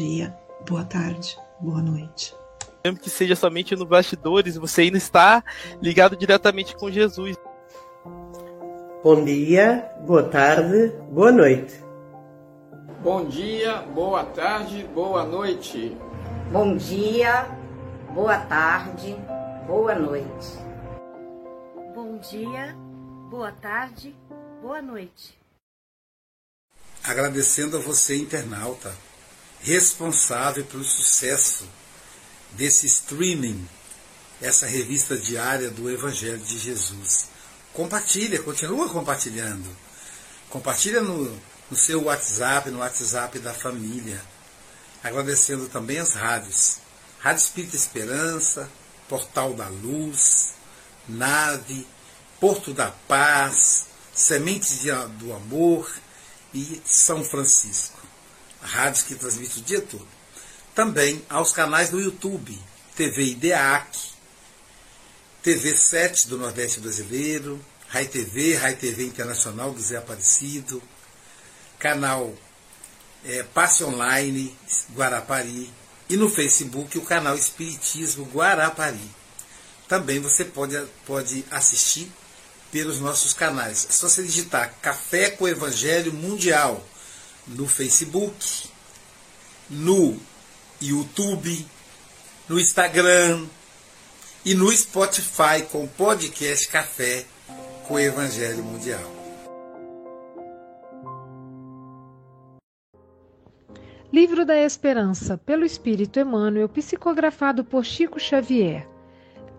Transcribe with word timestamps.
Bom 0.00 0.06
dia, 0.06 0.34
boa 0.66 0.82
tarde, 0.82 1.38
boa 1.60 1.82
noite. 1.82 2.34
Mesmo 2.82 2.98
que 2.98 3.10
seja 3.10 3.36
somente 3.36 3.76
no 3.76 3.84
bastidores, 3.84 4.56
você 4.56 4.80
ainda 4.80 4.96
está 4.96 5.44
ligado 5.78 6.16
diretamente 6.16 6.74
com 6.74 6.90
Jesus. 6.90 7.36
Bom 9.04 9.22
dia, 9.22 9.92
boa 10.06 10.22
tarde, 10.22 10.90
boa 11.10 11.30
noite. 11.30 11.84
Bom 13.02 13.26
dia, 13.26 13.82
boa 13.82 14.24
tarde, 14.24 14.88
boa 14.94 15.22
noite. 15.26 15.94
Bom 16.50 16.78
dia, 16.78 17.46
boa 18.14 18.38
tarde, 18.38 19.14
boa 19.66 19.94
noite. 19.94 20.58
Bom 21.94 22.16
dia, 22.16 22.74
boa 23.28 23.52
tarde, 23.52 24.16
boa 24.62 24.80
noite. 24.80 25.38
Agradecendo 27.04 27.76
a 27.76 27.80
você, 27.80 28.16
internauta, 28.16 28.90
responsável 29.62 30.64
pelo 30.64 30.84
sucesso 30.84 31.68
desse 32.52 32.86
streaming, 32.86 33.68
essa 34.40 34.66
revista 34.66 35.16
diária 35.16 35.70
do 35.70 35.90
Evangelho 35.90 36.38
de 36.38 36.58
Jesus. 36.58 37.28
Compartilha, 37.72 38.42
continua 38.42 38.88
compartilhando. 38.88 39.68
Compartilha 40.48 41.00
no, 41.00 41.40
no 41.70 41.76
seu 41.76 42.04
WhatsApp, 42.04 42.70
no 42.70 42.78
WhatsApp 42.78 43.38
da 43.38 43.54
família. 43.54 44.20
Agradecendo 45.02 45.68
também 45.68 45.98
as 45.98 46.14
rádios. 46.14 46.78
Rádio 47.20 47.42
Espírita 47.42 47.76
Esperança, 47.76 48.68
Portal 49.08 49.52
da 49.52 49.68
Luz, 49.68 50.54
Nave, 51.06 51.86
Porto 52.40 52.72
da 52.72 52.90
Paz, 53.06 53.86
Sementes 54.14 54.80
do 55.18 55.32
Amor 55.32 55.90
e 56.52 56.80
São 56.84 57.22
Francisco. 57.22 57.99
Rádios 58.62 59.02
que 59.02 59.14
transmitem 59.14 59.62
o 59.62 59.64
dia 59.64 59.80
todo 59.80 60.20
também 60.74 61.22
aos 61.28 61.52
canais 61.52 61.90
do 61.90 62.00
YouTube, 62.00 62.58
TV 62.96 63.24
IDEAC, 63.32 63.98
TV 65.42 65.76
7 65.76 66.28
do 66.28 66.38
Nordeste 66.38 66.80
Brasileiro, 66.80 67.60
Rai 67.88 68.06
TV, 68.06 68.54
Rai 68.54 68.74
TV 68.76 69.04
Internacional 69.04 69.72
do 69.72 69.80
Zé 69.82 69.96
Aparecido, 69.96 70.82
canal 71.78 72.32
é, 73.24 73.42
Passe 73.42 73.82
Online 73.84 74.56
Guarapari 74.94 75.70
e 76.08 76.16
no 76.16 76.28
Facebook 76.28 76.96
o 76.98 77.02
canal 77.02 77.36
Espiritismo 77.36 78.24
Guarapari. 78.32 79.10
Também 79.88 80.20
você 80.20 80.44
pode, 80.44 80.80
pode 81.04 81.44
assistir 81.50 82.10
pelos 82.70 83.00
nossos 83.00 83.32
canais. 83.32 83.86
É 83.90 83.92
só 83.92 84.08
você 84.08 84.22
digitar 84.22 84.72
Café 84.80 85.30
com 85.30 85.48
Evangelho 85.48 86.12
Mundial 86.12 86.82
no 87.46 87.66
Facebook, 87.66 88.68
no 89.68 90.16
YouTube, 90.80 91.66
no 92.48 92.58
Instagram 92.58 93.46
e 94.44 94.54
no 94.54 94.70
Spotify 94.72 95.62
com 95.70 95.84
o 95.84 95.88
podcast 95.88 96.68
Café 96.68 97.24
com 97.86 97.94
o 97.94 97.98
Evangelho 97.98 98.62
Mundial. 98.64 99.20
Livro 104.12 104.44
da 104.44 104.56
Esperança, 104.56 105.38
pelo 105.38 105.64
Espírito 105.64 106.18
Emmanuel, 106.18 106.68
psicografado 106.68 107.64
por 107.64 107.84
Chico 107.84 108.18
Xavier. 108.18 108.88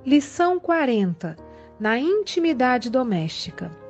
Lição 0.06 0.60
40. 0.60 1.38
Na 1.80 1.98
intimidade 1.98 2.90
doméstica. 2.90 3.81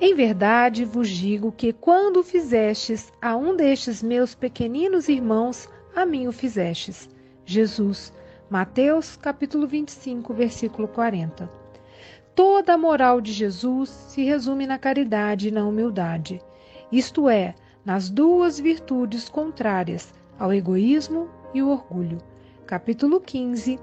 Em 0.00 0.14
verdade 0.14 0.84
vos 0.84 1.08
digo 1.08 1.52
que 1.52 1.72
quando 1.72 2.22
fizestes 2.22 3.12
a 3.20 3.36
um 3.36 3.56
destes 3.56 4.02
meus 4.02 4.34
pequeninos 4.34 5.08
irmãos, 5.08 5.68
a 5.94 6.06
mim 6.06 6.28
o 6.28 6.32
fizestes. 6.32 7.08
Jesus, 7.44 8.12
Mateus 8.50 9.16
capítulo 9.16 9.66
25, 9.66 10.32
versículo 10.32 10.88
40. 10.88 11.50
Toda 12.34 12.74
a 12.74 12.78
moral 12.78 13.20
de 13.20 13.32
Jesus 13.32 13.88
se 13.88 14.22
resume 14.22 14.66
na 14.66 14.78
caridade 14.78 15.48
e 15.48 15.50
na 15.50 15.66
humildade, 15.66 16.40
isto 16.92 17.28
é, 17.28 17.54
nas 17.84 18.08
duas 18.08 18.60
virtudes 18.60 19.28
contrárias 19.28 20.14
ao 20.38 20.52
egoísmo 20.52 21.28
e 21.52 21.62
o 21.62 21.68
orgulho. 21.68 22.18
Capítulo 22.66 23.20
15, 23.20 23.78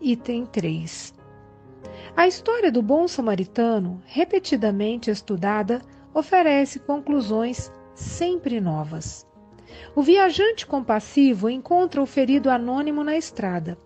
item 0.00 0.46
3. 0.46 1.21
A 2.16 2.26
história 2.26 2.70
do 2.70 2.82
bom 2.82 3.08
samaritano, 3.08 4.02
repetidamente 4.06 5.10
estudada, 5.10 5.80
oferece 6.14 6.78
conclusões 6.78 7.72
sempre 7.94 8.60
novas. 8.60 9.26
O 9.94 10.02
viajante 10.02 10.66
compassivo 10.66 11.48
encontra 11.48 12.02
o 12.02 12.06
ferido 12.06 12.50
anônimo 12.50 13.02
na 13.02 13.16
estrada. 13.16 13.78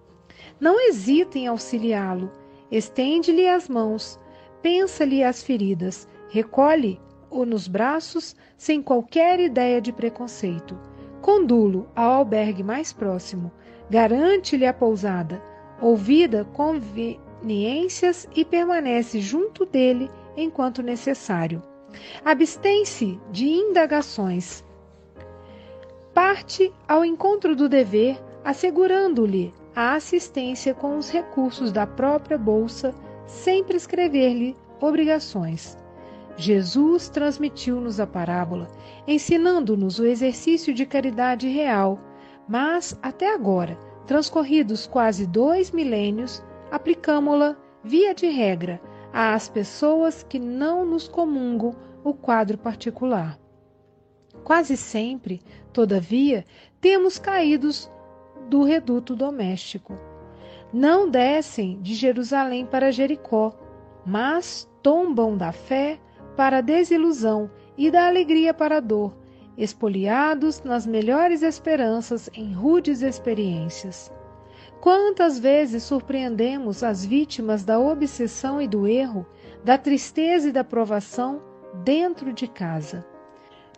Não 0.58 0.88
hesita 0.88 1.38
em 1.38 1.46
auxiliá-lo, 1.46 2.30
estende-lhe 2.70 3.48
as 3.48 3.68
mãos, 3.68 4.18
pensa-lhe 4.62 5.22
as 5.22 5.42
feridas, 5.42 6.08
recolhe-o 6.28 7.44
nos 7.44 7.68
braços 7.68 8.34
sem 8.56 8.82
qualquer 8.82 9.38
ideia 9.38 9.80
de 9.80 9.92
preconceito. 9.92 10.78
Condulo 11.20 11.88
ao 11.94 12.12
albergue 12.12 12.62
mais 12.62 12.92
próximo, 12.92 13.52
garante-lhe 13.90 14.66
a 14.66 14.72
pousada, 14.72 15.42
ouvida 15.80 16.44
conveniências 17.46 18.28
e 18.34 18.44
permanece 18.44 19.20
junto 19.20 19.64
dele 19.64 20.10
enquanto 20.36 20.82
necessário. 20.82 21.62
Abstém-se 22.24 23.20
de 23.30 23.46
indagações, 23.46 24.64
parte 26.12 26.72
ao 26.88 27.04
encontro 27.04 27.54
do 27.54 27.68
dever, 27.68 28.18
assegurando-lhe 28.44 29.54
a 29.76 29.94
assistência 29.94 30.74
com 30.74 30.98
os 30.98 31.08
recursos 31.08 31.70
da 31.70 31.86
própria 31.86 32.36
bolsa, 32.36 32.92
sem 33.26 33.62
prescrever-lhe 33.62 34.56
obrigações. 34.80 35.78
Jesus 36.36 37.08
transmitiu-nos 37.08 38.00
a 38.00 38.06
parábola, 38.06 38.66
ensinando-nos 39.06 40.00
o 40.00 40.04
exercício 40.04 40.74
de 40.74 40.84
caridade 40.84 41.48
real, 41.48 42.00
mas, 42.48 42.98
até 43.00 43.32
agora, 43.32 43.78
transcorridos 44.06 44.86
quase 44.86 45.26
dois 45.26 45.70
milênios, 45.70 46.42
aplicamo-la, 46.70 47.56
via 47.82 48.14
de 48.14 48.26
regra, 48.26 48.80
às 49.12 49.48
pessoas 49.48 50.22
que 50.22 50.38
não 50.38 50.84
nos 50.84 51.08
comungam 51.08 51.74
o 52.02 52.12
quadro 52.12 52.58
particular. 52.58 53.38
Quase 54.44 54.76
sempre, 54.76 55.40
todavia, 55.72 56.44
temos 56.80 57.18
caídos 57.18 57.90
do 58.48 58.62
reduto 58.62 59.16
doméstico. 59.16 59.98
Não 60.72 61.08
descem 61.08 61.80
de 61.80 61.94
Jerusalém 61.94 62.66
para 62.66 62.92
Jericó, 62.92 63.56
mas 64.04 64.68
tombam 64.82 65.36
da 65.36 65.52
fé 65.52 65.98
para 66.36 66.58
a 66.58 66.60
desilusão 66.60 67.50
e 67.76 67.90
da 67.90 68.06
alegria 68.06 68.52
para 68.52 68.76
a 68.76 68.80
dor, 68.80 69.16
espoliados 69.56 70.62
nas 70.62 70.86
melhores 70.86 71.42
esperanças 71.42 72.30
em 72.34 72.52
rudes 72.52 73.02
experiências. 73.02 74.12
Quantas 74.80 75.38
vezes 75.38 75.82
surpreendemos 75.82 76.82
as 76.82 77.04
vítimas 77.04 77.64
da 77.64 77.78
obsessão 77.78 78.60
e 78.60 78.68
do 78.68 78.86
erro, 78.86 79.26
da 79.64 79.76
tristeza 79.76 80.48
e 80.48 80.52
da 80.52 80.62
provação 80.62 81.42
dentro 81.82 82.32
de 82.32 82.46
casa? 82.46 83.04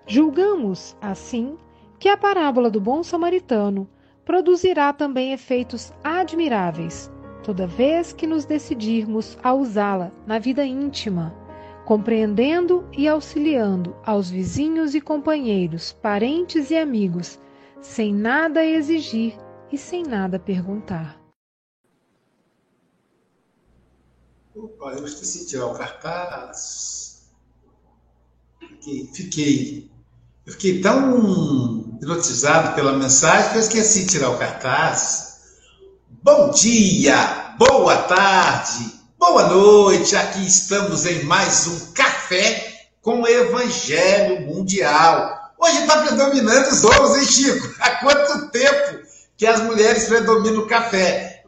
Julgamos, 0.06 0.96
assim, 1.00 1.56
que 1.98 2.08
a 2.08 2.16
parábola 2.16 2.70
do 2.70 2.80
bom 2.80 3.02
samaritano 3.02 3.88
produzirá 4.24 4.92
também 4.92 5.32
efeitos 5.32 5.92
admiráveis, 6.04 7.10
toda 7.42 7.66
vez 7.66 8.12
que 8.12 8.26
nos 8.26 8.44
decidirmos 8.44 9.38
a 9.42 9.54
usá-la 9.54 10.12
na 10.26 10.38
vida 10.38 10.64
íntima, 10.64 11.34
compreendendo 11.86 12.86
e 12.92 13.08
auxiliando 13.08 13.96
aos 14.04 14.28
vizinhos 14.28 14.94
e 14.94 15.00
companheiros, 15.00 15.92
parentes 15.92 16.70
e 16.70 16.76
amigos, 16.76 17.40
sem 17.80 18.12
nada 18.12 18.64
exigir 18.64 19.34
e 19.70 19.78
sem 19.78 20.02
nada 20.02 20.38
perguntar. 20.38 21.18
Opa, 24.54 24.92
eu 24.92 25.06
esqueci 25.06 25.40
de 25.40 25.46
tirar 25.46 25.66
o 25.66 25.74
cartaz. 25.74 27.30
Fiquei, 28.58 29.06
fiquei 29.06 29.90
eu 30.48 30.52
fiquei 30.52 30.80
tão 30.80 31.84
hipnotizado 31.96 32.74
pela 32.74 32.94
mensagem 32.94 33.50
que 33.50 33.58
eu 33.58 33.60
esqueci 33.60 34.04
de 34.04 34.12
tirar 34.12 34.30
o 34.30 34.38
cartaz. 34.38 35.40
Bom 36.22 36.50
dia, 36.52 37.54
boa 37.58 37.94
tarde, 38.04 38.94
boa 39.18 39.46
noite. 39.48 40.16
Aqui 40.16 40.46
estamos 40.46 41.04
em 41.04 41.24
mais 41.24 41.66
um 41.66 41.92
café 41.92 42.86
com 43.02 43.20
o 43.20 43.28
Evangelho 43.28 44.46
Mundial. 44.46 45.52
Hoje 45.58 45.82
está 45.82 46.00
predominando 46.00 46.68
os 46.68 46.82
homens, 46.82 47.18
hein, 47.18 47.26
Chico? 47.26 47.74
Há 47.78 47.90
quanto 47.96 48.48
tempo 48.48 49.06
que 49.38 49.46
as 49.46 49.60
mulheres 49.60 50.06
predominam 50.06 50.62
o 50.62 50.66
café? 50.66 51.44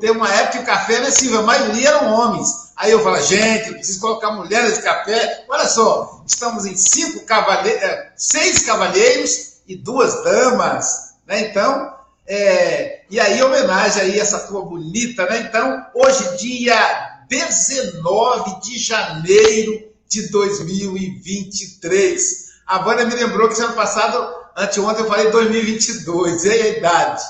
Tem 0.00 0.10
uma 0.10 0.28
época 0.28 0.52
que 0.52 0.58
o 0.58 0.66
café 0.66 0.94
era 0.94 1.08
assim, 1.08 1.36
a 1.36 1.42
maioria 1.42 1.90
eram 1.90 2.12
homens. 2.12 2.48
Aí 2.74 2.90
eu 2.90 3.04
falo, 3.04 3.22
gente, 3.22 3.68
eu 3.68 3.74
preciso 3.74 4.00
colocar 4.00 4.32
mulheres 4.32 4.76
de 4.76 4.82
café. 4.82 5.44
Olha 5.48 5.68
só, 5.68 6.24
estamos 6.26 6.64
em 6.64 6.74
cinco 6.74 7.26
cavalheiros, 7.26 7.82
é, 7.82 8.12
seis 8.16 8.64
cavalheiros 8.64 9.58
e 9.68 9.76
duas 9.76 10.24
damas. 10.24 11.12
Né? 11.26 11.50
Então, 11.50 11.94
é, 12.26 13.02
e 13.10 13.20
aí, 13.20 13.42
homenagem 13.42 14.00
aí 14.02 14.18
essa 14.18 14.38
tua 14.40 14.64
bonita, 14.64 15.26
né? 15.26 15.40
Então, 15.40 15.86
hoje, 15.94 16.38
dia 16.38 17.26
19 17.28 18.62
de 18.62 18.78
janeiro 18.78 19.92
de 20.08 20.30
2023. 20.30 22.44
A 22.66 22.78
Vânia 22.78 23.04
me 23.04 23.14
lembrou 23.14 23.50
que 23.50 23.60
ano 23.60 23.74
passado, 23.74 24.43
anteontem, 24.56 25.04
eu 25.04 25.08
falei 25.08 25.30
2022, 25.30 26.44
e 26.44 26.50
a 26.50 26.68
idade? 26.68 27.22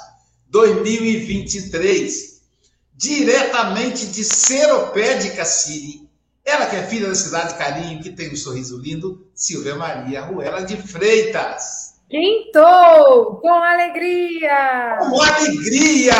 2023. 0.48 2.34
Diretamente 2.94 4.06
de 4.06 4.24
Seropé 4.24 5.14
de 5.14 5.30
Cassiri. 5.30 6.08
Ela 6.44 6.66
que 6.66 6.76
é 6.76 6.86
filha 6.86 7.08
da 7.08 7.14
cidade 7.14 7.54
de 7.54 7.58
Carinho, 7.58 8.02
que 8.02 8.10
tem 8.10 8.32
um 8.32 8.36
sorriso 8.36 8.78
lindo, 8.78 9.26
Silvia 9.34 9.74
Maria 9.74 10.22
Ruela 10.22 10.62
de 10.62 10.76
Freitas. 10.76 11.94
Quintou! 12.08 13.36
Com 13.40 13.52
alegria! 13.52 14.98
Com 15.00 15.20
alegria! 15.22 16.14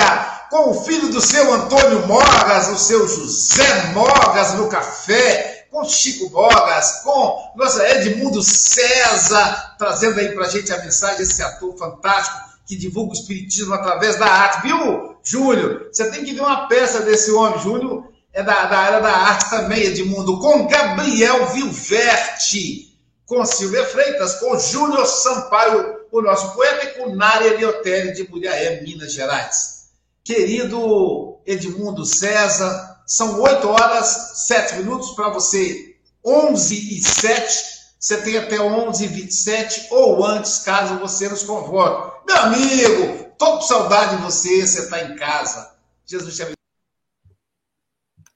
Com 0.50 0.70
o 0.70 0.84
filho 0.84 1.08
do 1.08 1.20
seu 1.20 1.52
Antônio 1.52 2.06
Mogas, 2.06 2.68
o 2.68 2.78
seu 2.78 3.06
José 3.06 3.92
Mogas 3.92 4.54
no 4.54 4.68
café, 4.68 5.53
com 5.74 5.84
Chico 5.84 6.30
Mogas, 6.30 7.00
com 7.02 7.52
nossa 7.56 7.84
Edmundo 7.90 8.40
César, 8.40 9.74
trazendo 9.76 10.20
aí 10.20 10.28
pra 10.28 10.48
gente 10.48 10.72
a 10.72 10.78
mensagem 10.78 11.18
desse 11.18 11.42
ator 11.42 11.76
fantástico 11.76 12.38
que 12.64 12.76
divulga 12.76 13.10
o 13.10 13.14
espiritismo 13.14 13.74
através 13.74 14.14
da 14.14 14.26
arte. 14.26 14.62
Viu, 14.62 15.16
Júlio? 15.24 15.88
Você 15.92 16.08
tem 16.12 16.24
que 16.24 16.32
ver 16.32 16.42
uma 16.42 16.68
peça 16.68 17.00
desse 17.00 17.32
homem. 17.32 17.58
Júlio 17.58 18.08
é 18.32 18.40
da, 18.40 18.66
da 18.66 18.78
área 18.78 19.00
da 19.00 19.10
arte 19.10 19.50
também, 19.50 19.82
Edmundo, 19.82 20.38
com 20.38 20.68
Gabriel 20.68 21.48
Vilverte 21.48 22.94
com 23.26 23.44
Silvia 23.44 23.84
Freitas, 23.86 24.34
com 24.34 24.58
Júnior 24.58 25.06
Sampaio, 25.06 26.00
o 26.12 26.20
nosso 26.20 26.54
poeta, 26.54 26.84
e 26.84 26.88
com 26.98 27.16
Nária 27.16 27.56
Liotelli 27.56 28.12
de 28.12 28.28
Muriaé, 28.28 28.82
Minas 28.82 29.12
Gerais. 29.12 29.86
Querido 30.22 31.38
Edmundo 31.46 32.04
César, 32.04 32.93
são 33.06 33.40
8 33.40 33.68
horas, 33.68 34.46
7 34.46 34.76
minutos 34.76 35.10
para 35.10 35.28
você, 35.30 35.96
11 36.24 36.74
e 36.74 37.02
7. 37.02 37.74
Você 37.98 38.20
tem 38.22 38.36
até 38.36 38.60
11 38.60 39.04
e 39.04 39.08
27 39.08 39.88
ou 39.90 40.24
antes, 40.24 40.58
caso 40.58 40.98
você 40.98 41.28
nos 41.28 41.42
convoque. 41.42 42.26
Meu 42.26 42.36
amigo, 42.36 43.34
tô 43.38 43.56
com 43.56 43.62
saudade 43.62 44.16
de 44.16 44.22
você, 44.22 44.66
você 44.66 44.80
está 44.80 45.02
em 45.02 45.16
casa. 45.16 45.74
Jesus 46.06 46.36
te 46.36 46.42
abençoe. 46.42 46.54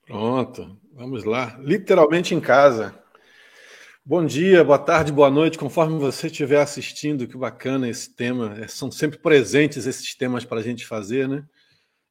Pronto, 0.06 0.78
vamos 0.94 1.24
lá. 1.24 1.58
Literalmente 1.60 2.34
em 2.34 2.40
casa. 2.40 2.98
Bom 4.04 4.24
dia, 4.24 4.64
boa 4.64 4.78
tarde, 4.78 5.12
boa 5.12 5.28
noite, 5.28 5.58
conforme 5.58 5.98
você 5.98 6.28
estiver 6.28 6.62
assistindo, 6.62 7.28
que 7.28 7.36
bacana 7.36 7.90
esse 7.90 8.08
tema. 8.08 8.56
É, 8.58 8.66
são 8.66 8.90
sempre 8.90 9.18
presentes 9.18 9.86
esses 9.86 10.14
temas 10.14 10.46
para 10.46 10.60
a 10.60 10.62
gente 10.62 10.86
fazer, 10.86 11.28
né? 11.28 11.44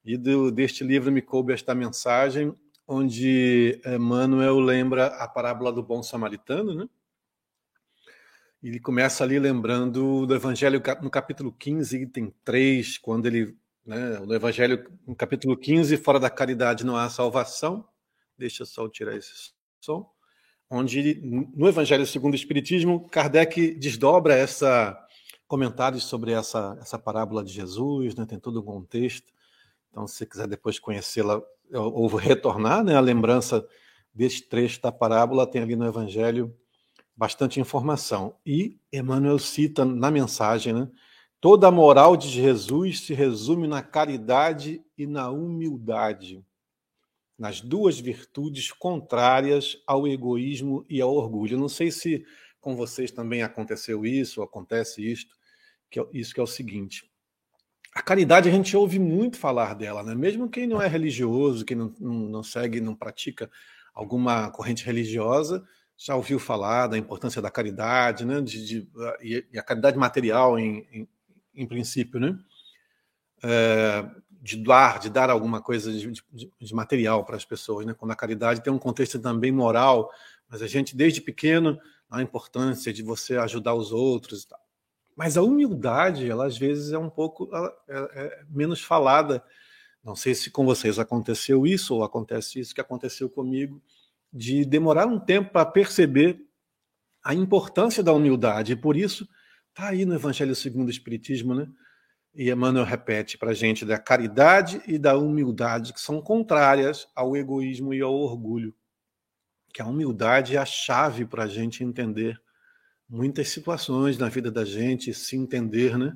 E 0.07 0.15
do, 0.17 0.49
deste 0.49 0.85
livro 0.85 1.11
me 1.11 1.21
coube 1.21 1.51
esta 1.51 1.75
mensagem, 1.75 2.55
onde 2.87 3.81
Emmanuel 3.85 4.57
lembra 4.57 5.07
a 5.07 5.27
parábola 5.27 5.71
do 5.71 5.83
bom 5.83 6.01
samaritano, 6.01 6.73
né? 6.73 6.89
Ele 8.63 8.79
começa 8.79 9.23
ali 9.23 9.37
lembrando 9.37 10.25
do 10.25 10.33
Evangelho 10.33 10.81
no 11.01 11.09
capítulo 11.09 11.51
15, 11.51 12.01
item 12.01 12.33
3, 12.43 12.97
quando 12.97 13.25
ele. 13.25 13.55
Né, 13.85 14.19
no 14.19 14.33
Evangelho, 14.33 14.89
no 15.05 15.15
capítulo 15.15 15.57
15, 15.57 15.97
fora 15.97 16.19
da 16.19 16.29
caridade 16.29 16.85
não 16.85 16.95
há 16.95 17.09
salvação. 17.09 17.87
Deixa 18.37 18.63
eu 18.63 18.65
só 18.65 18.87
tirar 18.87 19.15
esse 19.15 19.51
som 19.79 20.09
onde 20.69 21.21
no 21.55 21.67
Evangelho 21.67 22.05
segundo 22.05 22.33
o 22.33 22.35
Espiritismo, 22.35 23.07
Kardec 23.09 23.75
desdobra 23.75 24.35
essa 24.35 24.97
comentários 25.47 26.03
sobre 26.03 26.33
essa, 26.33 26.77
essa 26.81 26.99
parábola 26.99 27.43
de 27.43 27.53
Jesus, 27.53 28.15
né? 28.15 28.25
tem 28.25 28.37
todo 28.37 28.59
um 28.59 28.63
contexto. 28.65 29.31
Então, 29.89 30.07
se 30.07 30.25
quiser 30.25 30.47
depois 30.47 30.79
conhecê-la 30.79 31.41
ou 31.73 32.07
retornar 32.15 32.83
né, 32.83 32.95
a 32.95 32.99
lembrança 32.99 33.67
desse 34.13 34.41
trecho 34.43 34.81
da 34.81 34.91
parábola, 34.91 35.45
tem 35.45 35.61
ali 35.61 35.75
no 35.75 35.85
Evangelho 35.85 36.55
bastante 37.15 37.59
informação. 37.59 38.35
E 38.45 38.79
Emmanuel 38.91 39.39
cita 39.39 39.83
na 39.83 40.11
mensagem, 40.11 40.73
né, 40.73 40.89
toda 41.39 41.67
a 41.67 41.71
moral 41.71 42.15
de 42.15 42.29
Jesus 42.29 43.01
se 43.01 43.13
resume 43.13 43.67
na 43.67 43.81
caridade 43.81 44.83
e 44.97 45.05
na 45.05 45.29
humildade 45.29 46.43
nas 47.37 47.61
duas 47.61 47.99
virtudes 47.99 48.71
contrárias 48.71 49.81
ao 49.85 50.07
egoísmo 50.07 50.85
e 50.89 50.99
ao 50.99 51.13
orgulho. 51.13 51.57
Não 51.57 51.69
sei 51.69 51.91
se 51.91 52.25
com 52.59 52.75
vocês 52.75 53.11
também 53.11 53.43
aconteceu 53.43 54.05
isso, 54.05 54.41
acontece 54.41 55.05
isto, 55.05 55.37
que 55.89 55.99
é, 55.99 56.05
isso 56.11 56.33
que 56.33 56.39
é 56.39 56.43
o 56.43 56.47
seguinte. 56.47 57.06
A 57.97 58.01
caridade 58.03 58.47
a 58.47 58.51
gente 58.51 58.77
ouve 58.77 58.99
muito 58.99 59.39
falar 59.39 59.73
dela, 59.73 60.03
né? 60.03 60.13
Mesmo 60.13 60.47
quem 60.47 60.67
não 60.67 60.79
é 60.79 60.87
religioso, 60.87 61.65
quem 61.65 61.75
não, 61.75 61.91
não, 61.99 62.13
não 62.13 62.43
segue, 62.43 62.79
não 62.79 62.93
pratica 62.93 63.49
alguma 63.91 64.51
corrente 64.51 64.85
religiosa, 64.85 65.65
já 65.97 66.15
ouviu 66.15 66.37
falar 66.37 66.85
da 66.85 66.95
importância 66.95 67.41
da 67.41 67.49
caridade, 67.49 68.23
né? 68.23 68.39
De, 68.39 68.63
de, 68.63 68.87
e 69.19 69.57
a 69.57 69.63
caridade 69.63 69.97
material, 69.97 70.59
em, 70.59 70.87
em, 70.91 71.07
em 71.55 71.65
princípio, 71.67 72.19
né? 72.19 72.37
É, 73.43 74.07
de 74.43 74.57
dar, 74.57 74.99
de 74.99 75.09
dar 75.09 75.31
alguma 75.31 75.59
coisa 75.59 75.91
de, 75.91 76.11
de, 76.31 76.53
de 76.61 76.75
material 76.75 77.25
para 77.25 77.35
as 77.35 77.45
pessoas, 77.45 77.83
né? 77.83 77.95
Quando 77.95 78.11
a 78.11 78.15
caridade 78.15 78.61
tem 78.61 78.71
um 78.71 78.77
contexto 78.77 79.17
também 79.17 79.51
moral, 79.51 80.11
mas 80.47 80.61
a 80.61 80.67
gente 80.67 80.95
desde 80.95 81.19
pequeno 81.19 81.79
a 82.11 82.21
importância 82.21 82.93
de 82.93 83.01
você 83.01 83.37
ajudar 83.37 83.73
os 83.73 83.91
outros 83.91 84.43
e 84.43 84.47
tal. 84.49 84.66
Mas 85.17 85.35
a 85.35 85.41
humildade, 85.41 86.29
ela 86.29 86.45
às 86.45 86.55
vezes 86.59 86.93
é 86.93 86.97
um 86.97 87.09
pouco 87.09 87.49
é, 87.89 87.97
é 88.13 88.43
menos 88.47 88.83
falada. 88.83 89.43
Não 90.03 90.15
sei 90.15 90.35
se 90.35 90.51
com 90.51 90.63
vocês 90.63 90.99
aconteceu 90.99 91.65
isso 91.65 91.95
ou 91.95 92.03
acontece 92.03 92.59
isso 92.59 92.75
que 92.75 92.79
aconteceu 92.79 93.27
comigo, 93.27 93.81
de 94.31 94.63
demorar 94.63 95.07
um 95.07 95.19
tempo 95.19 95.51
para 95.51 95.65
perceber 95.65 96.39
a 97.23 97.33
importância 97.33 98.03
da 98.03 98.13
humildade. 98.13 98.73
E 98.73 98.75
por 98.75 98.95
isso 98.95 99.27
está 99.69 99.87
aí 99.87 100.05
no 100.05 100.13
Evangelho 100.13 100.55
segundo 100.55 100.87
o 100.87 100.91
Espiritismo, 100.91 101.55
né? 101.55 101.67
E 102.35 102.51
Emmanuel 102.51 102.85
repete 102.85 103.39
para 103.39 103.49
a 103.49 103.55
gente 103.55 103.83
da 103.83 103.97
caridade 103.97 104.79
e 104.85 104.99
da 104.99 105.17
humildade, 105.17 105.93
que 105.93 105.99
são 105.99 106.21
contrárias 106.21 107.07
ao 107.15 107.35
egoísmo 107.35 107.91
e 107.91 108.01
ao 108.01 108.13
orgulho. 108.13 108.71
Que 109.73 109.81
a 109.81 109.87
humildade 109.87 110.55
é 110.55 110.59
a 110.59 110.65
chave 110.65 111.25
para 111.25 111.45
a 111.45 111.47
gente 111.47 111.83
entender 111.83 112.39
muitas 113.09 113.49
situações 113.49 114.17
na 114.17 114.29
vida 114.29 114.51
da 114.51 114.65
gente, 114.65 115.13
se 115.13 115.35
entender, 115.35 115.97
né? 115.97 116.13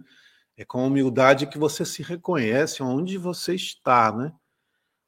É 0.57 0.65
com 0.65 0.85
humildade 0.85 1.47
que 1.47 1.57
você 1.57 1.85
se 1.85 2.03
reconhece 2.03 2.83
onde 2.83 3.17
você 3.17 3.55
está, 3.55 4.11
né? 4.11 4.31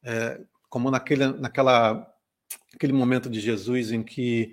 É, 0.04 0.42
como 0.70 0.90
naquele, 0.90 1.28
naquela, 1.28 2.08
aquele 2.74 2.94
momento 2.94 3.30
de 3.30 3.40
Jesus 3.40 3.92
em 3.92 4.02
que 4.04 4.52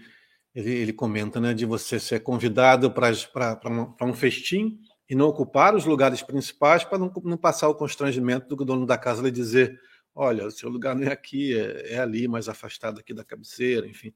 ele, 0.54 0.70
ele 0.70 0.92
comenta, 0.92 1.40
né, 1.40 1.54
de 1.54 1.64
você 1.64 1.98
ser 1.98 2.20
convidado 2.20 2.92
para 2.92 4.06
um 4.06 4.14
festim 4.14 4.78
e 5.08 5.14
não 5.14 5.26
ocupar 5.26 5.74
os 5.74 5.84
lugares 5.84 6.22
principais 6.22 6.84
para 6.84 6.98
não, 6.98 7.12
não, 7.24 7.36
passar 7.36 7.68
o 7.68 7.74
constrangimento 7.74 8.54
do 8.54 8.64
dono 8.64 8.86
da 8.86 8.98
casa 8.98 9.22
lhe 9.22 9.30
dizer: 9.30 9.80
olha, 10.14 10.46
o 10.46 10.50
seu 10.50 10.68
lugar 10.68 10.94
não 10.94 11.06
é 11.06 11.12
aqui, 11.12 11.58
é, 11.58 11.94
é 11.94 11.98
ali, 11.98 12.28
mais 12.28 12.48
afastado 12.48 13.00
aqui 13.00 13.14
da 13.14 13.24
cabeceira, 13.24 13.86
enfim. 13.86 14.12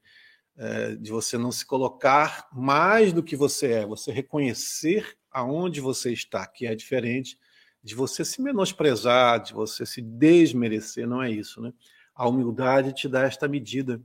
É, 0.57 0.95
de 0.95 1.11
você 1.11 1.37
não 1.37 1.51
se 1.51 1.65
colocar 1.65 2.47
mais 2.53 3.11
do 3.11 3.21
que 3.21 3.35
você 3.35 3.73
é, 3.73 3.85
você 3.85 4.09
reconhecer 4.09 5.17
aonde 5.29 5.81
você 5.81 6.13
está, 6.13 6.47
que 6.47 6.65
é 6.65 6.73
diferente 6.73 7.37
de 7.85 7.93
você 7.93 8.25
se 8.25 8.41
menosprezar, 8.41 9.43
de 9.43 9.53
você 9.53 9.85
se 9.85 10.01
desmerecer, 10.01 11.05
não 11.05 11.21
é 11.21 11.29
isso, 11.29 11.61
né? 11.61 11.71
A 12.15 12.27
humildade 12.27 12.93
te 12.93 13.07
dá 13.07 13.23
esta 13.23 13.47
medida 13.47 14.01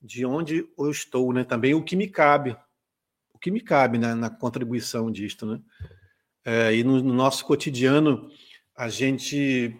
de 0.00 0.24
onde 0.24 0.66
eu 0.78 0.90
estou, 0.90 1.30
né? 1.30 1.44
Também 1.44 1.74
o 1.74 1.82
que 1.82 1.96
me 1.96 2.08
cabe, 2.08 2.56
o 3.34 3.38
que 3.38 3.50
me 3.50 3.60
cabe 3.60 3.98
né? 3.98 4.14
na 4.14 4.30
contribuição 4.30 5.10
disto, 5.10 5.44
né? 5.44 5.60
É, 6.42 6.74
e 6.74 6.82
no, 6.82 7.02
no, 7.02 7.12
nosso 7.12 7.44
cotidiano 7.44 8.30
a 8.74 8.88
gente 8.88 9.76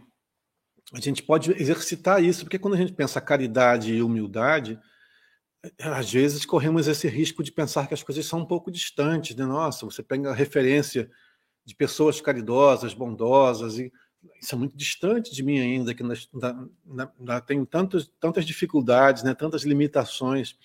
a 0.93 1.01
gente 1.01 1.23
pode 1.23 1.53
exercitar 1.53 2.23
isso, 2.23 2.45
porque 2.45 2.59
quando 2.59 2.75
a 2.75 2.77
gente 2.77 2.93
pensa 2.93 3.21
caridade 3.21 3.95
e 3.95 4.03
humildade, 4.03 4.79
às 5.79 6.11
vezes 6.11 6.47
corremos 6.47 6.89
esse 6.89 7.07
risco 7.09 7.43
de 7.43 7.53
pensar 7.53 7.87
que 7.87 7.95
as 7.95 8.03
coisas 8.03 8.25
são 8.27 8.41
um 8.41 8.47
pouco 8.47 8.71
distantes, 8.71 9.37
né? 9.37 9.45
Nossa, 9.45 9.85
você 9.85 10.03
pega 10.03 10.31
a 10.31 10.35
referência 10.35 11.11
de 11.65 11.75
pessoas 11.75 12.21
caridosas, 12.21 12.95
bondosas, 12.95 13.79
e 13.79 13.93
isso 14.41 14.55
é 14.55 14.59
muito 14.59 14.77
distante 14.77 15.35
de 15.35 15.43
mim 15.43 15.59
ainda, 15.59 15.95
que 15.95 16.03
na, 16.03 17.41
tenho 17.41 17.65
tantos, 17.67 18.11
tantas 18.19 18.45
dificuldades, 18.45 19.23
né? 19.23 19.35
tantas 19.35 19.63
limitações, 19.63 20.57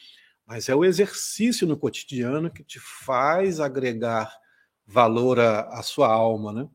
mas 0.46 0.70
é 0.70 0.76
o 0.76 0.86
exercício 0.86 1.68
no 1.68 1.78
cotidiano 1.78 2.52
que 2.52 2.64
te 2.64 2.80
faz 2.80 3.60
agregar 3.60 4.32
valor 4.86 5.40
à, 5.40 5.82
sua 5.82 6.08
alma, 6.08 6.54
né? 6.54 6.68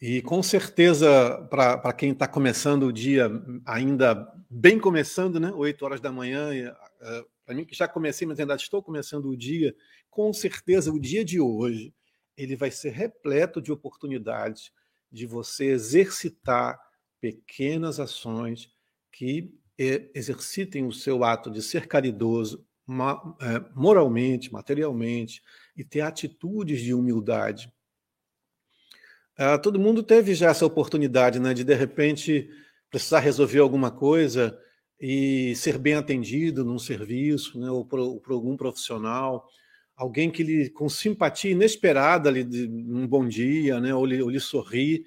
E 0.00 0.22
com 0.22 0.42
certeza, 0.42 1.46
para 1.50 1.92
quem 1.92 2.12
está 2.12 2.28
começando 2.28 2.84
o 2.84 2.92
dia, 2.92 3.28
ainda 3.66 4.32
bem 4.48 4.78
começando, 4.78 5.40
né? 5.40 5.50
8 5.52 5.84
horas 5.84 6.00
da 6.00 6.12
manhã, 6.12 6.50
uh, 6.52 7.26
para 7.44 7.54
mim 7.54 7.64
que 7.64 7.74
já 7.74 7.88
comecei, 7.88 8.26
mas 8.26 8.38
ainda 8.38 8.54
estou 8.54 8.82
começando 8.82 9.26
o 9.26 9.36
dia, 9.36 9.74
com 10.08 10.32
certeza 10.32 10.92
o 10.92 11.00
dia 11.00 11.24
de 11.24 11.40
hoje 11.40 11.92
ele 12.36 12.54
vai 12.54 12.70
ser 12.70 12.90
repleto 12.90 13.60
de 13.60 13.72
oportunidades 13.72 14.70
de 15.10 15.26
você 15.26 15.66
exercitar 15.66 16.78
pequenas 17.20 17.98
ações 17.98 18.70
que 19.10 19.52
exercitem 19.76 20.86
o 20.86 20.92
seu 20.92 21.24
ato 21.24 21.50
de 21.50 21.60
ser 21.60 21.88
caridoso 21.88 22.64
é, 23.40 23.74
moralmente, 23.74 24.52
materialmente, 24.52 25.42
e 25.76 25.84
ter 25.84 26.00
atitudes 26.00 26.80
de 26.80 26.94
humildade. 26.94 27.72
Ah, 29.40 29.56
todo 29.56 29.78
mundo 29.78 30.02
teve 30.02 30.34
já 30.34 30.50
essa 30.50 30.66
oportunidade 30.66 31.38
né, 31.38 31.54
de, 31.54 31.62
de 31.62 31.74
repente, 31.74 32.50
precisar 32.90 33.20
resolver 33.20 33.60
alguma 33.60 33.88
coisa 33.88 34.58
e 35.00 35.54
ser 35.54 35.78
bem 35.78 35.94
atendido 35.94 36.64
num 36.64 36.78
serviço, 36.78 37.56
né, 37.56 37.70
ou 37.70 37.84
por, 37.84 38.20
por 38.20 38.32
algum 38.32 38.56
profissional, 38.56 39.46
alguém 39.96 40.28
que 40.28 40.42
lhe, 40.42 40.68
com 40.68 40.88
simpatia 40.88 41.52
inesperada, 41.52 42.32
lhe, 42.32 42.42
um 42.68 43.06
bom 43.06 43.28
dia, 43.28 43.78
né, 43.80 43.94
ou, 43.94 44.04
lhe, 44.04 44.20
ou 44.20 44.28
lhe 44.28 44.40
sorri, 44.40 45.04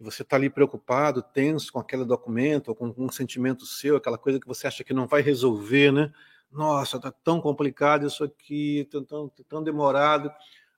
e 0.00 0.04
você 0.04 0.22
está 0.22 0.36
ali 0.36 0.48
preocupado, 0.48 1.22
tenso 1.22 1.70
com 1.70 1.78
aquele 1.78 2.06
documento, 2.06 2.68
ou 2.68 2.74
com 2.74 2.94
um 2.96 3.10
sentimento 3.10 3.66
seu, 3.66 3.96
aquela 3.96 4.16
coisa 4.16 4.40
que 4.40 4.46
você 4.46 4.66
acha 4.66 4.84
que 4.84 4.94
não 4.94 5.06
vai 5.06 5.20
resolver, 5.20 5.92
né? 5.92 6.12
Nossa, 6.50 6.96
está 6.96 7.10
tão 7.10 7.40
complicado 7.40 8.06
isso 8.06 8.24
aqui, 8.24 8.86
tão, 8.90 9.04
tão, 9.04 9.32
tão 9.48 9.62
demorado. 9.62 10.30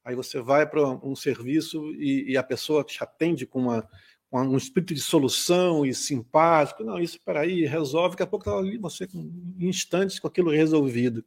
Aí 0.09 0.15
você 0.15 0.41
vai 0.41 0.67
para 0.67 0.89
um 1.05 1.15
serviço 1.15 1.93
e, 1.93 2.33
e, 2.33 2.37
a 2.39 2.43
pessoa 2.43 2.83
te 2.83 3.05
atende 3.05 3.45
com, 3.45 3.61
uma, 3.61 3.87
um 4.33 4.57
espírito 4.57 4.95
de 4.95 5.03
solução 5.03 5.85
e 5.85 5.93
simpático. 5.93 6.83
Não, 6.83 6.99
isso, 6.99 7.21
peraí, 7.23 7.67
resolve. 7.67 8.15
Daqui 8.15 8.23
a 8.23 8.27
pouco 8.27 8.49
está 8.49 8.59
ali 8.59 8.79
você 8.79 9.07
em 9.15 9.69
instantes 9.69 10.19
com 10.19 10.27
aquilo 10.27 10.51
resolvido. 10.51 11.23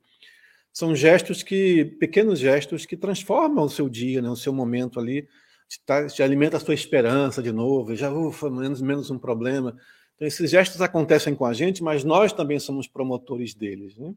São 0.74 0.96
gestos 0.96 1.44
que, 1.44 1.86
pequenos 2.00 2.40
gestos 2.40 2.84
que 2.84 2.98
transformam 2.98 3.66
o 3.66 3.70
seu 3.70 3.88
dia, 3.88 4.20
né, 4.20 4.30
o 4.32 4.36
seu 4.36 4.52
momento 4.52 5.00
ali 5.00 5.28
te, 5.70 5.80
te 6.16 6.24
alimenta 6.24 6.58
a 6.58 6.60
sua 6.60 6.74
esperança 6.74 7.40
de 7.40 7.52
novo, 7.52 7.96
já 7.96 8.12
ufa, 8.12 8.50
menos, 8.50 8.82
menos 8.82 9.12
um 9.12 9.20
problema. 9.20 9.78
Então, 10.16 10.28
esses 10.28 10.50
gestos 10.50 10.82
acontecem 10.82 11.36
com 11.36 11.46
a 11.46 11.54
gente, 11.54 11.84
mas 11.84 12.04
nós 12.04 12.34
também 12.34 12.58
somos 12.58 12.88
promotores 12.88 13.54
deles, 13.54 13.96
né? 13.96 14.12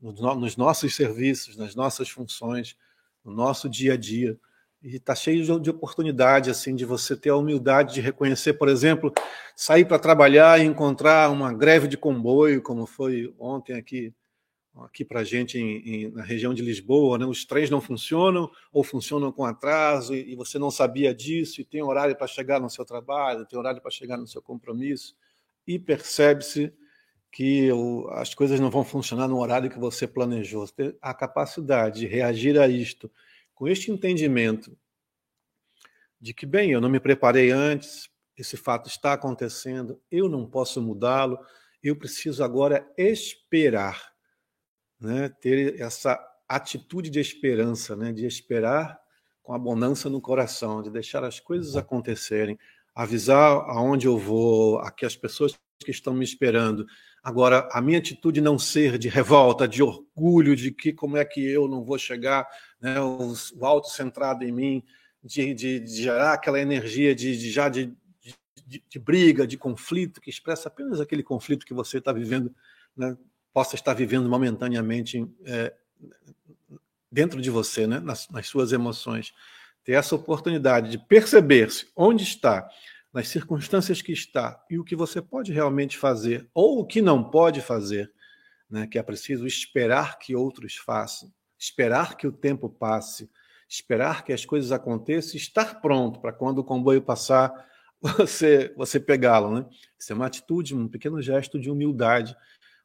nos, 0.00 0.20
nos 0.20 0.56
nossos 0.56 0.96
serviços, 0.96 1.56
nas 1.56 1.76
nossas 1.76 2.08
funções, 2.08 2.76
no 3.24 3.32
nosso 3.32 3.68
dia 3.68 3.94
a 3.94 3.96
dia. 3.96 4.38
E 4.82 4.96
está 4.96 5.14
cheio 5.14 5.42
de, 5.42 5.60
de 5.60 5.70
oportunidade, 5.70 6.50
assim, 6.50 6.74
de 6.74 6.84
você 6.84 7.16
ter 7.16 7.30
a 7.30 7.36
humildade 7.36 7.94
de 7.94 8.00
reconhecer, 8.00 8.54
por 8.54 8.68
exemplo, 8.68 9.12
sair 9.56 9.86
para 9.86 9.98
trabalhar 9.98 10.60
e 10.60 10.64
encontrar 10.64 11.30
uma 11.30 11.52
greve 11.52 11.88
de 11.88 11.96
comboio, 11.96 12.60
como 12.60 12.86
foi 12.86 13.34
ontem 13.38 13.74
aqui 13.74 14.12
aqui 14.82 15.04
para 15.04 15.20
a 15.20 15.24
gente 15.24 15.58
em, 15.58 15.76
em, 15.88 16.10
na 16.10 16.22
região 16.22 16.52
de 16.52 16.62
Lisboa, 16.62 17.16
né? 17.16 17.24
os 17.24 17.44
trens 17.44 17.70
não 17.70 17.80
funcionam 17.80 18.50
ou 18.72 18.82
funcionam 18.82 19.30
com 19.30 19.44
atraso 19.44 20.14
e, 20.14 20.32
e 20.32 20.34
você 20.34 20.58
não 20.58 20.70
sabia 20.70 21.14
disso 21.14 21.60
e 21.60 21.64
tem 21.64 21.82
horário 21.82 22.16
para 22.16 22.26
chegar 22.26 22.60
no 22.60 22.68
seu 22.68 22.84
trabalho, 22.84 23.46
tem 23.46 23.58
horário 23.58 23.80
para 23.80 23.90
chegar 23.90 24.16
no 24.16 24.26
seu 24.26 24.42
compromisso 24.42 25.14
e 25.66 25.78
percebe-se 25.78 26.72
que 27.34 27.68
as 28.12 28.32
coisas 28.32 28.60
não 28.60 28.70
vão 28.70 28.84
funcionar 28.84 29.26
no 29.26 29.40
horário 29.40 29.68
que 29.68 29.76
você 29.76 30.06
planejou. 30.06 30.64
Você 30.64 30.72
ter 30.72 30.98
a 31.02 31.12
capacidade 31.12 31.98
de 31.98 32.06
reagir 32.06 32.56
a 32.60 32.68
isto 32.68 33.10
com 33.52 33.66
este 33.66 33.90
entendimento 33.90 34.78
de 36.20 36.32
que, 36.32 36.46
bem, 36.46 36.70
eu 36.70 36.80
não 36.80 36.88
me 36.88 37.00
preparei 37.00 37.50
antes, 37.50 38.08
esse 38.38 38.56
fato 38.56 38.88
está 38.88 39.14
acontecendo, 39.14 40.00
eu 40.12 40.28
não 40.28 40.46
posso 40.46 40.80
mudá-lo, 40.80 41.36
eu 41.82 41.96
preciso 41.96 42.44
agora 42.44 42.88
esperar 42.96 44.12
né, 45.00 45.28
ter 45.28 45.80
essa 45.80 46.16
atitude 46.48 47.10
de 47.10 47.18
esperança, 47.18 47.96
né, 47.96 48.12
de 48.12 48.26
esperar 48.26 48.96
com 49.42 49.52
abundância 49.52 50.08
no 50.08 50.20
coração, 50.20 50.80
de 50.80 50.88
deixar 50.88 51.24
as 51.24 51.40
coisas 51.40 51.76
acontecerem, 51.76 52.56
avisar 52.94 53.56
aonde 53.68 54.06
eu 54.06 54.16
vou, 54.16 54.78
aqui 54.78 55.04
as 55.04 55.16
pessoas 55.16 55.58
que 55.78 55.90
estão 55.90 56.14
me 56.14 56.24
esperando. 56.24 56.86
Agora, 57.22 57.68
a 57.72 57.80
minha 57.80 57.98
atitude 57.98 58.40
não 58.40 58.58
ser 58.58 58.98
de 58.98 59.08
revolta, 59.08 59.66
de 59.66 59.82
orgulho, 59.82 60.54
de 60.54 60.70
que 60.70 60.92
como 60.92 61.16
é 61.16 61.24
que 61.24 61.40
eu 61.40 61.66
não 61.66 61.82
vou 61.82 61.98
chegar, 61.98 62.46
né, 62.80 63.00
o, 63.00 63.32
o 63.56 63.64
auto-centrado 63.64 64.44
em 64.44 64.52
mim, 64.52 64.82
de, 65.22 65.54
de, 65.54 65.80
de, 65.80 66.02
gerar 66.02 66.34
aquela 66.34 66.60
energia 66.60 67.14
de, 67.14 67.36
de 67.36 67.50
já 67.50 67.68
de, 67.68 67.96
de, 68.66 68.98
briga, 68.98 69.46
de 69.46 69.56
conflito, 69.56 70.20
que 70.20 70.30
expressa 70.30 70.68
apenas 70.68 71.00
aquele 71.00 71.22
conflito 71.22 71.64
que 71.64 71.74
você 71.74 71.98
está 71.98 72.12
vivendo 72.12 72.54
né, 72.96 73.16
possa 73.52 73.74
estar 73.74 73.94
vivendo 73.94 74.28
momentaneamente 74.28 75.26
é, 75.46 75.72
dentro 77.10 77.40
de 77.40 77.50
você, 77.50 77.86
né? 77.86 78.00
nas, 78.00 78.28
nas 78.28 78.48
suas 78.48 78.72
emoções. 78.72 79.32
Ter 79.84 79.92
essa 79.92 80.14
oportunidade 80.14 80.90
de 80.90 80.98
perceber-se 80.98 81.86
onde 81.94 82.24
está, 82.24 82.68
nas 83.14 83.28
circunstâncias 83.28 84.02
que 84.02 84.12
está 84.12 84.62
e 84.68 84.78
o 84.78 84.84
que 84.84 84.96
você 84.96 85.22
pode 85.22 85.52
realmente 85.52 85.96
fazer 85.96 86.50
ou 86.52 86.80
o 86.80 86.86
que 86.86 87.00
não 87.00 87.22
pode 87.30 87.60
fazer, 87.60 88.12
né? 88.68 88.88
que 88.88 88.98
é 88.98 89.02
preciso 89.02 89.46
esperar 89.46 90.18
que 90.18 90.34
outros 90.34 90.74
façam, 90.74 91.32
esperar 91.56 92.16
que 92.16 92.26
o 92.26 92.32
tempo 92.32 92.68
passe, 92.68 93.30
esperar 93.68 94.24
que 94.24 94.32
as 94.32 94.44
coisas 94.44 94.72
aconteçam, 94.72 95.36
estar 95.36 95.80
pronto 95.80 96.20
para 96.20 96.32
quando 96.32 96.58
o 96.58 96.64
comboio 96.64 97.00
passar 97.00 97.52
você 98.02 98.74
você 98.76 98.98
pegá-lo, 98.98 99.54
né? 99.54 99.66
Isso 99.98 100.12
é 100.12 100.16
uma 100.16 100.26
atitude, 100.26 100.74
um 100.74 100.88
pequeno 100.88 101.22
gesto 101.22 101.58
de 101.58 101.70
humildade 101.70 102.36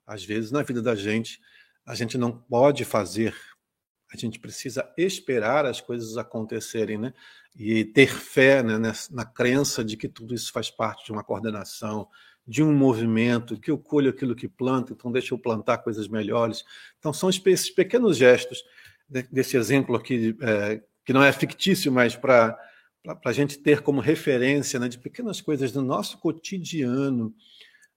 às 0.09 0.23
vezes, 0.23 0.49
na 0.51 0.63
vida 0.63 0.81
da 0.81 0.95
gente, 0.95 1.39
a 1.85 1.93
gente 1.93 2.17
não 2.17 2.31
pode 2.31 2.83
fazer, 2.83 3.35
a 4.11 4.17
gente 4.17 4.39
precisa 4.39 4.91
esperar 4.97 5.65
as 5.65 5.79
coisas 5.79 6.17
acontecerem, 6.17 6.97
né? 6.97 7.13
E 7.55 7.85
ter 7.85 8.07
fé 8.07 8.63
né, 8.63 8.77
nessa, 8.77 9.13
na 9.13 9.25
crença 9.25 9.83
de 9.83 9.97
que 9.97 10.07
tudo 10.07 10.33
isso 10.33 10.51
faz 10.51 10.69
parte 10.69 11.05
de 11.05 11.11
uma 11.11 11.23
coordenação, 11.23 12.07
de 12.47 12.63
um 12.63 12.73
movimento, 12.73 13.59
que 13.59 13.69
eu 13.69 13.77
colho 13.77 14.09
aquilo 14.09 14.35
que 14.35 14.47
planto, 14.47 14.93
então 14.93 15.11
deixa 15.11 15.33
eu 15.33 15.37
plantar 15.37 15.79
coisas 15.79 16.07
melhores. 16.07 16.63
Então, 16.97 17.13
são 17.13 17.29
esses 17.29 17.69
pequenos 17.69 18.17
gestos 18.17 18.63
desse 19.31 19.55
exemplo 19.55 19.95
aqui, 19.95 20.35
é, 20.41 20.81
que 21.05 21.13
não 21.13 21.23
é 21.23 21.31
fictício, 21.31 21.91
mas 21.91 22.15
para 22.15 22.57
a 23.23 23.31
gente 23.31 23.59
ter 23.59 23.81
como 23.81 24.01
referência 24.01 24.79
né, 24.79 24.87
de 24.87 24.97
pequenas 24.97 25.41
coisas 25.41 25.71
do 25.71 25.81
nosso 25.81 26.17
cotidiano, 26.17 27.33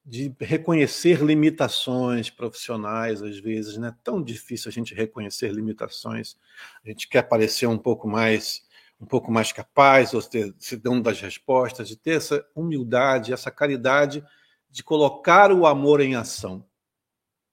de 0.05 0.35
reconhecer 0.39 1.23
limitações 1.23 2.29
profissionais, 2.29 3.21
às 3.21 3.39
vezes, 3.39 3.77
né? 3.77 3.95
Tão 4.03 4.21
difícil 4.21 4.69
a 4.69 4.71
gente 4.71 4.93
reconhecer 4.93 5.51
limitações. 5.51 6.35
A 6.83 6.89
gente 6.89 7.07
quer 7.07 7.23
parecer 7.23 7.67
um 7.67 7.77
pouco 7.77 8.07
mais 8.07 8.63
um 8.99 9.05
pouco 9.05 9.29
mais 9.31 9.51
capaz, 9.51 10.13
ou 10.13 10.21
ter, 10.21 10.55
se 10.57 10.77
dando 10.77 11.03
das 11.03 11.19
respostas, 11.19 11.89
de 11.89 11.97
ter 11.97 12.11
essa 12.11 12.45
humildade, 12.55 13.33
essa 13.33 13.51
caridade 13.51 14.23
de 14.71 14.81
colocar 14.81 15.51
o 15.51 15.65
amor 15.65 15.99
em 15.99 16.15
ação. 16.15 16.65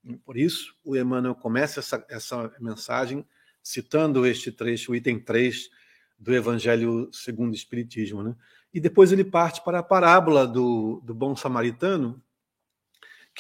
E 0.05 0.17
por 0.17 0.37
isso, 0.37 0.75
o 0.85 0.97
Emmanuel 0.97 1.35
começa 1.35 1.81
essa, 1.81 2.07
essa 2.09 2.53
mensagem 2.61 3.27
citando 3.63 4.25
este 4.27 4.53
trecho, 4.53 4.93
o 4.93 4.95
item 4.95 5.19
3 5.19 5.69
do 6.19 6.33
Evangelho 6.33 7.11
segundo 7.13 7.51
o 7.51 7.57
Espiritismo. 7.57 8.23
Né? 8.23 8.35
E 8.73 8.81
depois 8.81 9.11
ele 9.11 9.25
parte 9.25 9.63
para 9.63 9.81
a 9.81 9.83
parábola 9.83 10.47
do, 10.47 11.01
do 11.05 11.13
bom 11.13 11.35
samaritano, 11.35 12.23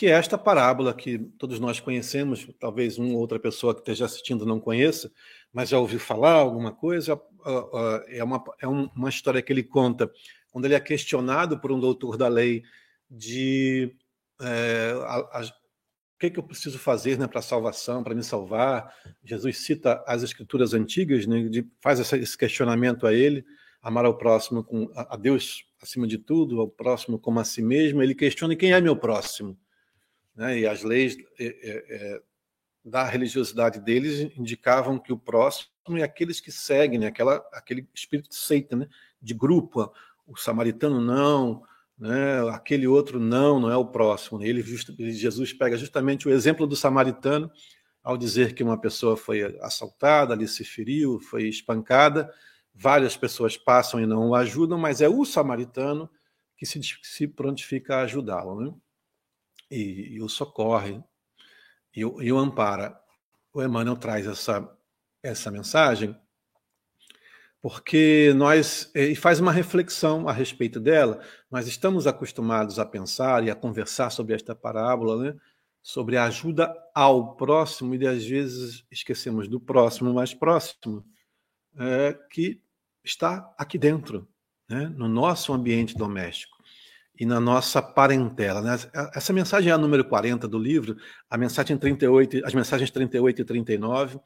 que 0.00 0.06
é 0.06 0.12
esta 0.12 0.38
parábola 0.38 0.94
que 0.94 1.18
todos 1.36 1.60
nós 1.60 1.78
conhecemos, 1.78 2.48
talvez 2.58 2.96
uma 2.96 3.12
ou 3.12 3.18
outra 3.18 3.38
pessoa 3.38 3.74
que 3.74 3.80
esteja 3.80 4.06
assistindo 4.06 4.46
não 4.46 4.58
conheça, 4.58 5.12
mas 5.52 5.68
já 5.68 5.78
ouviu 5.78 6.00
falar 6.00 6.32
alguma 6.32 6.72
coisa. 6.72 7.20
É 8.08 8.24
uma, 8.24 8.42
é 8.62 8.66
uma 8.66 9.10
história 9.10 9.42
que 9.42 9.52
ele 9.52 9.62
conta 9.62 10.10
quando 10.50 10.64
ele 10.64 10.72
é 10.72 10.80
questionado 10.80 11.60
por 11.60 11.70
um 11.70 11.78
doutor 11.78 12.16
da 12.16 12.28
lei 12.28 12.62
de 13.10 13.94
é, 14.40 14.94
a, 15.04 15.16
a, 15.38 15.42
o 15.44 16.18
que, 16.18 16.30
que 16.30 16.38
eu 16.38 16.44
preciso 16.44 16.78
fazer 16.78 17.18
né, 17.18 17.26
para 17.26 17.40
a 17.40 17.42
salvação, 17.42 18.02
para 18.02 18.14
me 18.14 18.24
salvar. 18.24 18.90
Jesus 19.22 19.58
cita 19.58 20.02
as 20.06 20.22
escrituras 20.22 20.72
antigas, 20.72 21.26
né, 21.26 21.42
de, 21.42 21.68
faz 21.78 22.00
esse 22.00 22.38
questionamento 22.38 23.06
a 23.06 23.12
ele, 23.12 23.44
amar 23.82 24.06
ao 24.06 24.16
próximo 24.16 24.64
com 24.64 24.90
a 24.94 25.14
Deus 25.18 25.62
acima 25.78 26.06
de 26.06 26.16
tudo, 26.16 26.58
ao 26.58 26.68
próximo 26.70 27.18
como 27.18 27.38
a 27.38 27.44
si 27.44 27.60
mesmo. 27.60 28.02
Ele 28.02 28.14
questiona 28.14 28.56
quem 28.56 28.72
é 28.72 28.80
meu 28.80 28.96
próximo 28.96 29.58
né, 30.40 30.58
e 30.58 30.66
as 30.66 30.82
leis 30.82 31.18
é, 31.38 31.44
é, 31.46 32.22
da 32.82 33.04
religiosidade 33.04 33.78
deles 33.78 34.32
indicavam 34.38 34.98
que 34.98 35.12
o 35.12 35.18
próximo 35.18 35.98
é 35.98 36.02
aqueles 36.02 36.40
que 36.40 36.50
seguem, 36.50 36.98
né, 36.98 37.08
aquela, 37.08 37.46
aquele 37.52 37.86
espírito 37.94 38.30
de 38.30 38.36
seita, 38.36 38.74
né, 38.74 38.88
de 39.20 39.34
grupo. 39.34 39.92
O 40.26 40.38
samaritano 40.38 40.98
não, 40.98 41.62
né, 41.98 42.48
aquele 42.52 42.86
outro 42.86 43.20
não, 43.20 43.60
não 43.60 43.70
é 43.70 43.76
o 43.76 43.84
próximo. 43.84 44.38
Né. 44.38 44.48
Ele, 44.48 44.62
Jesus 45.12 45.52
pega 45.52 45.76
justamente 45.76 46.26
o 46.26 46.30
exemplo 46.30 46.66
do 46.66 46.74
samaritano 46.74 47.50
ao 48.02 48.16
dizer 48.16 48.54
que 48.54 48.62
uma 48.62 48.80
pessoa 48.80 49.18
foi 49.18 49.42
assaltada, 49.60 50.32
ali 50.32 50.48
se 50.48 50.64
feriu, 50.64 51.20
foi 51.20 51.48
espancada, 51.48 52.32
várias 52.74 53.14
pessoas 53.14 53.58
passam 53.58 54.00
e 54.00 54.06
não 54.06 54.30
o 54.30 54.34
ajudam, 54.34 54.78
mas 54.78 55.02
é 55.02 55.08
o 55.08 55.22
samaritano 55.22 56.08
que 56.56 56.64
se, 56.64 56.80
se 57.02 57.28
prontifica 57.28 57.96
a 57.96 58.02
ajudá-lo. 58.04 58.58
Né? 58.58 58.74
E, 59.70 60.14
e 60.14 60.22
o 60.22 60.28
socorre 60.28 61.02
e 61.94 62.04
o, 62.04 62.20
e 62.22 62.32
o 62.32 62.38
ampara. 62.38 62.98
O 63.52 63.62
Emmanuel 63.62 63.96
traz 63.96 64.26
essa, 64.26 64.68
essa 65.22 65.50
mensagem 65.50 66.16
porque 67.62 68.32
nós 68.36 68.90
e 68.94 69.14
faz 69.14 69.38
uma 69.38 69.52
reflexão 69.52 70.28
a 70.28 70.32
respeito 70.32 70.80
dela. 70.80 71.20
Nós 71.50 71.66
estamos 71.66 72.06
acostumados 72.06 72.78
a 72.78 72.86
pensar 72.86 73.44
e 73.44 73.50
a 73.50 73.54
conversar 73.54 74.10
sobre 74.10 74.34
esta 74.34 74.54
parábola, 74.54 75.22
né? 75.22 75.40
sobre 75.82 76.16
a 76.16 76.24
ajuda 76.24 76.74
ao 76.94 77.36
próximo 77.36 77.94
e 77.94 78.06
às 78.06 78.24
vezes 78.24 78.84
esquecemos 78.90 79.48
do 79.48 79.60
próximo 79.60 80.12
mais 80.12 80.32
próximo, 80.32 81.04
é, 81.76 82.18
que 82.30 82.62
está 83.04 83.52
aqui 83.58 83.78
dentro, 83.78 84.28
né? 84.68 84.88
no 84.96 85.08
nosso 85.08 85.52
ambiente 85.52 85.96
doméstico 85.96 86.59
e 87.20 87.26
na 87.26 87.38
nossa 87.38 87.82
parentela. 87.82 88.62
Né? 88.62 88.74
Essa 89.14 89.30
mensagem 89.30 89.70
é 89.70 89.74
a 89.74 89.78
número 89.78 90.02
40 90.06 90.48
do 90.48 90.58
livro, 90.58 90.96
a 91.28 91.36
mensagem 91.36 91.76
38, 91.76 92.46
as 92.46 92.54
mensagens 92.54 92.90
38 92.90 93.42
e 93.42 93.44
39 93.44 94.18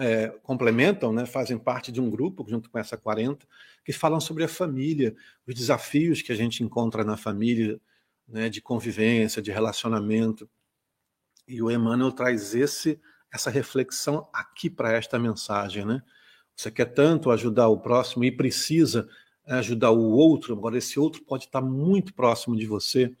é, 0.00 0.28
complementam, 0.44 1.12
né, 1.12 1.26
fazem 1.26 1.58
parte 1.58 1.90
de 1.90 2.00
um 2.00 2.08
grupo, 2.08 2.46
junto 2.48 2.70
com 2.70 2.78
essa 2.78 2.96
40, 2.96 3.44
que 3.84 3.92
falam 3.92 4.20
sobre 4.20 4.44
a 4.44 4.48
família, 4.48 5.16
os 5.44 5.52
desafios 5.52 6.22
que 6.22 6.30
a 6.30 6.36
gente 6.36 6.62
encontra 6.62 7.02
na 7.02 7.16
família, 7.16 7.80
né, 8.28 8.48
de 8.48 8.62
convivência, 8.62 9.42
de 9.42 9.50
relacionamento. 9.50 10.48
E 11.48 11.60
o 11.60 11.72
Emmanuel 11.72 12.12
traz 12.12 12.54
esse, 12.54 13.00
essa 13.34 13.50
reflexão 13.50 14.28
aqui 14.32 14.70
para 14.70 14.92
esta 14.92 15.18
mensagem. 15.18 15.84
Né? 15.84 16.00
Você 16.54 16.70
quer 16.70 16.94
tanto 16.94 17.32
ajudar 17.32 17.66
o 17.66 17.80
próximo 17.80 18.22
e 18.22 18.30
precisa 18.30 19.08
ajudar 19.46 19.90
o 19.90 20.10
outro, 20.10 20.54
agora 20.54 20.78
esse 20.78 20.98
outro 20.98 21.22
pode 21.22 21.44
estar 21.44 21.60
muito 21.60 22.14
próximo 22.14 22.56
de 22.56 22.66
você 22.66 23.14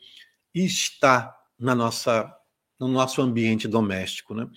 e 0.54 0.64
está 0.64 1.36
na 1.58 1.74
nossa, 1.74 2.32
no 2.78 2.88
nosso 2.88 3.20
ambiente 3.20 3.66
doméstico. 3.66 4.34
Né? 4.34 4.48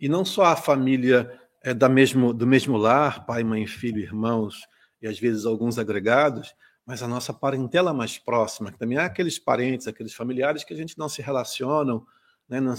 E 0.00 0.08
não 0.08 0.24
só 0.24 0.44
a 0.44 0.56
família 0.56 1.40
é 1.62 1.72
da 1.72 1.88
mesmo, 1.88 2.32
do 2.32 2.46
mesmo 2.46 2.76
lar, 2.76 3.24
pai, 3.24 3.42
mãe, 3.42 3.66
filho, 3.66 3.98
irmãos 3.98 4.66
e 5.00 5.06
às 5.06 5.18
vezes 5.18 5.46
alguns 5.46 5.78
agregados, 5.78 6.54
mas 6.84 7.02
a 7.02 7.08
nossa 7.08 7.32
parentela 7.32 7.94
mais 7.94 8.18
próxima, 8.18 8.70
que 8.70 8.78
também 8.78 8.98
há 8.98 9.06
aqueles 9.06 9.38
parentes, 9.38 9.88
aqueles 9.88 10.12
familiares 10.12 10.64
que 10.64 10.74
a 10.74 10.76
gente 10.76 10.98
não 10.98 11.08
se 11.08 11.22
relacionam, 11.22 12.06
né, 12.46 12.60
não, 12.60 12.74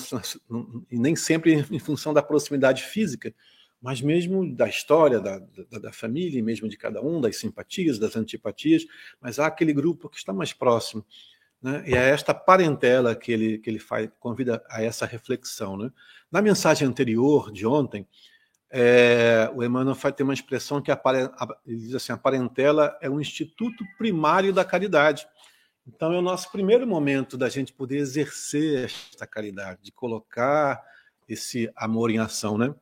não, 0.47 0.85
nem 0.91 1.15
sempre 1.15 1.65
em 1.71 1.79
função 1.79 2.13
da 2.13 2.21
proximidade 2.21 2.83
física, 2.83 3.33
mas 3.85 4.01
mesmo 4.01 4.51
da 4.51 4.67
história 4.67 5.19
da, 5.19 5.37
da, 5.37 5.77
da, 5.77 5.93
família, 5.93 6.41
mesmo 6.41 6.67
de 6.67 6.75
cada 6.75 7.03
um, 7.03 7.21
das 7.21 7.37
simpatias, 7.37 7.99
das 7.99 8.15
antipatias, 8.15 8.83
mas 9.21 9.37
há 9.37 9.45
aquele 9.45 9.71
grupo 9.71 10.09
que 10.09 10.17
está 10.17 10.33
mais 10.33 10.51
próximo. 10.51 11.05
Né? 11.61 11.83
E 11.85 11.93
é 11.93 12.09
esta 12.09 12.33
parentela 12.33 13.15
que 13.15 13.31
ele, 13.31 13.59
que 13.59 13.69
ele 13.69 13.77
faz, 13.77 14.09
convida 14.19 14.63
a 14.71 14.81
essa 14.81 15.05
reflexão. 15.05 15.77
Né? 15.77 15.91
Na 16.31 16.41
mensagem 16.41 16.87
anterior 16.87 17.51
de 17.51 17.67
ontem, 17.67 18.07
é, 18.71 19.51
o 19.53 19.63
Emmanuel 19.63 19.93
vai 19.93 20.11
ter 20.11 20.23
uma 20.23 20.33
expressão 20.33 20.81
que 20.81 20.91
a, 20.91 20.99
ele 21.63 21.77
diz 21.77 21.93
assim: 21.93 22.11
a 22.11 22.17
parentela 22.17 22.97
é 22.99 23.07
um 23.07 23.21
instituto 23.21 23.85
primário 23.99 24.51
da 24.51 24.65
caridade. 24.65 25.27
Então, 25.85 26.11
é 26.11 26.17
o 26.17 26.23
nosso 26.23 26.51
primeiro 26.51 26.87
momento 26.87 27.37
da 27.37 27.49
gente 27.49 27.71
poder 27.71 27.97
exercer 27.97 28.85
esta 28.85 29.27
caridade, 29.27 29.83
de 29.83 29.91
colocar 29.91 30.83
esse 31.29 31.71
amor 31.75 32.09
em 32.09 32.17
ação, 32.17 32.57
né? 32.57 32.73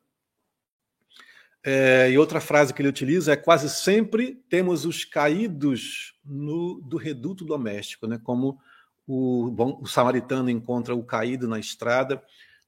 É, 1.66 2.10
e 2.12 2.18
outra 2.18 2.42
frase 2.42 2.74
que 2.74 2.82
ele 2.82 2.90
utiliza 2.90 3.32
é 3.32 3.38
quase 3.38 3.70
sempre 3.70 4.36
temos 4.50 4.86
os 4.86 5.06
caídos 5.06 6.14
no, 6.26 6.82
do 6.82 6.98
reduto 6.98 7.46
doméstico, 7.46 8.06
né? 8.06 8.20
Como 8.22 8.60
o, 9.08 9.50
bom, 9.50 9.80
o 9.82 9.88
samaritano 9.88 10.50
encontra 10.50 10.94
o 10.94 11.04
caído 11.04 11.48
na 11.48 11.60
estrada, 11.60 12.22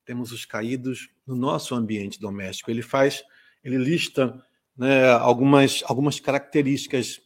temos 0.05 0.31
os 0.31 0.45
caídos 0.45 1.09
no 1.27 1.35
nosso 1.35 1.75
ambiente 1.75 2.19
doméstico. 2.19 2.71
Ele 2.71 2.81
faz, 2.81 3.23
ele 3.63 3.77
lista 3.77 4.41
né, 4.77 5.11
algumas, 5.11 5.83
algumas 5.85 6.19
características 6.19 7.21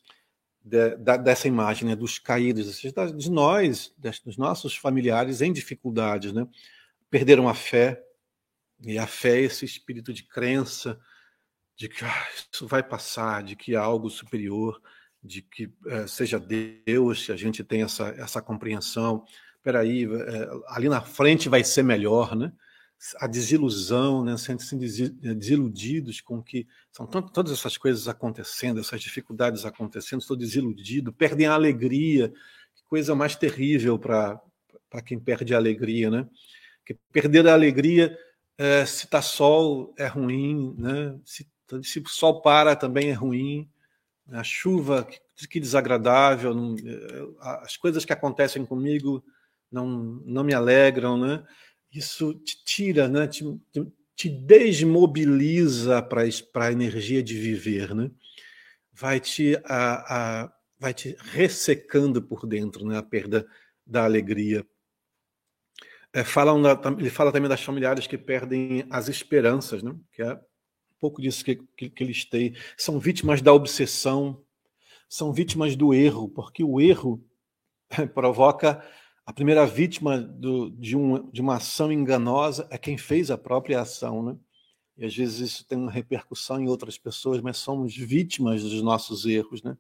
de, 0.63 0.95
de, 0.95 1.17
dessa 1.19 1.47
imagem, 1.47 1.88
né, 1.88 1.95
dos 1.95 2.17
caídos, 2.17 2.82
de 3.15 3.32
nós, 3.32 3.93
dos 4.25 4.38
nossos 4.38 4.75
familiares 4.75 5.41
em 5.41 5.53
dificuldades, 5.53 6.34
né? 6.34 6.47
Perderam 7.10 7.47
a 7.47 7.53
fé, 7.53 8.03
e 8.82 8.97
a 8.97 9.08
fé 9.08 9.39
é 9.39 9.41
esse 9.41 9.65
espírito 9.65 10.13
de 10.13 10.23
crença, 10.23 10.99
de 11.80 11.88
que 11.88 12.04
ah, 12.04 12.28
isso 12.54 12.68
vai 12.68 12.84
passar, 12.84 13.42
de 13.42 13.56
que 13.56 13.74
há 13.74 13.82
algo 13.82 14.10
superior, 14.10 14.82
de 15.24 15.42
que 15.42 15.72
é, 15.88 16.06
seja 16.08 16.38
Deus, 16.38 17.26
que 17.26 17.32
a 17.32 17.38
gente 17.38 17.63
tem 17.63 17.84
essa, 17.84 18.10
essa 18.10 18.42
compreensão. 18.42 19.24
Espera 19.56 19.80
aí, 19.80 20.04
é, 20.04 20.50
ali 20.68 20.89
na 20.89 21.00
frente 21.00 21.48
vai 21.48 21.63
ser 21.63 21.84
melhor, 21.84 22.36
né? 22.36 22.52
a 23.18 23.28
desilusão, 23.28 24.26
né? 24.26 24.36
sentem-se 24.36 25.10
desiludidos 25.10 26.20
com 26.20 26.44
que 26.44 26.68
são 26.92 27.08
tanto, 27.08 27.32
todas 27.32 27.54
essas 27.54 27.78
coisas 27.78 28.10
acontecendo, 28.10 28.82
essas 28.82 29.00
dificuldades 29.00 29.63
acontecendo, 29.63 30.20
estou 30.20 30.36
desiludido, 30.36 31.13
perdem 31.13 31.48
a 31.48 31.54
alegria, 31.54 32.28
que 32.76 32.84
coisa 32.89 33.15
mais 33.15 33.38
terrível 33.38 33.98
para 33.98 34.42
quem 35.06 35.18
perde 35.18 35.54
a 35.54 35.58
alegria, 35.58 36.12
né? 36.12 36.28
Que 36.86 36.94
perder 37.13 37.48
a 37.48 37.54
alegria, 37.54 38.18
é, 38.58 38.86
se 38.86 39.06
está 39.06 39.22
sol 39.22 39.94
é 39.98 40.08
ruim, 40.08 40.76
né? 40.78 41.18
Se, 41.24 41.48
se, 41.84 41.99
o 41.99 42.08
sol 42.08 42.41
para 42.41 42.75
também 42.75 43.10
é 43.10 43.13
ruim, 43.13 43.69
a 44.32 44.43
chuva 44.43 45.08
que, 45.49 45.60
desagradável, 45.60 46.53
não, 46.53 46.75
é, 46.75 47.63
as 47.63 47.77
coisas 47.77 48.05
que 48.05 48.13
acontecem 48.13 48.65
comigo 48.65 49.23
não, 49.71 49.88
não 50.25 50.43
me 50.43 50.53
alegram, 50.53 51.17
né? 51.17 51.43
isso 51.91 52.34
te 52.34 52.63
tira, 52.63 53.08
né? 53.08 53.27
te, 53.27 53.43
te 54.15 54.29
desmobiliza 54.29 56.01
para 56.01 56.23
a 56.65 56.71
energia 56.71 57.23
de 57.23 57.38
viver, 57.38 57.95
né? 57.95 58.12
vai, 58.91 59.19
te, 59.19 59.55
a, 59.65 60.43
a, 60.43 60.53
vai 60.77 60.93
te 60.93 61.15
ressecando 61.32 62.21
por 62.21 62.45
dentro 62.45 62.86
né? 62.86 62.97
a 62.97 63.03
perda 63.03 63.47
da 63.86 64.03
alegria. 64.03 64.65
É, 66.13 66.19
ele 66.97 67.10
fala 67.10 67.32
também 67.32 67.49
das 67.49 67.63
familiares 67.63 68.08
que 68.08 68.17
perdem 68.17 68.86
as 68.89 69.08
esperanças, 69.08 69.84
né? 69.84 69.95
que 70.12 70.21
é 70.21 70.39
pouco 70.99 71.21
disso 71.21 71.43
que, 71.43 71.55
que, 71.77 71.89
que 71.89 72.03
eles 72.03 72.25
têm. 72.25 72.53
São 72.77 72.99
vítimas 72.99 73.41
da 73.41 73.53
obsessão, 73.53 74.41
são 75.07 75.33
vítimas 75.33 75.75
do 75.75 75.93
erro, 75.93 76.29
porque 76.29 76.63
o 76.63 76.79
erro 76.79 77.23
provoca 78.13 78.83
a 79.29 79.33
primeira 79.33 79.63
vítima 79.65 80.17
do, 80.17 80.71
de, 80.71 80.97
um, 80.97 81.29
de 81.31 81.39
uma 81.39 81.57
ação 81.57 81.91
enganosa 81.91 82.67
é 82.71 82.79
quem 82.79 82.97
fez 82.97 83.29
a 83.29 83.38
própria 83.38 83.79
ação, 83.79 84.23
né? 84.23 84.35
E 84.97 85.05
às 85.05 85.15
vezes 85.15 85.39
isso 85.39 85.67
tem 85.67 85.77
uma 85.77 85.91
repercussão 85.91 86.59
em 86.59 86.67
outras 86.67 86.97
pessoas, 86.97 87.39
mas 87.39 87.57
somos 87.57 87.95
vítimas 87.95 88.63
dos 88.63 88.81
nossos 88.81 89.27
erros, 89.27 89.62
né? 89.62 89.77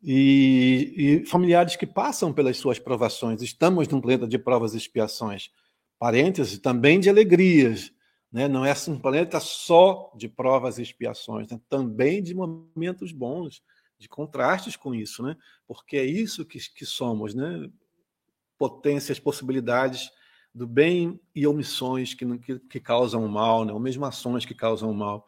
E, 0.00 0.94
e, 0.96 1.26
familiares 1.26 1.74
que 1.74 1.86
passam 1.86 2.32
pelas 2.32 2.56
suas 2.56 2.78
provações. 2.78 3.42
Estamos 3.42 3.88
num 3.88 4.00
planeta 4.00 4.28
de 4.28 4.38
provas 4.38 4.74
e 4.74 4.76
expiações. 4.76 5.50
Parênteses, 5.98 6.58
também 6.58 7.00
de 7.00 7.10
alegrias. 7.10 7.92
Né? 8.32 8.48
Não 8.48 8.64
é 8.64 8.74
um 8.88 8.98
planeta 8.98 9.38
só 9.40 10.10
de 10.16 10.28
provas 10.28 10.78
e 10.78 10.82
expiações, 10.82 11.48
né? 11.48 11.60
também 11.68 12.22
de 12.22 12.34
momentos 12.34 13.12
bons, 13.12 13.62
de 13.98 14.08
contrastes 14.08 14.74
com 14.74 14.94
isso, 14.94 15.22
né? 15.22 15.36
porque 15.66 15.96
é 15.96 16.04
isso 16.04 16.44
que, 16.44 16.58
que 16.58 16.86
somos. 16.86 17.34
Né? 17.34 17.68
potências, 18.62 19.18
possibilidades 19.18 20.08
do 20.54 20.68
bem 20.68 21.20
e 21.34 21.48
omissões 21.48 22.14
que, 22.14 22.38
que, 22.38 22.60
que 22.60 22.78
causam 22.78 23.26
mal, 23.26 23.64
né? 23.64 23.72
ou 23.72 23.80
mesmo 23.80 24.04
ações 24.04 24.46
que 24.46 24.54
causam 24.54 24.94
mal. 24.94 25.26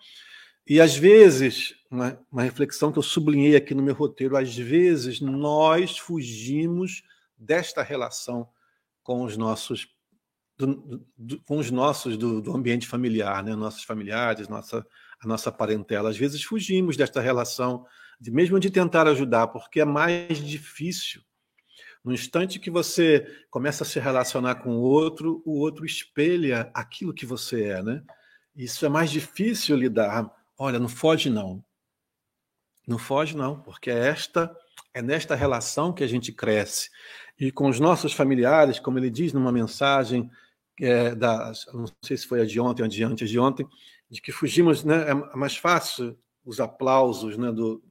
E 0.64 0.80
às 0.80 0.94
vezes, 0.94 1.74
uma, 1.90 2.16
uma, 2.30 2.42
reflexão 2.42 2.92
que 2.92 2.98
eu 2.98 3.02
sublinhei 3.02 3.56
aqui 3.56 3.74
no 3.74 3.82
meu 3.82 3.92
roteiro, 3.92 4.36
às 4.36 4.56
vezes 4.56 5.20
nós 5.20 5.98
fugimos 5.98 7.02
desta 7.36 7.82
relação 7.82 8.48
com 9.02 9.24
os 9.24 9.36
nossos 9.36 9.84
do, 10.66 11.06
do, 11.16 11.40
com 11.42 11.58
os 11.58 11.70
nossos 11.70 12.16
do, 12.16 12.40
do, 12.40 12.54
ambiente 12.54 12.86
familiar, 12.86 13.42
né? 13.42 13.54
nossos 13.54 13.84
familiares, 13.84 14.48
nossa, 14.48 14.86
a 15.20 15.26
nossa 15.26 15.50
parentela. 15.50 16.10
Às 16.10 16.16
vezes 16.16 16.42
fugimos 16.42 16.96
desta 16.96 17.20
relação, 17.20 17.86
de 18.20 18.30
mesmo 18.30 18.58
de 18.58 18.70
tentar 18.70 19.06
ajudar, 19.08 19.48
porque 19.48 19.80
é 19.80 19.84
mais 19.84 20.38
difícil 20.38 21.22
no 22.04 22.12
instante 22.12 22.60
que 22.60 22.70
você 22.70 23.26
começa 23.50 23.82
a 23.82 23.86
se 23.86 23.98
relacionar 23.98 24.56
com 24.56 24.76
o 24.76 24.80
outro, 24.80 25.42
o 25.46 25.58
outro 25.58 25.86
espelha 25.86 26.70
aquilo 26.74 27.14
que 27.14 27.24
você 27.24 27.64
é, 27.64 27.82
né? 27.82 28.02
Isso 28.54 28.84
é 28.84 28.90
mais 28.90 29.10
difícil 29.10 29.74
lidar. 29.74 30.30
Olha, 30.58 30.78
não 30.78 30.88
foge 30.88 31.30
não. 31.30 31.64
Não 32.86 32.98
foge 32.98 33.34
não, 33.34 33.58
porque 33.58 33.90
é 33.90 34.08
esta 34.08 34.54
é 34.92 35.00
nesta 35.00 35.34
relação 35.34 35.92
que 35.92 36.04
a 36.04 36.06
gente 36.06 36.30
cresce. 36.30 36.90
E 37.40 37.50
com 37.50 37.68
os 37.68 37.80
nossos 37.80 38.12
familiares, 38.12 38.78
como 38.78 38.98
ele 38.98 39.10
diz 39.10 39.32
numa 39.32 39.50
mensagem 39.50 40.30
é, 40.80 41.14
da, 41.14 41.52
não 41.72 41.86
sei 42.02 42.16
se 42.16 42.26
foi 42.26 42.40
a 42.40 42.44
de 42.44 42.58
ontem 42.60 42.82
ou 42.82 42.88
de 42.88 43.04
antes 43.04 43.28
de 43.28 43.38
ontem, 43.38 43.66
de 44.10 44.20
que 44.20 44.32
fugimos, 44.32 44.84
né? 44.84 45.10
É 45.10 45.36
mais 45.36 45.56
fácil 45.56 46.18
os 46.44 46.60
aplausos, 46.60 47.36
né, 47.38 47.50
do, 47.50 47.82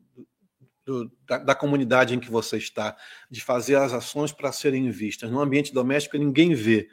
do, 0.85 1.11
da, 1.25 1.37
da, 1.39 1.55
comunidade 1.55 2.13
em 2.13 2.19
que 2.19 2.29
você 2.29 2.57
está, 2.57 2.95
de 3.29 3.41
fazer 3.41 3.75
as 3.75 3.93
ações 3.93 4.31
para 4.31 4.51
serem 4.51 4.89
vistas. 4.91 5.31
No 5.31 5.39
ambiente 5.39 5.73
doméstico, 5.73 6.17
ninguém 6.17 6.53
vê. 6.53 6.87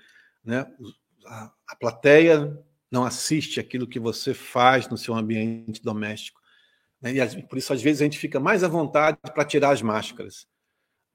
Né? 0.45 0.67
A, 1.27 1.53
a 1.69 1.77
plateia 1.77 2.59
não 2.91 3.05
assiste 3.05 3.61
aquilo 3.61 3.87
que 3.87 4.01
você 4.01 4.33
faz 4.33 4.89
no 4.89 4.97
seu 4.97 5.15
ambiente 5.15 5.83
doméstico. 5.83 6.41
Né? 7.01 7.13
E 7.15 7.43
por 7.43 7.59
isso, 7.59 7.73
às 7.73 7.83
vezes, 7.83 8.01
a 8.01 8.05
gente 8.05 8.19
fica 8.19 8.41
mais 8.41 8.65
à 8.65 8.69
vontade 8.69 9.19
para 9.23 9.45
tirar 9.45 9.71
as 9.71 9.83
máscaras. 9.83 10.47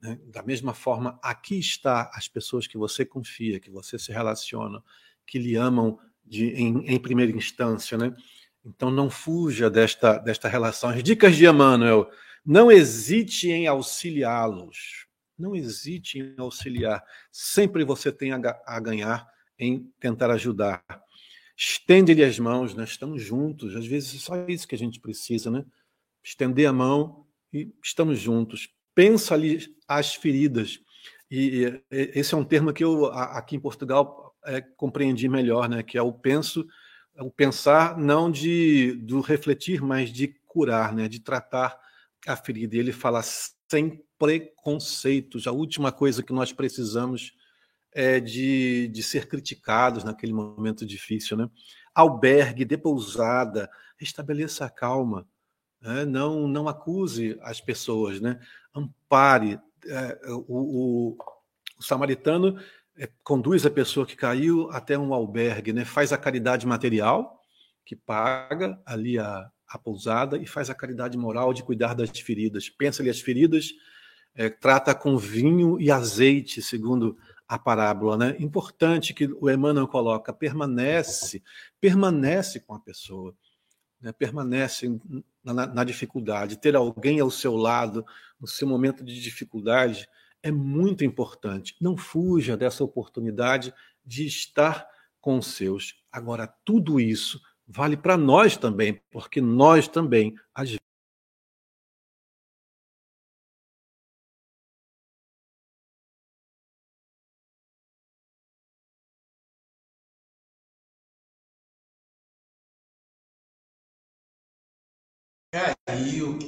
Né? 0.00 0.18
Da 0.26 0.42
mesma 0.42 0.74
forma, 0.74 1.18
aqui 1.22 1.58
está 1.58 2.10
as 2.14 2.28
pessoas 2.28 2.66
que 2.66 2.78
você 2.78 3.04
confia, 3.04 3.60
que 3.60 3.70
você 3.70 3.98
se 3.98 4.12
relaciona, 4.12 4.82
que 5.26 5.38
lhe 5.38 5.56
amam 5.56 5.98
de, 6.24 6.50
em, 6.50 6.86
em 6.86 6.98
primeira 6.98 7.32
instância. 7.32 7.96
Né? 7.96 8.14
Então, 8.64 8.90
não 8.90 9.08
fuja 9.08 9.70
desta, 9.70 10.18
desta 10.18 10.48
relação. 10.48 10.90
As 10.90 11.02
dicas 11.02 11.36
de 11.36 11.46
Emmanuel. 11.46 12.10
Não 12.44 12.70
hesite 12.70 13.50
em 13.50 13.66
auxiliá-los. 13.66 15.06
Não 15.38 15.54
hesite 15.54 16.18
em 16.18 16.34
auxiliar. 16.38 17.04
Sempre 17.30 17.84
você 17.84 18.10
tem 18.12 18.32
a 18.32 18.80
ganhar 18.80 19.26
em 19.58 19.90
tentar 19.98 20.30
ajudar. 20.30 20.84
Estende-lhe 21.56 22.22
as 22.22 22.38
mãos, 22.38 22.74
né? 22.74 22.84
estamos 22.84 23.22
juntos. 23.22 23.74
Às 23.74 23.86
vezes 23.86 24.14
é 24.14 24.18
só 24.18 24.46
isso 24.46 24.68
que 24.68 24.74
a 24.74 24.78
gente 24.78 25.00
precisa, 25.00 25.50
né? 25.50 25.64
Estender 26.22 26.68
a 26.68 26.72
mão 26.72 27.26
e 27.52 27.72
estamos 27.82 28.18
juntos. 28.18 28.68
Pensa 28.96 29.34
ali 29.34 29.60
as 29.86 30.16
feridas. 30.16 30.80
E, 31.30 31.80
esse 31.90 32.34
é 32.34 32.36
um 32.36 32.44
termo 32.44 32.72
que 32.72 32.82
eu 32.82 33.06
aqui 33.06 33.54
em 33.54 33.60
Portugal 33.60 34.34
é, 34.44 34.60
compreendi 34.60 35.28
melhor, 35.28 35.68
né? 35.68 35.82
Que 35.84 35.98
é 35.98 36.02
o 36.02 36.12
penso, 36.12 36.66
é 37.14 37.22
o 37.22 37.30
pensar 37.30 37.98
não 37.98 38.30
de 38.30 38.94
do 38.94 39.20
refletir, 39.20 39.82
mas 39.82 40.10
de 40.10 40.28
curar, 40.46 40.94
né? 40.94 41.06
De 41.08 41.20
tratar 41.20 41.78
a 42.26 42.34
ferida. 42.36 42.74
E 42.74 42.78
ele 42.78 42.92
fala 42.92 43.22
sem 43.22 44.02
preconceitos. 44.18 45.46
A 45.46 45.52
última 45.52 45.92
coisa 45.92 46.22
que 46.22 46.32
nós 46.32 46.52
precisamos 46.52 47.32
é, 47.96 48.20
de, 48.20 48.88
de 48.88 49.02
ser 49.02 49.26
criticados 49.26 50.04
naquele 50.04 50.32
momento 50.32 50.84
difícil. 50.84 51.36
Né? 51.36 51.48
Albergue, 51.94 52.64
dê 52.64 52.76
pousada, 52.76 53.70
restabeleça 53.98 54.66
a 54.66 54.70
calma. 54.70 55.26
Né? 55.80 56.04
Não, 56.04 56.48
não 56.48 56.68
acuse 56.68 57.38
as 57.42 57.60
pessoas, 57.60 58.20
né? 58.20 58.40
ampare. 58.74 59.58
É, 59.86 60.18
o, 60.30 60.44
o, 60.48 61.16
o, 61.78 61.82
samaritano 61.82 62.58
é, 62.98 63.08
conduz 63.22 63.64
a 63.64 63.70
pessoa 63.70 64.06
que 64.06 64.16
caiu 64.16 64.70
até 64.70 64.98
um 64.98 65.14
albergue, 65.14 65.72
né? 65.72 65.84
faz 65.84 66.12
a 66.12 66.18
caridade 66.18 66.66
material, 66.66 67.40
que 67.84 67.94
paga 67.94 68.80
ali 68.84 69.18
a, 69.18 69.50
a 69.68 69.78
pousada, 69.78 70.38
e 70.38 70.46
faz 70.46 70.70
a 70.70 70.74
caridade 70.74 71.16
moral 71.16 71.52
de 71.52 71.62
cuidar 71.62 71.94
das 71.94 72.10
feridas. 72.18 72.68
Pensa-lhe 72.68 73.10
as 73.10 73.20
feridas, 73.20 73.72
é, 74.34 74.48
trata 74.48 74.94
com 74.94 75.16
vinho 75.16 75.80
e 75.80 75.90
azeite, 75.90 76.60
segundo 76.60 77.16
a 77.48 77.58
parábola, 77.58 78.16
né? 78.16 78.36
Importante 78.40 79.14
que 79.14 79.26
o 79.40 79.48
Emmanuel 79.48 79.86
coloca, 79.86 80.32
permanece, 80.32 81.42
permanece 81.80 82.58
com 82.60 82.74
a 82.74 82.80
pessoa, 82.80 83.36
né? 84.00 84.12
permanece 84.12 84.88
na, 85.52 85.66
na, 85.66 85.84
dificuldade. 85.84 86.58
Ter 86.58 86.76
alguém 86.76 87.20
ao 87.20 87.30
seu 87.30 87.56
lado 87.56 88.04
no 88.40 88.46
seu 88.46 88.66
momento 88.66 89.04
de 89.04 89.20
dificuldade 89.20 90.08
é 90.42 90.50
muito 90.50 91.04
importante. 91.04 91.76
Não 91.80 91.96
fuja 91.96 92.56
dessa 92.56 92.84
oportunidade 92.84 93.72
de 94.04 94.26
estar 94.26 94.86
com 95.20 95.38
os 95.38 95.48
seus. 95.48 95.94
Agora, 96.12 96.46
tudo 96.64 97.00
isso 97.00 97.40
vale 97.66 97.96
para 97.96 98.16
nós 98.16 98.56
também, 98.56 99.00
porque 99.10 99.40
nós 99.40 99.88
também, 99.88 100.34
às 100.54 100.76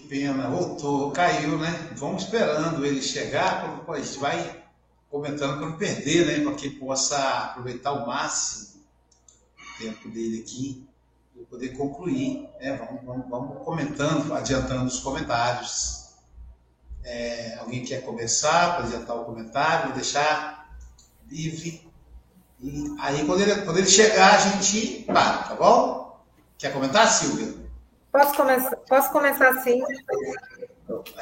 pena, 0.09 0.49
voltou, 0.49 1.11
caiu, 1.13 1.59
né? 1.59 1.93
Vamos 1.97 2.25
esperando 2.25 2.85
ele 2.85 3.03
chegar, 3.03 3.85
a 3.87 4.01
gente 4.01 4.19
vai 4.19 4.65
comentando 5.11 5.59
para 5.59 5.67
não 5.67 5.77
perder, 5.77 6.27
né? 6.27 6.45
Para 6.45 6.55
que 6.55 6.71
possa 6.71 7.17
aproveitar 7.45 7.93
o 7.93 8.07
máximo 8.07 8.81
o 9.75 9.79
tempo 9.79 10.09
dele 10.09 10.41
aqui 10.41 10.89
e 11.37 11.45
poder 11.45 11.77
concluir. 11.77 12.49
Né? 12.61 12.77
Vamos, 12.77 13.05
vamos, 13.05 13.29
vamos 13.29 13.65
comentando, 13.65 14.35
adiantando 14.35 14.87
os 14.87 15.01
comentários. 15.01 16.09
É, 17.05 17.59
alguém 17.61 17.85
quer 17.85 18.03
começar 18.03 18.77
para 18.77 18.87
adiantar 18.87 19.17
o 19.17 19.25
comentário, 19.25 19.95
deixar 19.95 20.75
livre. 21.31 21.87
E 22.61 22.97
aí, 22.99 23.25
quando 23.25 23.41
ele, 23.41 23.63
quando 23.63 23.79
ele 23.79 23.87
chegar, 23.87 24.35
a 24.35 24.39
gente 24.39 25.05
para, 25.05 25.45
tá 25.45 25.55
bom? 25.55 26.21
Quer 26.59 26.73
comentar, 26.73 27.09
Silvia? 27.09 27.68
Posso 28.19 28.35
começar, 28.35 28.77
posso 28.79 29.13
começar 29.13 29.63
sim. 29.63 29.81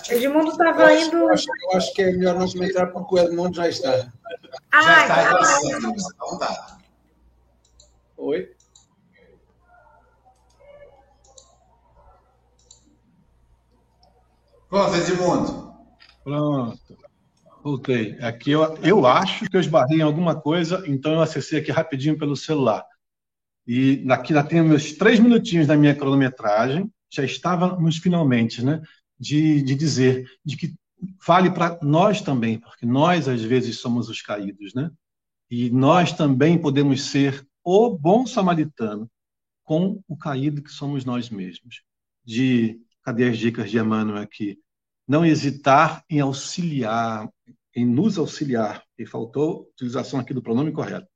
Edmundo 0.09 0.53
estava 0.53 0.95
indo. 0.95 1.15
Eu 1.15 1.29
acho, 1.29 1.47
eu 1.47 1.77
acho, 1.77 1.93
que 1.93 2.01
é 2.01 2.13
melhor 2.13 2.39
não 2.39 2.51
comentar 2.51 2.91
porque 2.91 3.15
o 3.17 3.19
Edmundo 3.19 3.55
já 3.55 3.69
está. 3.69 4.11
Ah, 4.73 4.83
já 4.83 5.43
está, 5.43 5.77
então, 5.77 5.91
então 5.95 6.39
tá. 6.39 6.79
Oi? 8.17 8.51
Pronto, 14.71 14.97
Edmundo. 14.97 15.75
Pronto. 16.25 16.99
Voltei. 17.63 18.17
Aqui 18.23 18.53
eu, 18.53 18.75
eu 18.83 19.07
acho 19.07 19.45
que 19.51 19.57
eu 19.59 19.61
esbarrei 19.61 19.99
em 19.99 20.03
alguma 20.03 20.35
coisa, 20.35 20.83
então 20.87 21.13
eu 21.13 21.21
acessei 21.21 21.59
aqui 21.59 21.71
rapidinho 21.71 22.17
pelo 22.17 22.35
celular. 22.35 22.87
E 23.67 24.05
aqui 24.11 24.33
já 24.33 24.45
tenho 24.45 24.65
meus 24.65 24.93
três 24.93 25.19
minutinhos 25.19 25.67
da 25.67 25.77
minha 25.77 25.95
cronometragem, 25.95 26.91
já 27.11 27.25
estávamos 27.25 27.97
finalmente, 27.97 28.65
né? 28.65 28.81
De, 29.19 29.63
de 29.63 29.75
dizer 29.75 30.29
de 30.45 30.57
que 30.57 30.75
vale 31.27 31.51
para 31.51 31.79
nós 31.83 32.21
também, 32.21 32.61
porque 32.61 32.87
nós 32.87 33.29
às 33.29 33.43
vezes 33.43 33.79
somos 33.79 34.09
os 34.09 34.23
caídos, 34.23 34.73
né? 34.73 34.91
E 35.51 35.71
nós 35.71 36.13
também 36.13 36.59
podemos 36.59 37.03
ser 37.03 37.47
o 37.65 37.91
bom 37.91 38.27
samaritano 38.27 39.11
com 39.65 40.01
o 40.07 40.17
caído 40.17 40.63
que 40.63 40.71
somos 40.71 41.05
nós 41.05 41.29
mesmos. 41.29 41.83
De 42.25 42.81
cadê 43.03 43.29
as 43.29 43.39
dicas 43.39 43.71
de 43.71 43.79
Emmanuel 43.79 44.23
aqui? 44.23 44.59
Não 45.09 45.25
hesitar 45.25 46.05
em 46.09 46.21
auxiliar, 46.21 47.29
em 47.75 47.85
nos 47.85 48.19
auxiliar. 48.19 48.85
E 48.99 49.07
faltou 49.07 49.51
a 49.51 49.71
utilização 49.73 50.21
aqui 50.21 50.35
do 50.35 50.43
pronome 50.43 50.73
correto 50.73 51.09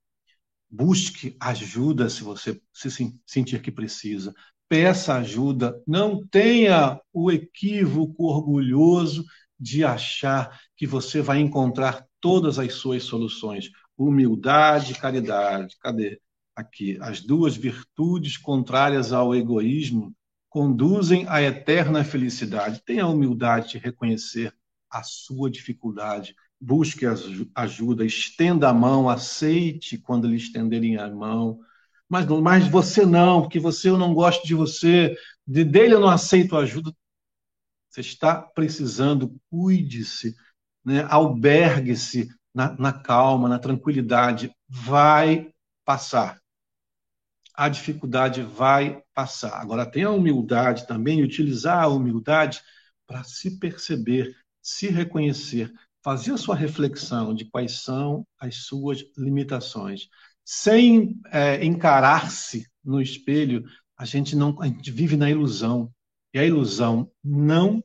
Busque 0.71 1.37
ajuda 1.41 2.09
se 2.09 2.23
você 2.23 2.61
se 2.73 2.91
sentir 3.27 3.61
que 3.61 3.73
precisa. 3.73 4.33
Peça 4.69 5.17
ajuda. 5.17 5.83
Não 5.85 6.25
tenha 6.25 7.01
o 7.13 7.33
equívoco 7.33 8.27
orgulhoso 8.27 9.25
de 9.59 9.85
achar 9.85 10.61
que 10.77 10.87
você 10.87 11.21
vai 11.21 11.41
encontrar 11.41 12.07
todas 12.21 12.59
as 12.59 12.75
suas 12.75 13.03
soluções. 13.03 13.71
Humildade 13.97 14.93
e 14.93 14.97
caridade. 14.97 15.77
Cadê? 15.81 16.21
Aqui. 16.55 16.97
As 17.01 17.21
duas 17.21 17.57
virtudes 17.57 18.37
contrárias 18.37 19.13
ao 19.13 19.35
egoísmo 19.35 20.15
conduzem 20.49 21.27
à 21.29 21.43
eterna 21.43 22.05
felicidade. 22.05 22.83
Tenha 22.85 23.05
a 23.05 23.09
humildade 23.09 23.71
de 23.71 23.79
reconhecer 23.79 24.55
a 24.89 25.03
sua 25.03 25.51
dificuldade 25.51 26.35
busque 26.61 27.07
ajuda, 27.55 28.05
estenda 28.05 28.69
a 28.69 28.75
mão, 28.75 29.09
aceite 29.09 29.97
quando 29.97 30.29
lhe 30.29 30.37
estenderem 30.37 30.99
a 30.99 31.09
mão. 31.09 31.61
Mas, 32.09 32.27
mas 32.27 32.69
você 32.69 33.07
não, 33.07 33.43
porque 33.43 33.59
você 33.59 33.89
eu 33.89 33.97
não 33.97 34.13
gosto 34.13 34.47
de 34.47 34.55
você, 34.55 35.17
de, 35.47 35.65
dele 35.65 35.95
eu 35.95 36.01
não 36.01 36.11
aceito 36.11 36.57
ajuda. 36.57 36.93
Você 37.89 38.01
está 38.01 38.41
precisando, 38.41 39.41
cuide-se, 39.49 40.37
né? 40.85 41.07
albergue-se 41.09 42.29
na, 42.55 42.73
na 42.79 42.93
calma, 42.93 43.49
na 43.49 43.59
tranquilidade. 43.59 44.55
Vai 44.69 45.53
passar. 45.85 46.41
A 47.55 47.69
dificuldade 47.69 48.43
vai 48.43 49.03
passar. 49.15 49.61
Agora, 49.61 49.87
tenha 49.87 50.09
a 50.09 50.13
humildade 50.13 50.87
também, 50.87 51.23
utilizar 51.23 51.83
a 51.83 51.89
humildade 51.89 52.61
para 53.07 53.25
se 53.25 53.59
perceber, 53.59 54.37
se 54.63 54.89
reconhecer, 54.89 55.73
fazer 56.03 56.33
a 56.33 56.39
sua 56.39 56.55
reflexão 56.55 57.35
de 57.35 57.45
quais 57.45 57.83
são 57.83 58.27
as 58.39 58.65
suas 58.65 59.05
limitações, 59.17 60.09
sem 60.45 61.21
é, 61.27 61.65
encarar-se 61.65 62.67
no 62.85 63.01
espelho, 63.01 63.65
a 63.97 64.05
gente 64.05 64.35
não 64.35 64.61
a 64.61 64.67
gente 64.67 64.91
vive 64.91 65.17
na 65.17 65.31
ilusão 65.31 65.93
e 66.33 66.39
a 66.39 66.45
ilusão 66.45 67.11
não 67.23 67.85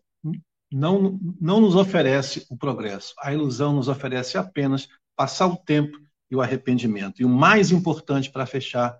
não 0.71 1.19
não 1.39 1.62
nos 1.62 1.75
oferece 1.75 2.45
o 2.49 2.58
progresso. 2.58 3.13
A 3.19 3.34
ilusão 3.34 3.73
nos 3.73 3.88
oferece 3.88 4.38
apenas 4.38 4.88
passar 5.15 5.47
o 5.47 5.58
tempo 5.58 5.97
e 6.32 6.36
o 6.36 6.41
arrependimento. 6.41 7.21
E 7.21 7.25
o 7.25 7.30
mais 7.30 7.71
importante 7.71 8.32
para 8.32 8.45
fechar, 8.45 8.99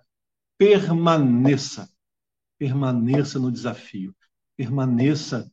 permaneça. 0.58 1.88
Permaneça 2.58 3.38
no 3.38 3.50
desafio. 3.50 4.14
Permaneça 4.56 5.50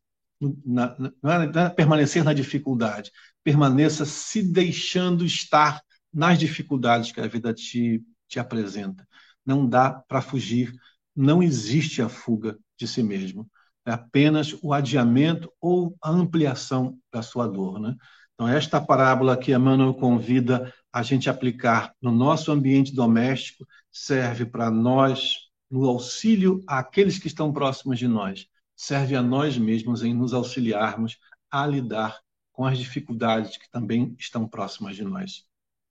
na, 0.66 0.96
na, 1.00 1.14
não 1.22 1.62
é 1.62 1.70
permanecer 1.70 2.24
na 2.24 2.34
dificuldade, 2.34 3.12
permaneça 3.44 4.06
se 4.06 4.42
deixando 4.42 5.26
estar 5.26 5.82
nas 6.14 6.40
dificuldades 6.40 7.12
que 7.12 7.20
a 7.20 7.28
vida 7.28 7.54
te, 7.54 8.04
te 8.28 8.40
apresenta. 8.40 9.08
Não 9.46 9.68
dá 9.68 9.92
para 9.92 10.22
fugir, 10.22 10.74
não 11.16 11.44
existe 11.44 12.02
a 12.02 12.10
fuga 12.10 12.58
de 12.78 12.88
si 12.88 13.04
mesmo. 13.04 13.50
é 13.86 13.92
apenas 13.92 14.56
o 14.62 14.74
adiamento 14.74 15.52
ou 15.60 15.96
a 16.02 16.10
ampliação 16.10 16.98
da 17.12 17.22
sua 17.22 17.48
dor. 17.48 17.80
Né? 17.80 17.96
Então, 18.34 18.48
esta 18.48 18.80
parábola 18.80 19.38
que 19.38 19.54
Emmanuel 19.54 19.94
convida 19.94 20.74
a 20.92 21.04
gente 21.04 21.30
aplicar 21.30 21.94
no 22.02 22.12
nosso 22.12 22.52
ambiente 22.52 22.94
doméstico 22.96 23.66
serve 23.92 24.46
para 24.46 24.72
nós, 24.72 25.50
no 25.70 25.86
auxílio 25.86 26.64
àqueles 26.68 27.20
que 27.20 27.28
estão 27.28 27.52
próximos 27.52 28.00
de 28.00 28.08
nós, 28.08 28.48
serve 28.76 29.16
a 29.16 29.22
nós 29.22 29.58
mesmos 29.58 30.04
em 30.04 30.14
nos 30.14 30.34
auxiliarmos 30.34 31.18
a 31.52 31.66
lidar 31.68 32.23
com 32.54 32.66
as 32.66 32.78
dificuldades 32.78 33.58
que 33.58 33.70
também 33.70 34.16
estão 34.18 34.48
próximas 34.48 34.96
de 34.96 35.04
nós. 35.04 35.44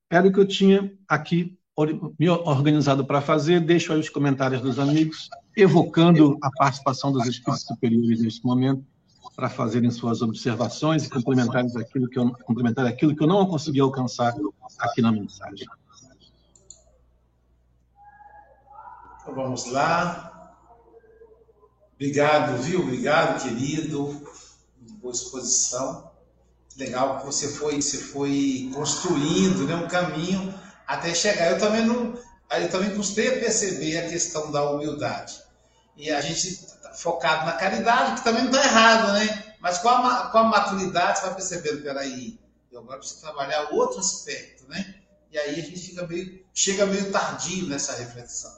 Era 0.09 0.27
o 0.27 0.31
que 0.31 0.39
eu 0.39 0.47
tinha 0.47 0.91
aqui 1.07 1.57
me 2.17 2.29
organizado 2.29 3.05
para 3.05 3.21
fazer. 3.21 3.59
Deixo 3.59 3.91
aí 3.91 3.99
os 3.99 4.09
comentários 4.09 4.61
dos 4.61 4.79
amigos, 4.79 5.29
evocando 5.55 6.37
a 6.41 6.49
participação 6.51 7.11
dos 7.11 7.27
espíritos 7.27 7.65
superiores 7.65 8.21
neste 8.21 8.45
momento, 8.45 8.85
para 9.35 9.49
fazerem 9.49 9.89
suas 9.89 10.21
observações 10.21 11.05
e 11.05 11.09
complementar 11.09 11.65
aquilo 11.77 12.07
que 12.07 12.17
eu, 12.17 12.31
complementar 12.43 12.85
aquilo 12.85 13.15
que 13.15 13.23
eu 13.23 13.27
não 13.27 13.45
consegui 13.45 13.79
alcançar 13.79 14.35
aqui 14.79 15.01
na 15.01 15.11
mensagem. 15.11 15.67
Então 19.21 19.33
vamos 19.33 19.71
lá. 19.71 20.55
Obrigado, 21.95 22.61
viu? 22.61 22.81
Obrigado, 22.81 23.41
querido. 23.41 24.21
Boa 25.01 25.11
exposição. 25.11 26.12
Legal 26.75 27.19
que 27.19 27.25
você 27.25 27.47
foi, 27.47 27.81
você 27.81 27.97
foi 27.97 28.71
construindo 28.73 29.67
né, 29.67 29.75
um 29.75 29.87
caminho 29.87 30.53
até 30.87 31.13
chegar. 31.13 31.51
Eu 31.51 31.59
também 31.59 31.85
não, 31.85 32.17
eu 32.51 32.69
também 32.69 32.95
custei 32.95 33.27
a 33.27 33.39
perceber 33.39 33.97
a 33.97 34.09
questão 34.09 34.51
da 34.51 34.69
humildade. 34.71 35.41
E 35.95 36.09
a 36.09 36.19
gente 36.21 36.65
tá 36.81 36.93
focado 36.93 37.45
na 37.45 37.53
caridade, 37.53 38.15
que 38.15 38.23
também 38.23 38.43
não 38.43 38.51
está 38.51 38.63
errado, 38.63 39.13
né? 39.13 39.55
Mas 39.59 39.77
com 39.77 39.89
a, 39.89 40.27
com 40.27 40.37
a 40.39 40.43
maturidade 40.43 41.19
você 41.19 41.25
vai 41.25 41.35
percebendo, 41.35 41.83
peraí, 41.83 42.39
eu 42.71 42.79
agora 42.79 42.97
preciso 42.97 43.21
trabalhar 43.21 43.69
outro 43.71 43.99
aspecto, 43.99 44.67
né? 44.67 44.95
E 45.31 45.37
aí 45.37 45.51
a 45.59 45.63
gente 45.63 45.79
fica 45.79 46.05
meio, 46.07 46.43
chega 46.53 46.85
meio 46.85 47.11
tardio 47.11 47.67
nessa 47.67 47.93
reflexão. 47.95 48.55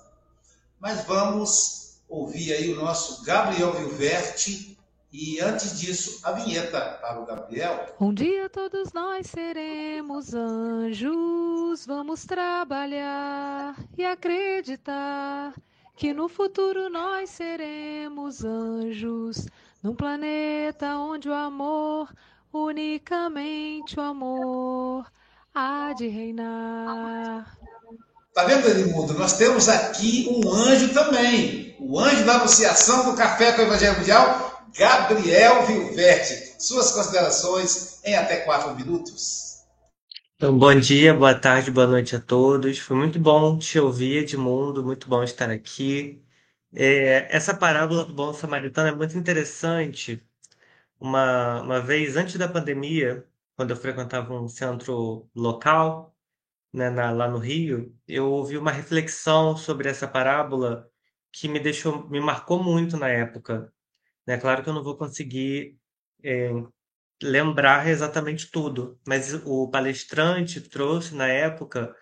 Mas 0.79 1.05
vamos 1.05 1.99
ouvir 2.07 2.53
aí 2.53 2.73
o 2.73 2.75
nosso 2.75 3.23
Gabriel 3.23 3.73
Vilverti, 3.73 4.74
e 5.17 5.39
antes 5.39 5.79
disso, 5.79 6.19
a 6.23 6.33
vinheta 6.33 6.77
para 7.01 7.21
o 7.21 7.25
Gabriel. 7.25 7.95
Um 8.01 8.13
dia 8.13 8.49
todos 8.49 8.91
nós 8.91 9.27
seremos 9.27 10.33
anjos, 10.33 11.85
vamos 11.85 12.25
trabalhar 12.25 13.75
e 13.97 14.03
acreditar 14.03 15.53
que 15.95 16.13
no 16.13 16.27
futuro 16.27 16.89
nós 16.89 17.29
seremos 17.29 18.43
anjos, 18.43 19.47
num 19.81 19.95
planeta 19.95 20.97
onde 20.97 21.29
o 21.29 21.33
amor, 21.33 22.13
unicamente 22.51 23.97
o 23.97 24.01
amor, 24.01 25.09
há 25.53 25.93
de 25.93 26.07
reinar. 26.07 27.57
Tá 28.33 28.43
vendo, 28.43 28.67
Edmundo? 28.67 29.13
Nós 29.13 29.37
temos 29.37 29.69
aqui 29.69 30.27
um 30.29 30.51
anjo 30.53 30.93
também. 30.93 31.73
O 31.79 31.97
anjo 31.97 32.25
da 32.25 32.33
anunciação 32.33 33.09
do 33.09 33.15
Café 33.15 33.53
com 33.53 33.61
o 33.61 33.65
Evangelho 33.65 33.97
Mundial, 33.97 34.44
Gabriel 34.77 35.65
Vilverte. 35.65 36.61
Suas 36.61 36.91
considerações 36.91 38.03
em 38.03 38.15
até 38.15 38.41
quatro 38.41 38.75
minutos. 38.75 39.63
Então, 40.35 40.57
bom 40.57 40.75
dia, 40.75 41.13
boa 41.13 41.33
tarde, 41.33 41.71
boa 41.71 41.87
noite 41.87 42.15
a 42.15 42.19
todos. 42.19 42.77
Foi 42.79 42.97
muito 42.97 43.17
bom 43.17 43.57
te 43.57 43.79
ouvir, 43.79 44.23
Edmundo, 44.23 44.83
muito 44.83 45.07
bom 45.07 45.23
estar 45.23 45.49
aqui. 45.49 46.21
É, 46.73 47.33
essa 47.33 47.55
parábola 47.55 48.03
do 48.03 48.13
bom 48.13 48.33
samaritano 48.33 48.89
é 48.89 48.95
muito 48.95 49.17
interessante. 49.17 50.21
Uma, 50.99 51.61
uma 51.61 51.81
vez 51.81 52.17
antes 52.17 52.35
da 52.37 52.47
pandemia, 52.49 53.25
quando 53.55 53.71
eu 53.71 53.77
frequentava 53.77 54.33
um 54.33 54.49
centro 54.49 55.29
local, 55.33 56.13
né, 56.73 56.89
na, 56.89 57.11
lá 57.11 57.29
no 57.29 57.37
Rio, 57.37 57.95
eu 58.07 58.29
ouvi 58.31 58.57
uma 58.57 58.71
reflexão 58.71 59.55
sobre 59.57 59.89
essa 59.89 60.07
parábola 60.07 60.89
que 61.31 61.47
me 61.47 61.59
deixou, 61.59 62.09
me 62.09 62.19
marcou 62.19 62.63
muito 62.63 62.97
na 62.97 63.07
época. 63.09 63.73
É 64.27 64.37
claro 64.37 64.63
que 64.63 64.69
eu 64.69 64.73
não 64.73 64.83
vou 64.83 64.97
conseguir 64.97 65.77
é, 66.23 66.49
lembrar 67.21 67.87
exatamente 67.87 68.49
tudo, 68.49 68.99
mas 69.07 69.33
o 69.45 69.69
palestrante 69.69 70.61
trouxe 70.61 71.15
na 71.15 71.27
época 71.27 71.95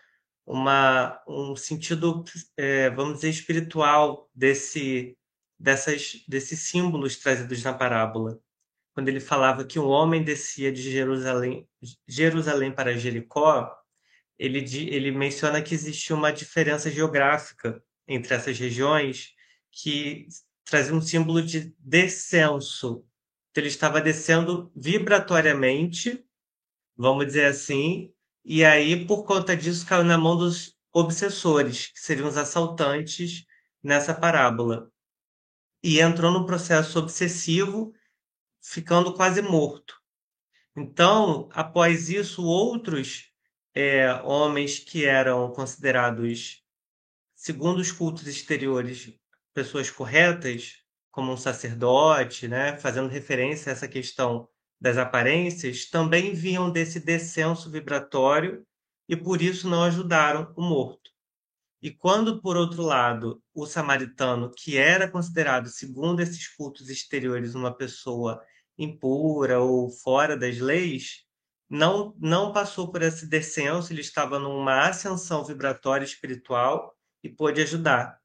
uma, 0.46 1.22
um 1.28 1.56
sentido, 1.56 2.24
é, 2.58 2.90
vamos 2.90 3.16
dizer, 3.16 3.30
espiritual 3.30 4.30
desse, 4.34 5.18
dessas, 5.60 6.24
desses 6.28 6.60
símbolos 6.62 7.18
trazidos 7.18 7.64
na 7.64 7.74
parábola. 7.74 8.40
Quando 8.94 9.10
ele 9.10 9.20
falava 9.20 9.66
que 9.66 9.80
um 9.80 9.88
homem 9.88 10.24
descia 10.24 10.72
de 10.72 10.82
Jerusalém, 10.82 11.68
Jerusalém 12.08 12.72
para 12.72 12.98
Jericó, 12.98 13.76
ele, 14.38 14.60
ele 14.90 15.12
menciona 15.12 15.62
que 15.62 15.74
existia 15.74 16.16
uma 16.16 16.32
diferença 16.32 16.90
geográfica 16.92 17.84
entre 18.08 18.34
essas 18.34 18.58
regiões 18.60 19.34
que 19.72 20.28
trazia 20.66 20.94
um 20.94 21.02
símbolo 21.02 21.42
de 21.42 21.76
descenso. 21.80 23.06
Então, 23.52 23.62
ele 23.62 23.68
estava 23.68 24.02
descendo 24.02 24.72
vibratoriamente, 24.76 26.26
vamos 26.96 27.26
dizer 27.28 27.46
assim, 27.46 28.14
e 28.44 28.64
aí, 28.66 29.06
por 29.06 29.24
conta 29.24 29.56
disso, 29.56 29.86
caiu 29.86 30.04
na 30.04 30.18
mão 30.18 30.36
dos 30.36 30.76
obsessores, 30.92 31.88
que 31.88 32.00
seriam 32.00 32.28
os 32.28 32.38
assaltantes 32.38 33.46
nessa 33.82 34.14
parábola. 34.14 34.92
E 35.82 36.00
entrou 36.00 36.32
num 36.32 36.46
processo 36.46 37.00
obsessivo, 37.00 37.94
ficando 38.62 39.14
quase 39.14 39.42
morto. 39.42 40.02
Então, 40.76 41.50
após 41.52 42.10
isso, 42.10 42.44
outros 42.44 43.32
é, 43.74 44.14
homens 44.24 44.80
que 44.80 45.06
eram 45.06 45.52
considerados, 45.52 46.64
segundo 47.36 47.80
os 47.80 47.92
cultos 47.92 48.28
exteriores, 48.28 49.14
pessoas 49.54 49.90
corretas, 49.90 50.84
como 51.12 51.32
um 51.32 51.38
sacerdote, 51.38 52.48
né, 52.48 52.78
fazendo 52.78 53.08
referência 53.08 53.72
a 53.72 53.74
essa 53.74 53.88
questão 53.88 54.50
das 54.82 54.98
aparências, 54.98 55.90
também 55.90 56.34
vinham 56.34 56.72
desse 56.72 57.00
descenso 57.00 57.70
vibratório 57.70 58.66
e 59.08 59.16
por 59.16 59.42
isso 59.42 59.70
não 59.70 59.84
ajudaram 59.84 60.52
o 60.58 60.62
morto. 60.62 61.12
E 61.82 61.92
quando, 61.92 62.42
por 62.42 62.56
outro 62.56 62.82
lado, 62.82 63.44
o 63.54 63.66
samaritano, 63.66 64.50
que 64.50 64.78
era 64.78 65.10
considerado, 65.10 65.68
segundo 65.68 66.22
esses 66.22 66.48
cultos 66.48 66.90
exteriores, 66.90 67.56
uma 67.56 67.76
pessoa 67.76 68.42
impura 68.78 69.60
ou 69.60 69.90
fora 69.90 70.36
das 70.38 70.58
leis, 70.60 71.26
não, 71.70 72.16
não 72.20 72.54
passou 72.54 72.92
por 72.92 73.02
esse 73.02 73.28
descenso, 73.28 73.92
ele 73.92 74.02
estava 74.02 74.40
numa 74.40 74.88
ascensão 74.88 75.44
vibratória 75.44 76.06
espiritual 76.06 76.96
e 77.22 77.30
pôde 77.30 77.62
ajudar. 77.62 78.23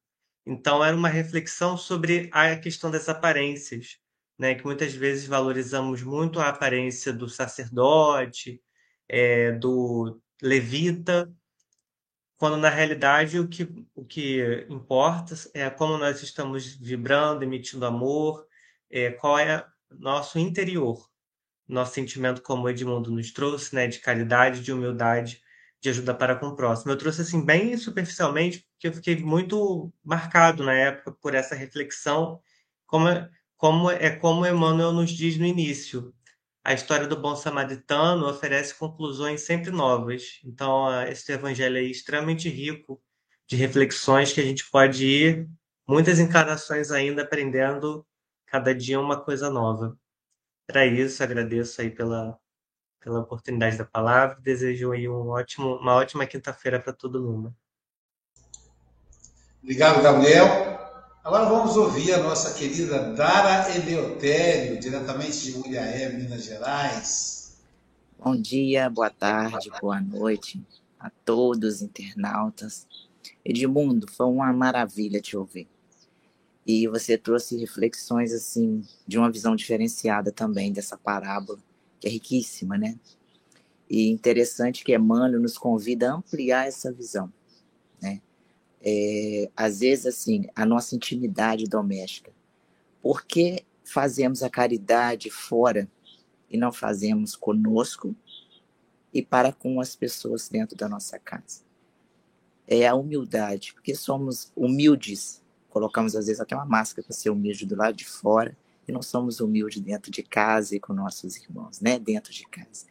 Então, 0.50 0.82
era 0.82 0.96
uma 0.96 1.11
reflexão 1.11 1.76
sobre 1.76 2.30
a 2.32 2.56
questão 2.56 2.90
das 2.90 3.06
aparências, 3.06 3.98
né? 4.38 4.54
que 4.54 4.64
muitas 4.64 4.94
vezes 4.94 5.26
valorizamos 5.26 6.02
muito 6.02 6.40
a 6.40 6.48
aparência 6.48 7.12
do 7.12 7.28
sacerdote, 7.28 8.58
é, 9.06 9.52
do 9.52 10.18
levita, 10.40 11.30
quando 12.38 12.56
na 12.56 12.70
realidade 12.70 13.38
o 13.38 13.46
que, 13.46 13.68
o 13.94 14.06
que 14.06 14.66
importa 14.70 15.34
é 15.52 15.68
como 15.68 15.98
nós 15.98 16.22
estamos 16.22 16.76
vibrando, 16.76 17.42
emitindo 17.42 17.84
amor, 17.84 18.46
é, 18.88 19.11
qual 19.11 19.38
é 19.38 19.66
nosso 19.90 20.38
interior, 20.38 21.11
nosso 21.68 21.92
sentimento, 21.92 22.40
como 22.40 22.70
Edmundo 22.70 23.11
nos 23.11 23.32
trouxe, 23.32 23.74
né, 23.74 23.87
de 23.87 23.98
caridade, 23.98 24.62
de 24.62 24.72
humildade, 24.72 25.42
de 25.80 25.90
ajuda 25.90 26.14
para 26.14 26.36
com 26.36 26.46
o 26.46 26.56
próximo. 26.56 26.92
Eu 26.92 26.98
trouxe 26.98 27.22
assim 27.22 27.44
bem 27.44 27.76
superficialmente, 27.76 28.66
porque 28.72 28.88
eu 28.88 28.92
fiquei 28.92 29.16
muito 29.16 29.92
marcado 30.04 30.64
na 30.64 30.74
época 30.74 31.12
por 31.20 31.34
essa 31.34 31.54
reflexão, 31.54 32.40
como 32.86 33.08
é, 33.08 33.30
como 33.56 33.90
é 33.90 34.10
como 34.10 34.46
Emmanuel 34.46 34.92
nos 34.92 35.10
diz 35.10 35.36
no 35.38 35.46
início. 35.46 36.14
A 36.64 36.74
história 36.74 37.06
do 37.06 37.20
bom 37.20 37.34
samaritano 37.34 38.26
oferece 38.28 38.74
conclusões 38.74 39.42
sempre 39.42 39.70
novas. 39.70 40.40
Então, 40.44 41.02
esse 41.04 41.32
evangelho 41.32 41.78
é 41.78 41.82
extremamente 41.82 42.48
rico 42.48 43.00
de 43.46 43.56
reflexões 43.56 44.32
que 44.32 44.40
a 44.40 44.44
gente 44.44 44.68
pode 44.70 45.06
ir 45.06 45.48
muitas 45.88 46.18
encarnações 46.18 46.90
ainda 46.90 47.22
aprendendo 47.22 48.06
cada 48.46 48.74
dia 48.74 49.00
uma 49.00 49.18
coisa 49.18 49.50
nova. 49.50 49.98
Para 50.66 50.84
isso, 50.86 51.22
agradeço 51.22 51.80
aí 51.80 51.90
pela 51.90 52.38
pela 53.00 53.20
oportunidade 53.20 53.76
da 53.76 53.84
palavra. 53.84 54.38
Desejo 54.40 54.92
aí 54.92 55.08
um 55.08 55.28
ótimo, 55.28 55.76
uma 55.76 55.94
ótima 55.94 56.26
quinta-feira 56.26 56.80
para 56.80 56.92
todo 56.92 57.22
mundo. 57.22 57.54
Obrigado, 59.62 60.02
Gabriel. 60.02 60.78
Agora 61.22 61.44
vamos 61.46 61.76
ouvir 61.76 62.14
a 62.14 62.22
nossa 62.22 62.54
querida 62.54 63.12
Dara 63.12 63.74
Eleutério, 63.74 64.78
diretamente 64.80 65.42
de 65.42 65.58
Mulheré, 65.58 66.08
Minas 66.11 66.44
Gerais. 66.44 67.61
Bom 68.18 68.34
dia, 68.34 68.88
boa 68.88 69.11
tarde, 69.11 69.70
boa 69.80 70.00
noite 70.00 70.61
a 70.98 71.11
todos 71.24 71.76
os 71.76 71.82
internautas. 71.82 72.87
Edmundo, 73.44 74.11
foi 74.11 74.26
uma 74.26 74.52
maravilha 74.52 75.20
te 75.20 75.37
ouvir. 75.37 75.68
E 76.66 76.87
você 76.88 77.16
trouxe 77.16 77.56
reflexões 77.58 78.32
assim 78.32 78.82
de 79.06 79.18
uma 79.18 79.30
visão 79.30 79.54
diferenciada 79.54 80.32
também 80.32 80.72
dessa 80.72 80.96
parábola, 80.96 81.58
que 82.00 82.08
é 82.08 82.11
riquíssima, 82.11 82.76
né? 82.76 82.98
E 83.88 84.08
interessante 84.08 84.84
que 84.84 84.94
Emmanuel 84.94 85.40
nos 85.40 85.56
convida 85.56 86.11
a 86.11 86.14
ampliar 86.14 86.66
essa 86.66 86.92
visão, 86.92 87.32
né? 88.00 88.20
É, 88.80 89.50
às 89.56 89.80
vezes 89.80 90.06
assim, 90.06 90.46
a 90.54 90.64
nossa 90.64 90.94
intimidade 90.94 91.64
doméstica. 91.64 92.32
Por 93.02 93.24
que 93.24 93.64
fazemos 93.84 94.42
a 94.42 94.50
caridade 94.50 95.30
fora 95.30 95.88
e 96.50 96.56
não 96.56 96.72
fazemos 96.72 97.34
conosco 97.34 98.14
e 99.12 99.22
para 99.22 99.52
com 99.52 99.80
as 99.80 99.96
pessoas 99.96 100.48
dentro 100.48 100.76
da 100.76 100.88
nossa 100.88 101.18
casa? 101.18 101.62
É 102.66 102.87
a 102.87 102.94
humildade, 102.94 103.72
porque 103.72 103.94
somos 103.94 104.52
humildes 104.54 105.42
colocamos 105.68 106.16
às 106.16 106.26
vezes 106.26 106.40
até 106.40 106.56
uma 106.56 106.64
máscara 106.64 107.06
para 107.06 107.14
ser 107.14 107.30
humilde 107.30 107.66
do 107.66 107.76
lado 107.76 107.96
de 107.96 108.04
fora 108.04 108.56
e 108.88 108.92
não 108.92 109.03
somos 109.03 109.38
humildes 109.38 109.83
dentro 109.83 110.11
de 110.11 110.22
casa 110.22 110.74
e 110.74 110.81
com 110.81 110.94
nossos 110.94 111.37
irmãos, 111.37 111.79
né? 111.79 111.98
Dentro 111.98 112.33
de 112.33 112.46
casa. 112.46 112.87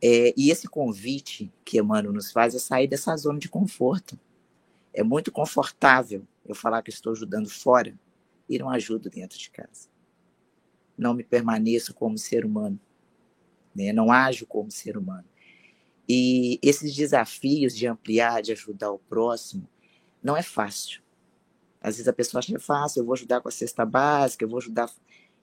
É, 0.00 0.32
e 0.36 0.50
esse 0.50 0.68
convite 0.68 1.52
que 1.64 1.78
Emmanuel 1.78 2.14
nos 2.14 2.30
faz 2.30 2.54
é 2.54 2.58
sair 2.60 2.86
dessa 2.86 3.14
zona 3.16 3.38
de 3.38 3.48
conforto. 3.48 4.18
É 4.94 5.02
muito 5.02 5.32
confortável 5.32 6.26
eu 6.46 6.54
falar 6.54 6.82
que 6.82 6.90
estou 6.90 7.12
ajudando 7.12 7.50
fora 7.50 7.94
e 8.48 8.58
não 8.58 8.70
ajudo 8.70 9.10
dentro 9.10 9.36
de 9.38 9.50
casa. 9.50 9.88
Não 10.96 11.12
me 11.12 11.24
permaneço 11.24 11.92
como 11.92 12.16
ser 12.16 12.44
humano, 12.44 12.78
né? 13.74 13.92
não 13.92 14.12
ajo 14.12 14.46
como 14.46 14.70
ser 14.70 14.96
humano. 14.96 15.24
E 16.08 16.58
esses 16.62 16.94
desafios 16.94 17.76
de 17.76 17.86
ampliar, 17.86 18.42
de 18.42 18.52
ajudar 18.52 18.90
o 18.90 18.98
próximo, 18.98 19.68
não 20.22 20.36
é 20.36 20.42
fácil. 20.42 21.02
Às 21.80 21.96
vezes 21.96 22.08
a 22.08 22.12
pessoa 22.12 22.38
acha 22.40 22.48
que 22.48 22.56
é 22.56 22.60
fácil, 22.60 23.00
eu 23.00 23.04
vou 23.06 23.14
ajudar 23.14 23.40
com 23.40 23.48
a 23.48 23.52
cesta 23.52 23.86
básica, 23.86 24.44
eu 24.44 24.48
vou 24.48 24.58
ajudar. 24.58 24.90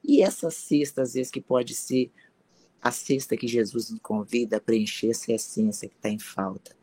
E 0.04 0.21
essa 0.21 0.52
cesta, 0.52 1.02
às 1.02 1.13
vezes, 1.13 1.32
que 1.32 1.41
pode 1.41 1.73
ser 1.73 2.12
a 2.82 2.91
cesta 2.91 3.36
que 3.36 3.47
Jesus 3.47 3.89
nos 3.89 4.00
convida 4.00 4.58
a 4.58 4.62
preencher 4.62 5.10
essa 5.10 5.34
essência 5.34 5.89
que 5.89 5.95
está 5.95 6.10
em 6.10 6.19
falta. 6.19 6.76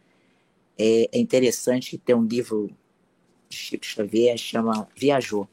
É, 0.77 1.09
é 1.17 1.19
interessante 1.21 1.97
ter 1.97 2.15
um 2.15 2.25
livro 2.25 2.69
de 3.49 3.57
Chico 3.57 3.87
Xavier, 3.87 4.37
chama 4.37 4.89
Viajou, 4.97 5.49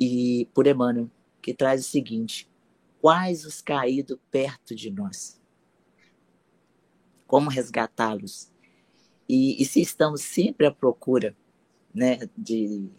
e 0.00 0.48
por 0.54 0.66
Emmanuel, 0.66 1.10
que 1.42 1.52
traz 1.52 1.82
o 1.82 1.88
seguinte: 1.88 2.48
quais 3.00 3.44
os 3.44 3.60
caídos 3.60 4.18
perto 4.30 4.74
de 4.74 4.90
nós? 4.90 5.38
Como 7.26 7.50
resgatá-los? 7.50 8.50
E, 9.28 9.60
e 9.62 9.64
se 9.64 9.80
estamos 9.80 10.22
sempre 10.22 10.66
à 10.66 10.70
procura 10.70 11.36
né, 11.94 12.18
de, 12.36 12.90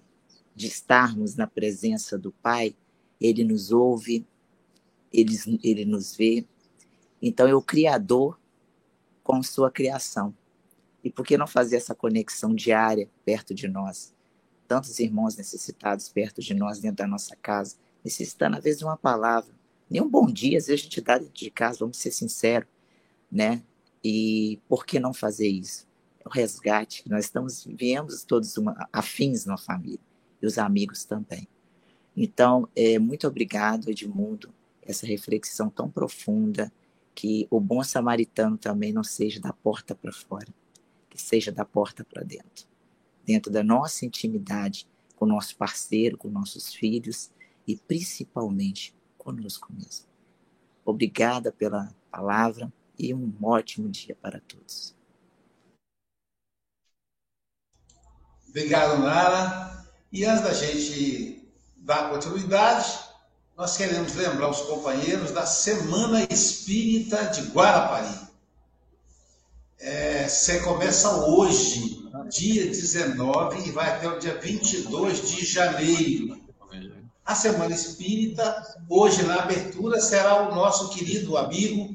de 0.56 0.68
estarmos 0.68 1.36
na 1.36 1.46
presença 1.46 2.18
do 2.18 2.32
Pai, 2.32 2.76
ele 3.20 3.44
nos 3.44 3.72
ouve, 3.72 4.26
ele, 5.12 5.36
ele 5.64 5.86
nos 5.86 6.16
vê. 6.16 6.46
Então, 7.22 7.48
é 7.48 7.54
o 7.54 7.62
Criador 7.62 8.40
com 9.24 9.42
sua 9.44 9.70
criação. 9.72 10.34
E 11.04 11.10
por 11.10 11.26
que 11.26 11.38
não 11.38 11.48
fazer 11.48 11.76
essa 11.76 11.94
conexão 11.94 12.54
diária 12.54 13.10
perto 13.24 13.54
de 13.54 13.68
nós? 13.68 14.14
Tantos 14.68 15.00
irmãos 15.00 15.36
necessitados 15.36 16.10
perto 16.10 16.42
de 16.42 16.54
nós, 16.54 16.80
dentro 16.80 16.98
da 16.98 17.08
nossa 17.08 17.36
casa, 17.36 17.76
necessitando, 18.04 18.58
às 18.58 18.64
vezes, 18.64 18.80
de 18.80 18.86
uma 18.86 18.98
palavra. 18.98 19.54
Nem 19.90 20.02
um 20.02 20.10
bom 20.10 20.26
dia, 20.26 20.58
às 20.58 20.68
vezes 20.68 20.82
a 20.82 20.84
gente 20.84 21.02
dá 21.02 21.18
dentro 21.18 21.34
de 21.34 21.52
casa, 21.52 21.80
vamos 21.80 21.98
ser 21.98 22.12
sinceros, 22.12 22.68
né? 23.32 23.62
E 24.04 24.60
por 24.68 24.86
que 24.86 25.00
não 25.00 25.14
fazer 25.14 25.48
isso? 25.48 25.88
O 26.26 26.30
resgate. 26.30 27.04
Nós 27.08 27.26
estamos, 27.26 27.64
viemos 27.64 28.24
todos 28.24 28.58
uma, 28.58 28.90
afins 28.92 29.46
na 29.46 29.58
família, 29.58 30.00
e 30.42 30.46
os 30.46 30.58
amigos 30.58 31.06
também. 31.06 31.48
Então, 32.18 32.68
é, 32.76 32.98
muito 32.98 33.28
obrigado, 33.28 33.90
Edmundo, 33.90 34.54
essa 34.82 35.06
reflexão 35.06 35.70
tão 35.70 35.90
profunda, 35.90 36.72
que 37.14 37.48
o 37.50 37.62
bom 37.62 37.82
samaritano 37.82 38.58
também 38.58 38.92
não 38.92 39.04
seja 39.04 39.40
da 39.40 39.54
porta 39.54 39.96
para 39.96 40.12
fora, 40.12 40.48
que 41.10 41.22
seja 41.22 41.52
da 41.52 41.64
porta 41.64 42.04
para 42.04 42.24
dentro. 42.24 42.68
Dentro 43.26 43.52
da 43.52 43.64
nossa 43.64 44.06
intimidade 44.06 44.86
com 45.16 45.26
o 45.26 45.28
nosso 45.28 45.56
parceiro, 45.56 46.18
com 46.18 46.30
nossos 46.30 46.74
filhos 46.74 47.32
e 47.66 47.76
principalmente 47.76 48.94
conosco 49.18 49.72
mesmo. 49.74 50.06
Obrigada 50.84 51.52
pela 51.52 51.96
palavra 52.12 52.72
e 53.00 53.14
um 53.14 53.34
ótimo 53.42 53.90
dia 53.90 54.16
para 54.22 54.40
todos. 54.42 54.95
Obrigado, 58.56 59.00
Nara. 59.00 59.86
E 60.14 60.24
antes 60.24 60.42
da 60.42 60.54
gente 60.54 61.46
dar 61.76 62.10
continuidade, 62.10 63.00
nós 63.58 63.76
queremos 63.76 64.16
lembrar 64.16 64.50
os 64.50 64.62
companheiros 64.62 65.32
da 65.32 65.46
Semana 65.46 66.26
Espírita 66.32 67.26
de 67.26 67.42
Guarapari. 67.50 68.18
É, 69.78 70.26
você 70.26 70.62
começa 70.62 71.18
hoje, 71.28 72.10
dia 72.30 72.66
19, 72.66 73.68
e 73.68 73.72
vai 73.72 73.90
até 73.90 74.08
o 74.08 74.20
dia 74.20 74.36
22 74.40 75.32
de 75.32 75.46
janeiro. 75.46 76.40
A 77.26 77.36
Semana 77.36 77.76
Espírita, 77.76 78.78
hoje 78.88 79.22
na 79.24 79.36
abertura, 79.36 80.00
será 80.00 80.48
o 80.48 80.56
nosso 80.56 80.92
querido 80.92 81.36
amigo 81.36 81.94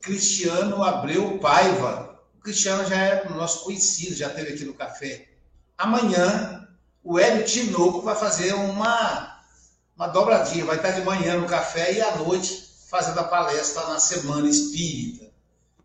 Cristiano 0.00 0.82
Abreu 0.82 1.38
Paiva. 1.38 2.20
O 2.36 2.40
Cristiano 2.40 2.84
já 2.84 2.96
é 2.96 3.28
nosso 3.28 3.62
conhecido, 3.62 4.16
já 4.16 4.26
esteve 4.26 4.54
aqui 4.54 4.64
no 4.64 4.74
café 4.74 5.27
Amanhã, 5.78 6.68
o 7.04 7.20
Hélio 7.20 7.46
Tinoco 7.46 8.02
vai 8.02 8.16
fazer 8.16 8.52
uma, 8.52 9.40
uma 9.94 10.08
dobradinha. 10.08 10.64
Vai 10.64 10.76
estar 10.76 10.90
de 10.90 11.02
manhã 11.02 11.38
no 11.38 11.46
café 11.46 11.92
e 11.92 12.02
à 12.02 12.16
noite 12.16 12.68
fazendo 12.88 13.20
a 13.20 13.24
palestra 13.24 13.86
na 13.86 14.00
Semana 14.00 14.48
Espírita. 14.48 15.30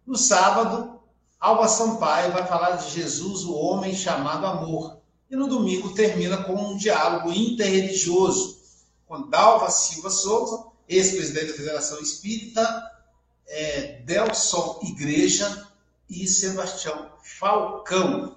No 0.05 0.17
sábado, 0.17 0.99
Alba 1.39 1.67
Sampaio 1.67 2.31
vai 2.31 2.45
falar 2.47 2.71
de 2.77 2.89
Jesus, 2.89 3.43
o 3.43 3.53
homem 3.53 3.95
chamado 3.95 4.47
amor. 4.47 4.97
E 5.29 5.35
no 5.35 5.47
domingo 5.47 5.93
termina 5.93 6.37
com 6.37 6.53
um 6.53 6.75
diálogo 6.75 7.31
interreligioso 7.31 8.63
com 9.05 9.29
Dalva 9.29 9.69
Silva 9.69 10.09
Souza, 10.09 10.65
ex-presidente 10.89 11.51
da 11.51 11.53
Federação 11.53 11.99
Espírita, 11.99 12.91
é, 13.47 14.01
Delson 14.05 14.79
Igreja 14.83 15.67
e 16.09 16.27
Sebastião 16.27 17.11
Falcão. 17.21 18.35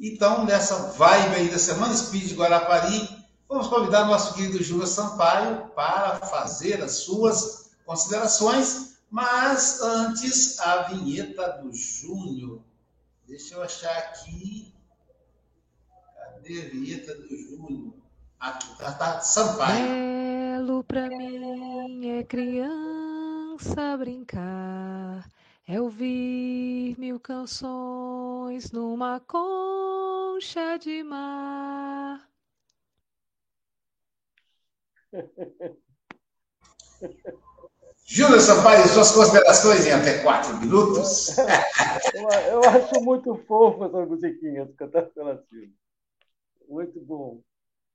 Então, 0.00 0.46
nessa 0.46 0.92
vibe 0.92 1.34
aí 1.34 1.50
da 1.50 1.58
Semana 1.58 1.94
de 1.94 2.34
Guarapari, 2.34 3.06
vamos 3.46 3.68
convidar 3.68 4.06
nosso 4.06 4.32
querido 4.32 4.62
Júlio 4.62 4.86
Sampaio 4.86 5.66
para 5.76 6.16
fazer 6.20 6.82
as 6.82 6.92
suas 6.92 7.70
considerações, 7.84 8.98
mas 9.10 9.82
antes 9.82 10.58
a 10.58 10.84
vinheta 10.84 11.58
do 11.62 11.70
Júnior. 11.74 12.62
Deixa 13.28 13.56
eu 13.56 13.62
achar 13.62 13.94
aqui. 13.98 14.72
Cadê 16.14 16.62
a 16.62 16.68
vinheta 16.70 17.14
do 17.16 17.28
Júnior? 17.28 17.92
Aqui, 18.40 18.78
tá, 18.78 18.92
tá 18.92 19.20
Sampaio. 19.20 19.84
Belo 19.84 20.82
pra 20.84 21.08
mim 21.10 22.08
é 22.08 22.24
criança 22.24 23.98
brincar 23.98 25.28
é 25.72 25.80
ouvir 25.80 26.96
mil 26.98 27.20
canções 27.20 28.19
numa 28.72 29.20
concha 29.20 30.76
de 30.76 31.04
mar. 31.04 32.28
Júlio 38.04 38.40
Sampaio, 38.40 38.88
suas 38.88 39.12
considerações 39.12 39.86
em 39.86 39.92
até 39.92 40.20
quatro 40.22 40.56
minutos. 40.58 41.36
eu, 42.50 42.60
acho 42.64 43.00
muito 43.04 43.36
fofo 43.46 43.84
essa 43.84 44.04
musiquinha 44.04 44.66
cantada 44.76 45.06
pela 45.14 45.40
Silvia. 45.44 45.70
Muito 46.68 47.00
bom. 47.00 47.40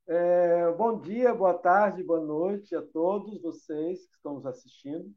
É, 0.07 0.71
bom 0.71 0.99
dia, 0.99 1.33
boa 1.33 1.55
tarde, 1.55 2.01
boa 2.01 2.21
noite 2.21 2.73
a 2.75 2.81
todos 2.81 3.41
vocês 3.41 4.05
que 4.07 4.15
estão 4.15 4.35
nos 4.35 4.45
assistindo 4.45 5.13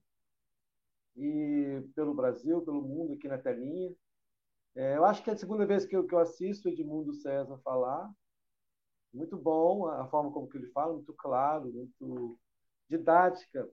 e 1.17 1.81
pelo 1.95 2.15
Brasil, 2.15 2.61
pelo 2.63 2.83
mundo 2.83 3.15
aqui 3.15 3.29
na 3.29 3.39
telinha. 3.39 3.95
É, 4.79 4.97
eu 4.97 5.05
acho 5.05 5.25
que 5.25 5.31
é 5.31 5.33
a 5.33 5.37
segunda 5.37 5.67
vez 5.67 5.85
que 5.85 5.97
eu, 5.97 6.07
que 6.07 6.15
eu 6.15 6.21
assisto 6.21 6.69
Edmundo 6.69 7.13
César 7.13 7.59
falar. 7.65 8.09
Muito 9.13 9.37
bom 9.37 9.87
a 9.89 10.07
forma 10.07 10.31
como 10.31 10.49
que 10.49 10.57
ele 10.57 10.69
fala, 10.69 10.93
muito 10.95 11.13
claro, 11.15 11.73
muito 11.73 12.39
didática. 12.89 13.69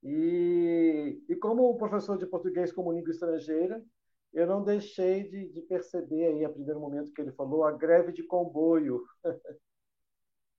E, 0.00 1.20
e 1.28 1.34
como 1.36 1.76
professor 1.76 2.16
de 2.16 2.26
português 2.26 2.72
como 2.72 2.92
língua 2.92 3.10
estrangeira, 3.10 3.84
eu 4.32 4.46
não 4.46 4.62
deixei 4.62 5.28
de, 5.28 5.48
de 5.48 5.60
perceber 5.62 6.26
aí, 6.26 6.44
a 6.44 6.50
primeiro 6.50 6.78
momento 6.78 7.12
que 7.12 7.20
ele 7.20 7.32
falou, 7.32 7.64
a 7.64 7.72
greve 7.72 8.12
de 8.12 8.22
comboio. 8.22 9.04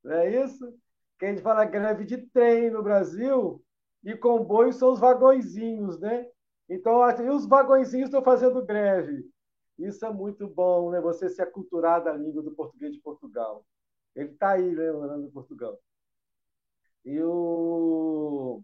não 0.04 0.14
é 0.14 0.44
isso? 0.44 0.78
Que 1.18 1.26
a 1.26 1.30
gente 1.30 1.42
fala 1.42 1.64
greve 1.64 2.04
de 2.04 2.18
trem 2.18 2.70
no 2.70 2.84
Brasil, 2.84 3.64
e 4.04 4.14
comboio 4.18 4.74
são 4.74 4.92
os 4.92 5.00
vagõezinhos, 5.00 5.98
né? 6.02 6.28
Então, 6.70 7.00
e 7.10 7.30
os 7.30 7.46
vagõezinhos 7.46 8.08
estão 8.08 8.22
fazendo 8.22 8.66
greve. 8.66 9.33
Isso 9.78 10.06
é 10.06 10.12
muito 10.12 10.48
bom, 10.48 10.92
né? 10.92 11.02
Você 11.02 11.30
se 11.30 11.42
aculturar 11.42 12.04
da 12.04 12.14
língua 12.14 12.42
do 12.44 12.54
português 12.56 12.94
de 12.94 13.00
Portugal. 13.02 13.66
Ele 14.16 14.32
está 14.32 14.52
aí, 14.52 14.72
né, 14.76 14.92
morando 14.92 15.28
em 15.28 15.32
Portugal. 15.32 15.80
E 17.06 17.14
o 17.22 18.64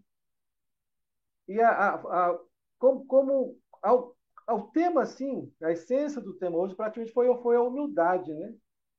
e 1.48 1.60
a, 1.60 1.70
a, 1.70 2.30
a 2.30 2.38
como, 2.78 3.04
como 3.06 3.58
ao, 3.82 4.16
ao 4.46 4.68
tema 4.70 5.02
assim, 5.02 5.52
a 5.62 5.72
essência 5.72 6.20
do 6.20 6.34
tema 6.34 6.56
hoje 6.56 6.74
praticamente 6.74 7.12
foi 7.12 7.34
foi 7.42 7.56
a 7.56 7.62
humildade, 7.62 8.32
né? 8.32 8.54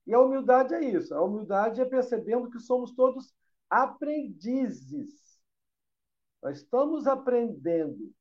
E 0.07 0.13
a 0.13 0.19
humildade 0.21 0.73
é 0.73 0.83
isso. 0.83 1.13
A 1.13 1.23
humildade 1.23 1.79
é 1.81 1.85
percebendo 1.85 2.49
que 2.49 2.59
somos 2.59 2.93
todos 2.93 3.33
aprendizes. 3.69 5.39
Nós 6.41 6.57
estamos 6.57 7.07
aprendendo. 7.07 8.11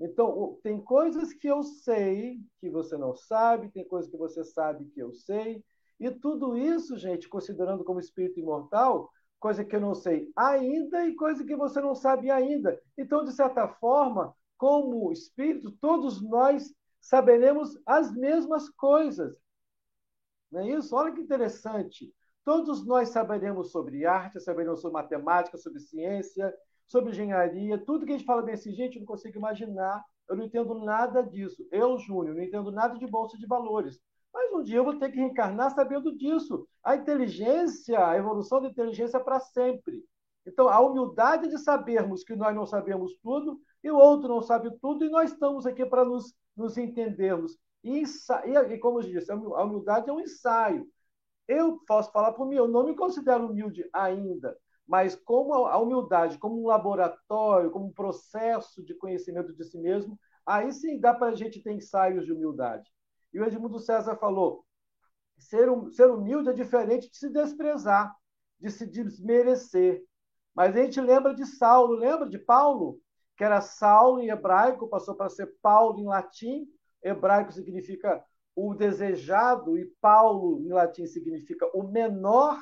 Então, 0.00 0.58
tem 0.62 0.80
coisas 0.80 1.32
que 1.32 1.46
eu 1.46 1.62
sei 1.62 2.40
que 2.60 2.68
você 2.68 2.96
não 2.96 3.14
sabe, 3.14 3.70
tem 3.70 3.86
coisas 3.86 4.10
que 4.10 4.16
você 4.16 4.42
sabe 4.44 4.86
que 4.86 5.00
eu 5.00 5.12
sei. 5.12 5.64
E 6.00 6.10
tudo 6.10 6.56
isso, 6.56 6.96
gente, 6.98 7.28
considerando 7.28 7.84
como 7.84 8.00
espírito 8.00 8.40
imortal, 8.40 9.10
coisa 9.38 9.64
que 9.64 9.76
eu 9.76 9.80
não 9.80 9.94
sei 9.94 10.30
ainda 10.36 11.06
e 11.06 11.14
coisa 11.14 11.44
que 11.44 11.54
você 11.54 11.80
não 11.80 11.94
sabe 11.94 12.30
ainda. 12.30 12.80
Então, 12.98 13.24
de 13.24 13.32
certa 13.32 13.68
forma, 13.68 14.34
como 14.56 15.12
espírito, 15.12 15.70
todos 15.80 16.20
nós 16.22 16.74
saberemos 17.00 17.78
as 17.86 18.12
mesmas 18.14 18.68
coisas. 18.70 19.36
Não 20.50 20.60
é 20.60 20.70
isso? 20.70 20.96
Olha 20.96 21.12
que 21.12 21.20
interessante. 21.20 22.12
Todos 22.44 22.86
nós 22.86 23.10
saberemos 23.10 23.70
sobre 23.70 24.06
arte, 24.06 24.40
saberemos 24.40 24.80
sobre 24.80 24.94
matemática, 24.94 25.58
sobre 25.58 25.80
ciência, 25.80 26.54
sobre 26.86 27.10
engenharia, 27.10 27.78
tudo 27.78 28.04
que 28.06 28.12
a 28.12 28.16
gente 28.16 28.26
fala 28.26 28.42
bem 28.42 28.54
assim, 28.54 28.72
gente, 28.72 28.96
eu 28.96 29.00
não 29.00 29.06
consigo 29.06 29.38
imaginar, 29.38 30.04
eu 30.28 30.36
não 30.36 30.44
entendo 30.44 30.74
nada 30.74 31.22
disso. 31.22 31.66
Eu, 31.70 31.98
Júnior, 31.98 32.34
não 32.34 32.42
entendo 32.42 32.70
nada 32.70 32.98
de 32.98 33.06
bolsa 33.06 33.36
de 33.38 33.46
valores. 33.46 34.00
Mas 34.32 34.52
um 34.52 34.62
dia 34.62 34.78
eu 34.78 34.84
vou 34.84 34.98
ter 34.98 35.10
que 35.10 35.18
reencarnar 35.18 35.74
sabendo 35.74 36.16
disso. 36.16 36.66
A 36.82 36.96
inteligência, 36.96 38.04
a 38.04 38.16
evolução 38.16 38.60
da 38.60 38.68
inteligência 38.68 39.18
é 39.18 39.20
para 39.22 39.38
sempre. 39.38 40.04
Então, 40.46 40.68
a 40.68 40.80
humildade 40.80 41.48
de 41.48 41.58
sabermos 41.58 42.22
que 42.24 42.34
nós 42.34 42.54
não 42.54 42.66
sabemos 42.66 43.16
tudo 43.22 43.60
e 43.82 43.90
o 43.90 43.96
outro 43.96 44.28
não 44.28 44.42
sabe 44.42 44.70
tudo, 44.80 45.04
e 45.04 45.10
nós 45.10 45.30
estamos 45.32 45.66
aqui 45.66 45.84
para 45.84 46.04
nos, 46.04 46.34
nos 46.56 46.76
entendermos. 46.76 47.58
E, 47.82 48.02
e, 48.70 48.78
como 48.78 49.00
eu 49.00 49.02
disse, 49.02 49.30
a 49.30 49.36
humildade 49.36 50.08
é 50.08 50.12
um 50.12 50.20
ensaio. 50.20 50.86
Eu 51.46 51.78
posso 51.86 52.10
falar 52.10 52.32
por 52.32 52.46
mim, 52.46 52.56
eu 52.56 52.66
não 52.66 52.84
me 52.86 52.94
considero 52.96 53.46
humilde 53.46 53.88
ainda, 53.92 54.56
mas 54.86 55.14
como 55.14 55.54
a 55.54 55.78
humildade, 55.78 56.38
como 56.38 56.62
um 56.62 56.66
laboratório, 56.66 57.70
como 57.70 57.86
um 57.86 57.92
processo 57.92 58.84
de 58.84 58.94
conhecimento 58.94 59.54
de 59.54 59.64
si 59.64 59.78
mesmo, 59.78 60.18
aí 60.44 60.72
sim 60.72 61.00
dá 61.00 61.14
para 61.14 61.28
a 61.28 61.34
gente 61.34 61.62
ter 61.62 61.72
ensaios 61.72 62.26
de 62.26 62.32
humildade. 62.32 62.90
E 63.32 63.40
o 63.40 63.44
Edmundo 63.44 63.78
César 63.78 64.16
falou: 64.16 64.64
ser, 65.38 65.68
ser 65.92 66.10
humilde 66.10 66.50
é 66.50 66.52
diferente 66.52 67.10
de 67.10 67.16
se 67.16 67.30
desprezar, 67.30 68.14
de 68.60 68.70
se 68.70 68.86
desmerecer. 68.86 70.04
Mas 70.54 70.76
a 70.76 70.82
gente 70.82 71.00
lembra 71.00 71.34
de 71.34 71.46
Saulo, 71.46 71.94
lembra 71.94 72.28
de 72.28 72.38
Paulo? 72.38 73.00
Que 73.36 73.42
era 73.42 73.60
Saulo 73.60 74.20
em 74.20 74.28
hebraico, 74.28 74.88
passou 74.88 75.16
para 75.16 75.28
ser 75.28 75.52
Paulo 75.60 75.98
em 75.98 76.06
latim. 76.06 76.66
Hebraico 77.02 77.52
significa 77.52 78.24
o 78.54 78.72
desejado, 78.72 79.76
e 79.76 79.86
Paulo 80.00 80.60
em 80.60 80.72
latim 80.72 81.06
significa 81.06 81.68
o 81.74 81.82
menor 81.82 82.56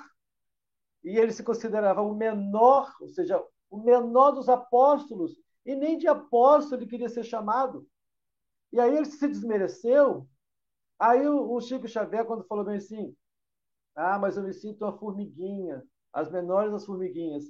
e 1.04 1.18
ele 1.18 1.32
se 1.32 1.42
considerava 1.42 2.02
o 2.02 2.14
menor, 2.14 2.94
ou 3.00 3.08
seja, 3.08 3.42
o 3.70 3.78
menor 3.78 4.32
dos 4.32 4.48
apóstolos, 4.48 5.40
e 5.64 5.74
nem 5.74 5.98
de 5.98 6.06
apóstolo 6.06 6.80
ele 6.80 6.90
queria 6.90 7.08
ser 7.08 7.24
chamado. 7.24 7.86
E 8.72 8.80
aí 8.80 8.96
ele 8.96 9.06
se 9.06 9.28
desmereceu. 9.28 10.26
Aí 10.98 11.26
o, 11.28 11.60
Chico 11.60 11.88
Xavier, 11.88 12.24
quando 12.24 12.44
falou 12.44 12.64
bem 12.64 12.76
assim, 12.76 13.14
ah, 13.94 14.18
mas 14.18 14.36
eu 14.36 14.42
me 14.42 14.52
sinto 14.52 14.84
uma 14.84 14.96
formiguinha, 14.96 15.82
as 16.12 16.30
menores 16.30 16.72
das 16.72 16.86
formiguinhas. 16.86 17.44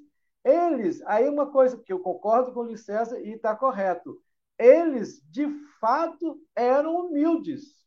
Eles, 0.44 1.02
aí 1.02 1.28
uma 1.28 1.50
coisa 1.50 1.76
que 1.78 1.92
eu 1.92 2.00
concordo 2.00 2.52
com 2.52 2.60
o 2.60 2.64
Licesa 2.64 3.20
e 3.20 3.34
está 3.34 3.54
correto, 3.54 4.20
eles 4.58 5.22
de 5.30 5.46
fato 5.78 6.40
eram 6.56 7.06
humildes. 7.06 7.82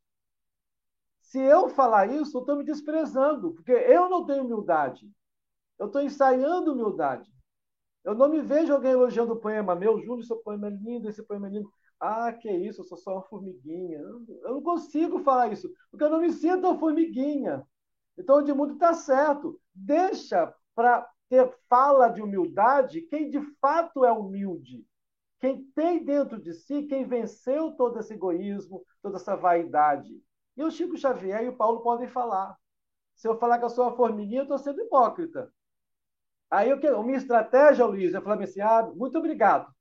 Se 1.22 1.40
eu 1.40 1.70
falar 1.70 2.12
isso, 2.12 2.38
eu 2.38 2.42
estou 2.42 2.56
me 2.56 2.64
desprezando, 2.64 3.54
porque 3.54 3.72
eu 3.72 4.10
não 4.10 4.26
tenho 4.26 4.44
humildade. 4.44 5.10
Eu 5.80 5.88
estou 5.88 6.02
ensaiando 6.02 6.74
humildade. 6.74 7.30
Eu 8.04 8.14
não 8.14 8.30
me 8.30 8.42
vejo 8.42 8.72
alguém 8.72 8.92
elogiando 8.92 9.34
o 9.34 9.40
poema 9.40 9.76
meu, 9.76 10.00
Júlio, 10.00 10.24
seu 10.24 10.38
poema 10.38 10.68
é 10.68 10.70
lindo, 10.70 11.10
esse 11.10 11.24
poema 11.24 11.48
é 11.48 11.52
lindo. 11.52 11.70
Ah, 12.00 12.32
que 12.32 12.52
isso, 12.52 12.82
eu 12.82 12.86
sou 12.86 12.98
só 12.98 13.14
uma 13.14 13.24
formiguinha. 13.24 14.00
Eu 14.44 14.54
não 14.54 14.62
consigo 14.62 15.20
falar 15.20 15.52
isso, 15.52 15.72
porque 15.90 16.04
eu 16.04 16.10
não 16.10 16.20
me 16.20 16.32
sinto 16.32 16.68
uma 16.68 16.78
formiguinha. 16.78 17.66
Então, 18.18 18.38
o 18.38 18.42
Edmundo 18.42 18.74
está 18.74 18.94
certo. 18.94 19.60
Deixa 19.74 20.54
para 20.76 21.10
ter 21.30 21.52
fala 21.68 22.08
de 22.10 22.22
humildade 22.22 23.02
quem 23.02 23.30
de 23.30 23.42
fato 23.60 24.06
é 24.06 24.12
humilde. 24.12 24.86
Quem 25.40 25.64
tem 25.76 26.04
dentro 26.04 26.40
de 26.40 26.54
si, 26.54 26.84
quem 26.84 27.06
venceu 27.06 27.72
todo 27.72 28.00
esse 28.00 28.14
egoísmo, 28.14 28.86
toda 29.02 29.18
essa 29.18 29.36
vaidade. 29.36 30.22
E 30.56 30.64
o 30.64 30.72
Chico 30.72 30.98
Xavier 30.98 31.44
e 31.44 31.50
o 31.50 31.58
Paulo 31.58 31.82
podem 31.82 32.08
falar. 32.08 32.56
Se 33.16 33.28
eu 33.28 33.38
falar 33.38 33.60
que 33.60 33.66
eu 33.66 33.70
sou 33.70 33.86
uma 33.86 33.96
formiguinha, 33.96 34.42
eu 34.42 34.44
estou 34.44 34.58
sendo 34.58 34.82
hipócrita. 34.82 35.52
Aí 36.50 36.72
o 36.72 36.80
que? 36.80 36.88
A 36.88 37.04
minha 37.04 37.18
estratégia, 37.18 37.86
Luiz, 37.86 38.14
é 38.14 38.22
falar 38.22 38.42
assim: 38.44 38.62
ah, 38.62 38.84
muito 38.96 39.18
obrigado. 39.18 39.74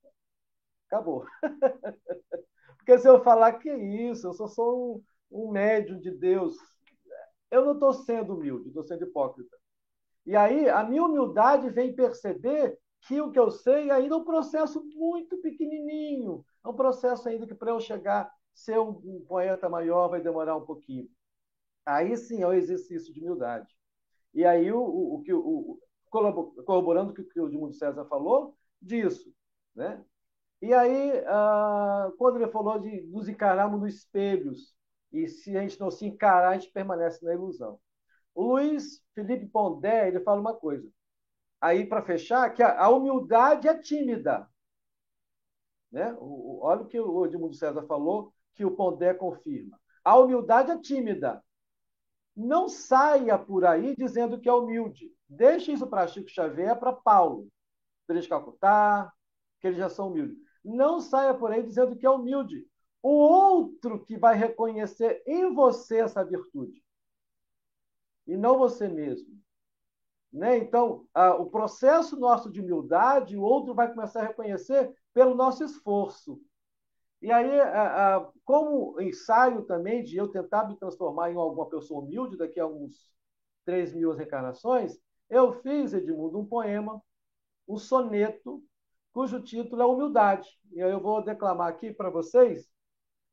Acabou. 0.87 1.25
Porque 2.77 2.97
se 2.99 3.07
eu 3.07 3.23
falar 3.23 3.53
que 3.53 3.71
isso, 3.73 4.27
eu 4.27 4.33
só 4.33 4.47
sou 4.47 5.03
um, 5.31 5.47
um 5.47 5.51
médium 5.51 5.99
de 5.99 6.11
Deus, 6.11 6.55
eu 7.49 7.65
não 7.65 7.73
estou 7.73 7.93
sendo 7.93 8.35
humilde, 8.35 8.67
estou 8.67 8.83
sendo 8.83 9.05
hipócrita. 9.05 9.55
E 10.25 10.35
aí 10.35 10.69
a 10.69 10.83
minha 10.83 11.03
humildade 11.03 11.69
vem 11.69 11.95
perceber 11.95 12.77
que 13.07 13.21
o 13.21 13.31
que 13.31 13.39
eu 13.39 13.51
sei 13.51 13.91
ainda 13.91 14.15
é 14.15 14.17
um 14.17 14.23
processo 14.23 14.83
muito 14.95 15.37
pequenininho, 15.37 16.43
é 16.63 16.67
um 16.67 16.75
processo 16.75 17.29
ainda 17.29 17.45
que 17.45 17.53
para 17.53 17.71
eu 17.71 17.79
chegar 17.79 18.21
a 18.23 18.31
ser 18.53 18.79
um, 18.79 18.89
um 19.03 19.25
poeta 19.27 19.69
maior 19.69 20.07
vai 20.09 20.21
demorar 20.21 20.55
um 20.55 20.65
pouquinho. 20.65 21.07
Aí 21.85 22.17
sim 22.17 22.41
é 22.41 22.47
o 22.47 22.53
exercício 22.53 23.13
de 23.13 23.19
humildade. 23.21 23.71
E 24.33 24.43
aí 24.45 24.71
o, 24.71 24.79
o, 24.79 25.15
o, 25.17 25.35
o, 25.35 25.79
corroborando 26.65 27.11
o 27.11 27.13
que 27.13 27.39
o 27.39 27.47
Edmundo 27.47 27.73
César 27.73 28.05
falou, 28.05 28.55
disso. 28.81 29.33
Né? 29.75 30.03
E 30.61 30.73
aí, 30.73 31.23
ah, 31.27 32.11
quando 32.17 32.37
ele 32.37 32.51
falou 32.51 32.79
de 32.79 33.01
nos 33.07 33.27
encararmos 33.27 33.81
nos 33.81 33.95
espelhos, 33.95 34.75
e 35.11 35.27
se 35.27 35.57
a 35.57 35.61
gente 35.61 35.79
não 35.79 35.91
se 35.91 36.05
encarar, 36.05 36.49
a 36.49 36.57
gente 36.57 36.71
permanece 36.71 37.23
na 37.23 37.33
ilusão. 37.33 37.79
O 38.33 38.43
Luiz 38.43 39.01
Felipe 39.13 39.47
Pondé, 39.47 40.07
ele 40.07 40.19
fala 40.19 40.41
uma 40.41 40.53
coisa. 40.53 40.89
Aí, 41.61 41.85
para 41.85 42.01
fechar, 42.03 42.53
que 42.53 42.61
a, 42.61 42.89
humildade 42.89 43.67
é 43.67 43.77
tímida. 43.77 44.47
Né? 45.91 46.15
Olha 46.19 46.81
o 46.81 46.87
que 46.87 46.99
o 46.99 47.25
Edmundo 47.25 47.55
César 47.55 47.83
falou, 47.83 48.33
que 48.53 48.65
o 48.65 48.75
Pondé 48.75 49.13
confirma. 49.13 49.79
A 50.03 50.17
humildade 50.17 50.71
é 50.71 50.77
tímida. 50.77 51.43
Não 52.35 52.67
saia 52.67 53.37
por 53.37 53.65
aí 53.65 53.95
dizendo 53.95 54.39
que 54.39 54.49
é 54.49 54.53
humilde. 54.53 55.14
Deixe 55.27 55.71
isso 55.71 55.87
para 55.87 56.07
Chico 56.07 56.29
Xavier, 56.29 56.77
para 56.79 56.93
Paulo, 56.93 57.47
Teresa 58.07 58.29
Calcutá, 58.29 59.11
que 59.59 59.67
eles 59.67 59.79
já 59.79 59.89
são 59.89 60.07
humildes. 60.07 60.37
Não 60.63 60.99
saia 60.99 61.33
por 61.33 61.51
aí 61.51 61.63
dizendo 61.63 61.95
que 61.95 62.05
é 62.05 62.09
humilde. 62.09 62.67
O 63.01 63.09
outro 63.09 64.03
que 64.03 64.17
vai 64.17 64.35
reconhecer 64.35 65.23
em 65.25 65.53
você 65.53 65.99
essa 65.99 66.23
virtude. 66.23 66.83
E 68.27 68.35
não 68.35 68.57
você 68.57 68.87
mesmo. 68.87 69.39
Né? 70.33 70.57
Então, 70.57 71.07
o 71.39 71.45
processo 71.45 72.19
nosso 72.19 72.51
de 72.51 72.61
humildade, 72.61 73.37
o 73.37 73.41
outro 73.43 73.73
vai 73.73 73.93
começar 73.93 74.21
a 74.21 74.27
reconhecer 74.27 74.93
pelo 75.13 75.35
nosso 75.35 75.63
esforço. 75.63 76.41
E 77.21 77.31
aí, 77.31 77.51
como 78.43 78.99
ensaio 78.99 79.63
também 79.63 80.03
de 80.03 80.17
eu 80.17 80.27
tentar 80.27 80.67
me 80.67 80.75
transformar 80.75 81.31
em 81.31 81.35
alguma 81.35 81.69
pessoa 81.69 82.01
humilde 82.01 82.37
daqui 82.37 82.59
a 82.59 82.67
uns 82.67 83.11
3 83.65 83.93
mil 83.93 84.13
reencarnações, 84.13 84.99
eu 85.29 85.61
fiz, 85.61 85.93
Edmundo, 85.93 86.39
um 86.39 86.45
poema, 86.45 87.01
um 87.67 87.77
soneto, 87.77 88.63
cujo 89.11 89.41
título 89.41 89.81
é 89.81 89.85
Humildade. 89.85 90.49
E 90.71 90.81
aí 90.81 90.91
eu 90.91 91.01
vou 91.01 91.23
declamar 91.23 91.69
aqui 91.69 91.93
para 91.93 92.09
vocês, 92.09 92.69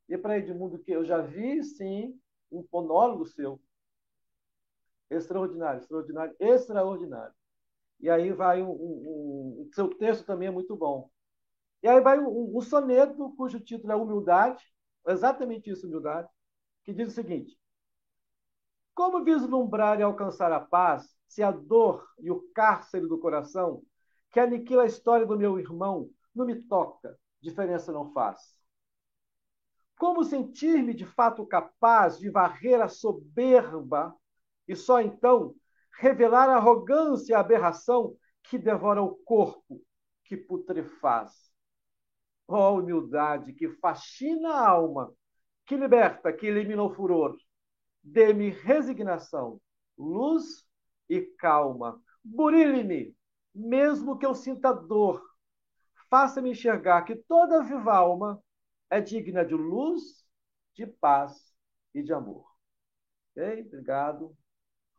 e 0.09 0.17
para 0.17 0.37
Edmundo, 0.37 0.79
que 0.79 0.91
eu 0.91 1.05
já 1.05 1.21
vi, 1.21 1.63
sim, 1.63 2.19
um 2.51 2.65
monólogo 2.71 3.25
seu. 3.25 3.61
Extraordinário, 5.09 5.81
extraordinário, 5.81 6.35
extraordinário. 6.39 7.33
E 7.99 8.09
aí 8.09 8.31
vai 8.31 8.61
um, 8.61 8.71
um, 8.71 9.61
um 9.61 9.69
seu 9.73 9.87
texto 9.87 10.25
também 10.25 10.47
é 10.47 10.51
muito 10.51 10.75
bom. 10.75 11.09
E 11.81 11.87
aí 11.87 12.01
vai 12.01 12.19
um, 12.19 12.57
um 12.57 12.61
soneto 12.61 13.33
cujo 13.35 13.59
título 13.59 13.93
é 13.93 13.95
Humildade, 13.95 14.63
exatamente 15.07 15.69
isso, 15.69 15.87
humildade, 15.87 16.27
que 16.83 16.93
diz 16.93 17.09
o 17.09 17.11
seguinte: 17.11 17.57
Como 18.93 19.23
vislumbrar 19.23 19.99
e 19.99 20.03
alcançar 20.03 20.51
a 20.51 20.59
paz 20.59 21.15
se 21.27 21.41
a 21.41 21.51
dor 21.51 22.07
e 22.19 22.29
o 22.29 22.43
cárcere 22.53 23.07
do 23.07 23.17
coração, 23.17 23.81
que 24.31 24.39
aniquila 24.39 24.83
a 24.83 24.87
história 24.87 25.25
do 25.25 25.37
meu 25.37 25.59
irmão, 25.59 26.09
não 26.33 26.45
me 26.45 26.55
toca, 26.55 27.17
diferença 27.41 27.91
não 27.91 28.11
faz. 28.11 28.39
Como 29.97 30.23
sentir-me 30.23 30.93
de 30.93 31.05
fato 31.05 31.45
capaz 31.45 32.19
de 32.19 32.29
varrer 32.29 32.81
a 32.81 32.87
soberba 32.87 34.15
e 34.67 34.75
só 34.75 35.01
então 35.01 35.55
revelar 35.99 36.49
a 36.49 36.57
arrogância 36.57 37.33
e 37.33 37.35
a 37.35 37.39
aberração 37.39 38.15
que 38.43 38.57
devora 38.57 39.01
o 39.01 39.15
corpo, 39.23 39.81
que 40.25 40.35
putrefaz. 40.35 41.31
Ó 42.47 42.71
oh, 42.71 42.79
humildade 42.79 43.53
que 43.53 43.69
fascina 43.69 44.49
a 44.49 44.69
alma, 44.69 45.13
que 45.65 45.77
liberta, 45.77 46.33
que 46.33 46.47
elimina 46.47 46.83
o 46.83 46.93
furor. 46.93 47.37
Dê-me 48.03 48.49
resignação, 48.49 49.61
luz 49.97 50.65
e 51.09 51.21
calma. 51.21 52.01
Burile-me, 52.23 53.15
mesmo 53.53 54.17
que 54.17 54.25
eu 54.25 54.35
sinta 54.35 54.73
dor. 54.73 55.23
Faça-me 56.09 56.51
enxergar 56.51 57.03
que 57.03 57.15
toda 57.15 57.63
viva 57.63 57.95
alma 57.95 58.41
é 58.89 59.01
digna 59.01 59.45
de 59.45 59.55
luz, 59.55 60.25
de 60.75 60.85
paz 60.85 61.53
e 61.93 62.03
de 62.03 62.13
amor. 62.13 62.45
Ok? 63.31 63.61
Obrigado. 63.61 64.37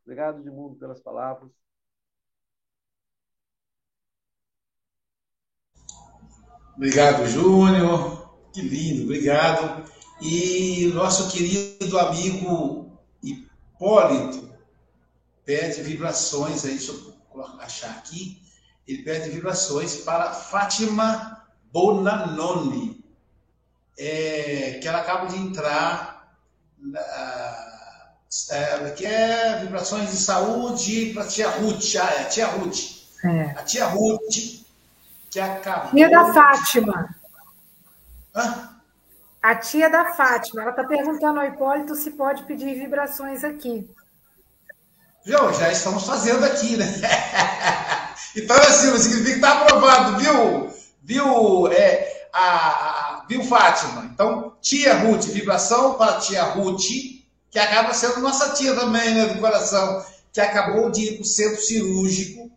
Obrigado, 0.04 0.40
Edmundo, 0.40 0.76
pelas 0.76 1.00
palavras. 1.00 1.50
Obrigado, 6.76 7.26
Júnior. 7.26 8.50
Que 8.52 8.60
lindo, 8.60 9.04
obrigado. 9.04 9.88
E 10.20 10.90
nosso 10.94 11.30
querido 11.30 11.98
amigo 11.98 12.83
Hipólito 13.24 14.52
pede 15.44 15.82
vibrações 15.82 16.64
aí, 16.64 16.76
deixa 16.76 16.92
eu 16.92 17.14
achar 17.58 17.90
aqui. 17.90 18.40
Ele 18.86 19.02
pede 19.02 19.30
vibrações 19.30 19.96
para 19.96 20.32
Fátima 20.32 21.42
Bonanoni, 21.72 23.04
é, 23.98 24.78
que 24.80 24.86
ela 24.86 24.98
acaba 24.98 25.26
de 25.26 25.36
entrar 25.36 26.36
é, 28.50 28.90
que 28.90 29.06
é 29.06 29.60
vibrações 29.60 30.10
de 30.10 30.16
saúde 30.16 31.12
para 31.14 31.24
a 31.24 31.26
tia 31.26 31.48
Ruth. 31.48 31.96
Ah, 31.96 32.12
é 32.14 32.20
a 32.22 32.24
tia 32.24 32.46
Ruth. 32.46 32.78
É. 33.24 33.42
A 33.50 33.62
tia 33.62 33.86
Ruth, 33.86 34.64
que 35.30 35.40
acabou. 35.40 35.92
Tia 35.92 36.10
da 36.10 36.32
Fátima. 36.32 37.16
Hã? 38.34 38.73
A 39.44 39.54
tia 39.56 39.90
da 39.90 40.06
Fátima. 40.14 40.62
Ela 40.62 40.70
está 40.70 40.84
perguntando 40.84 41.38
ao 41.38 41.46
Hipólito 41.46 41.94
se 41.94 42.12
pode 42.12 42.44
pedir 42.44 42.78
vibrações 42.80 43.44
aqui. 43.44 43.86
Já, 45.26 45.52
já 45.52 45.70
estamos 45.70 46.04
fazendo 46.04 46.42
aqui, 46.46 46.78
né? 46.78 46.86
então, 48.34 48.56
assim, 48.56 48.96
significa 48.96 49.30
que 49.32 49.36
está 49.36 49.60
aprovado, 49.60 50.16
viu? 50.16 50.72
Viu, 51.02 51.70
é, 51.70 52.28
a, 52.32 52.40
a, 52.40 53.26
viu, 53.28 53.44
Fátima? 53.44 54.06
Então, 54.06 54.56
tia 54.62 54.94
Ruth, 54.94 55.24
vibração 55.24 55.92
para 55.92 56.12
a 56.12 56.20
tia 56.20 56.42
Ruth 56.44 56.80
que 57.50 57.58
acaba 57.58 57.92
sendo 57.92 58.20
nossa 58.20 58.54
tia 58.54 58.74
também, 58.74 59.14
né, 59.14 59.26
do 59.26 59.40
coração, 59.40 60.02
que 60.32 60.40
acabou 60.40 60.90
de 60.90 61.02
ir 61.02 61.12
para 61.16 61.22
o 61.22 61.26
centro 61.26 61.60
cirúrgico 61.60 62.50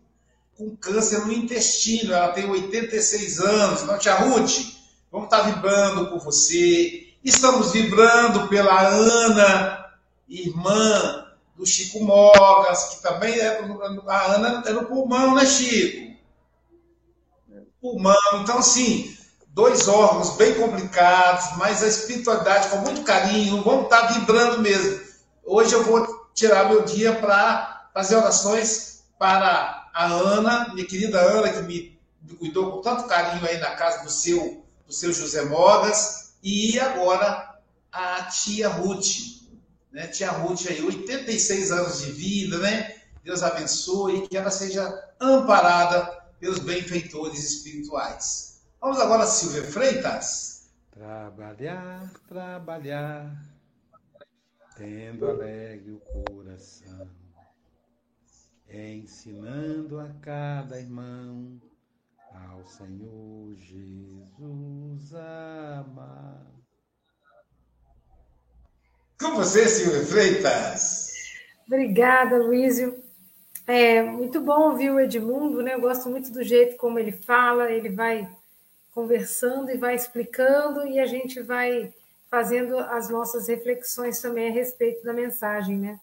com 0.56 0.74
câncer 0.74 1.18
no 1.18 1.32
intestino. 1.34 2.14
Ela 2.14 2.32
tem 2.32 2.48
86 2.48 3.40
anos. 3.40 3.82
Então, 3.82 3.98
tia 3.98 4.14
Ruth, 4.14 4.77
vamos 5.10 5.26
estar 5.26 5.42
vibrando 5.42 6.08
por 6.08 6.20
você. 6.20 7.08
Estamos 7.24 7.72
vibrando 7.72 8.48
pela 8.48 8.80
Ana, 8.80 9.86
irmã 10.28 11.26
do 11.56 11.66
Chico 11.66 12.00
Mogas, 12.04 12.84
que 12.84 13.02
também 13.02 13.38
é. 13.38 13.60
A 14.06 14.24
Ana 14.32 14.62
é 14.66 14.72
no 14.72 14.86
pulmão, 14.86 15.34
né, 15.34 15.44
Chico? 15.44 16.16
Pulmão. 17.80 18.16
Então, 18.34 18.58
assim, 18.58 19.16
dois 19.48 19.88
órgãos 19.88 20.36
bem 20.36 20.54
complicados, 20.54 21.56
mas 21.56 21.82
a 21.82 21.88
espiritualidade 21.88 22.68
com 22.68 22.78
muito 22.78 23.02
carinho, 23.02 23.62
vamos 23.62 23.84
estar 23.84 24.12
vibrando 24.12 24.60
mesmo. 24.60 25.00
Hoje 25.44 25.72
eu 25.72 25.82
vou 25.82 26.28
tirar 26.32 26.68
meu 26.68 26.84
dia 26.84 27.14
para 27.14 27.90
fazer 27.92 28.16
orações 28.16 29.02
para 29.18 29.88
a 29.92 30.06
Ana, 30.06 30.72
minha 30.72 30.86
querida 30.86 31.20
Ana, 31.20 31.48
que 31.48 31.62
me 31.62 31.98
cuidou 32.38 32.70
com 32.70 32.82
tanto 32.82 33.08
carinho 33.08 33.44
aí 33.44 33.58
na 33.58 33.70
casa 33.70 34.04
do 34.04 34.10
seu, 34.10 34.64
do 34.88 34.94
seu 34.94 35.12
José 35.12 35.44
Mogas, 35.44 36.32
e 36.42 36.80
agora 36.80 37.60
a 37.92 38.24
tia 38.24 38.68
Ruth, 38.68 39.44
né? 39.92 40.06
Tia 40.06 40.30
Ruth 40.30 40.66
aí, 40.68 40.82
86 40.82 41.70
anos 41.70 42.00
de 42.00 42.12
vida, 42.12 42.58
né? 42.58 43.02
Deus 43.22 43.42
abençoe 43.42 44.16
e 44.16 44.28
que 44.28 44.36
ela 44.36 44.50
seja 44.50 44.82
amparada 45.20 46.06
pelos 46.40 46.58
benfeitores 46.60 47.44
espirituais. 47.44 48.62
Vamos 48.80 48.98
agora, 48.98 49.26
Silvia 49.26 49.64
Freitas. 49.64 50.70
Trabalhar, 50.90 52.10
trabalhar, 52.26 53.44
tendo 54.76 55.28
alegre 55.28 55.92
o 55.92 56.00
coração, 56.00 57.08
ensinando 58.70 60.00
a 60.00 60.08
cada 60.22 60.80
irmão 60.80 61.60
ao 62.58 62.66
Senhor 62.66 63.54
Jesus 63.56 65.14
amar. 65.14 66.44
Com 69.20 69.34
você, 69.36 69.66
Silvia 69.66 70.04
Freitas. 70.04 71.12
Obrigada, 71.66 72.36
Luísio. 72.38 73.02
É 73.66 74.02
muito 74.02 74.40
bom 74.40 74.70
ouvir 74.70 74.90
o 74.90 74.98
Edmundo, 74.98 75.62
né? 75.62 75.74
Eu 75.74 75.80
gosto 75.80 76.08
muito 76.08 76.30
do 76.32 76.42
jeito 76.42 76.76
como 76.76 76.98
ele 76.98 77.12
fala, 77.12 77.70
ele 77.70 77.90
vai 77.90 78.28
conversando 78.92 79.70
e 79.70 79.76
vai 79.76 79.94
explicando 79.94 80.86
e 80.86 80.98
a 80.98 81.06
gente 81.06 81.40
vai 81.40 81.92
fazendo 82.30 82.78
as 82.78 83.08
nossas 83.08 83.46
reflexões 83.46 84.20
também 84.20 84.48
a 84.48 84.52
respeito 84.52 85.04
da 85.04 85.12
mensagem, 85.12 85.78
né? 85.78 86.00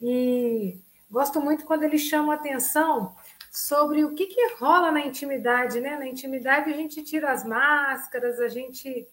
E 0.00 0.78
gosto 1.10 1.40
muito 1.40 1.64
quando 1.64 1.82
ele 1.82 1.98
chama 1.98 2.34
atenção 2.34 3.14
sobre 3.50 4.04
o 4.04 4.14
que, 4.14 4.26
que 4.26 4.54
rola 4.54 4.92
na 4.92 5.00
intimidade, 5.00 5.80
né? 5.80 5.96
Na 5.96 6.06
intimidade 6.06 6.70
a 6.70 6.76
gente 6.76 7.02
tira 7.02 7.32
as 7.32 7.44
máscaras, 7.44 8.38
a 8.38 8.48
gente 8.48 9.08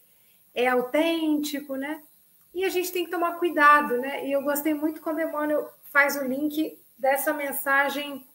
é 0.53 0.67
autêntico, 0.67 1.75
né? 1.75 2.01
E 2.53 2.63
a 2.63 2.69
gente 2.69 2.91
tem 2.91 3.05
que 3.05 3.11
tomar 3.11 3.39
cuidado, 3.39 3.97
né? 3.97 4.25
E 4.27 4.31
eu 4.31 4.43
gostei 4.43 4.73
muito 4.73 5.01
quando 5.01 5.21
Emmanuel 5.21 5.71
faz 5.91 6.15
o 6.15 6.23
link 6.23 6.79
dessa 6.97 7.33
mensagem 7.33 8.25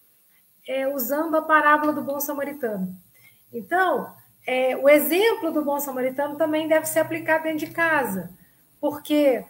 é, 0.66 0.88
usando 0.88 1.36
a 1.36 1.42
parábola 1.42 1.92
do 1.92 2.02
bom 2.02 2.20
samaritano. 2.20 2.96
Então, 3.52 4.14
é, 4.46 4.76
o 4.76 4.88
exemplo 4.88 5.52
do 5.52 5.64
bom 5.64 5.78
samaritano 5.78 6.36
também 6.36 6.66
deve 6.66 6.86
ser 6.86 7.00
aplicado 7.00 7.44
dentro 7.44 7.66
de 7.66 7.72
casa, 7.72 8.30
porque 8.80 9.44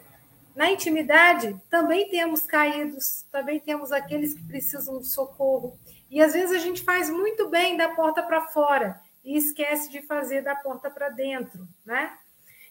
na 0.55 0.71
intimidade 0.71 1.59
também 1.69 2.09
temos 2.09 2.41
caídos, 2.41 3.25
também 3.31 3.59
temos 3.59 3.91
aqueles 3.91 4.33
que 4.35 4.43
precisam 4.43 4.99
de 4.99 5.07
socorro. 5.07 5.77
E 6.13 6.21
às 6.21 6.33
vezes 6.33 6.51
a 6.51 6.59
gente 6.59 6.83
faz 6.83 7.09
muito 7.09 7.49
bem 7.49 7.75
da 7.75 7.89
porta 7.89 8.21
para 8.21 8.45
fora 8.49 9.01
e 9.25 9.35
esquece 9.35 9.89
de 9.89 9.99
fazer 10.03 10.43
da 10.43 10.55
porta 10.55 10.91
para 10.91 11.09
dentro, 11.09 11.67
né? 11.83 12.15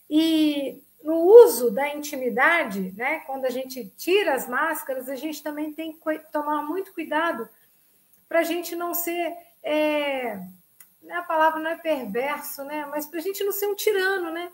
E 0.09 0.81
no 1.03 1.17
uso 1.17 1.69
da 1.69 1.89
intimidade, 1.89 2.95
né, 2.97 3.19
quando 3.27 3.45
a 3.45 3.51
gente 3.51 3.89
tira 3.97 4.35
as 4.35 4.47
máscaras, 4.47 5.09
a 5.09 5.17
gente 5.17 5.43
também 5.43 5.73
tem 5.73 5.93
que 5.93 6.19
tomar 6.31 6.63
muito 6.63 6.95
cuidado 6.95 7.49
para 8.29 8.39
a 8.39 8.45
gente 8.45 8.77
não 8.77 8.95
ser 8.95 9.37
é, 9.61 10.37
né, 11.03 11.15
a 11.17 11.23
palavra 11.23 11.59
não 11.59 11.73
é 11.73 11.77
perverso, 11.77 12.63
né? 12.63 12.87
Mas 12.93 13.07
para 13.07 13.19
a 13.19 13.23
gente 13.23 13.43
não 13.43 13.51
ser 13.51 13.67
um 13.67 13.75
tirano, 13.75 14.31
né? 14.31 14.53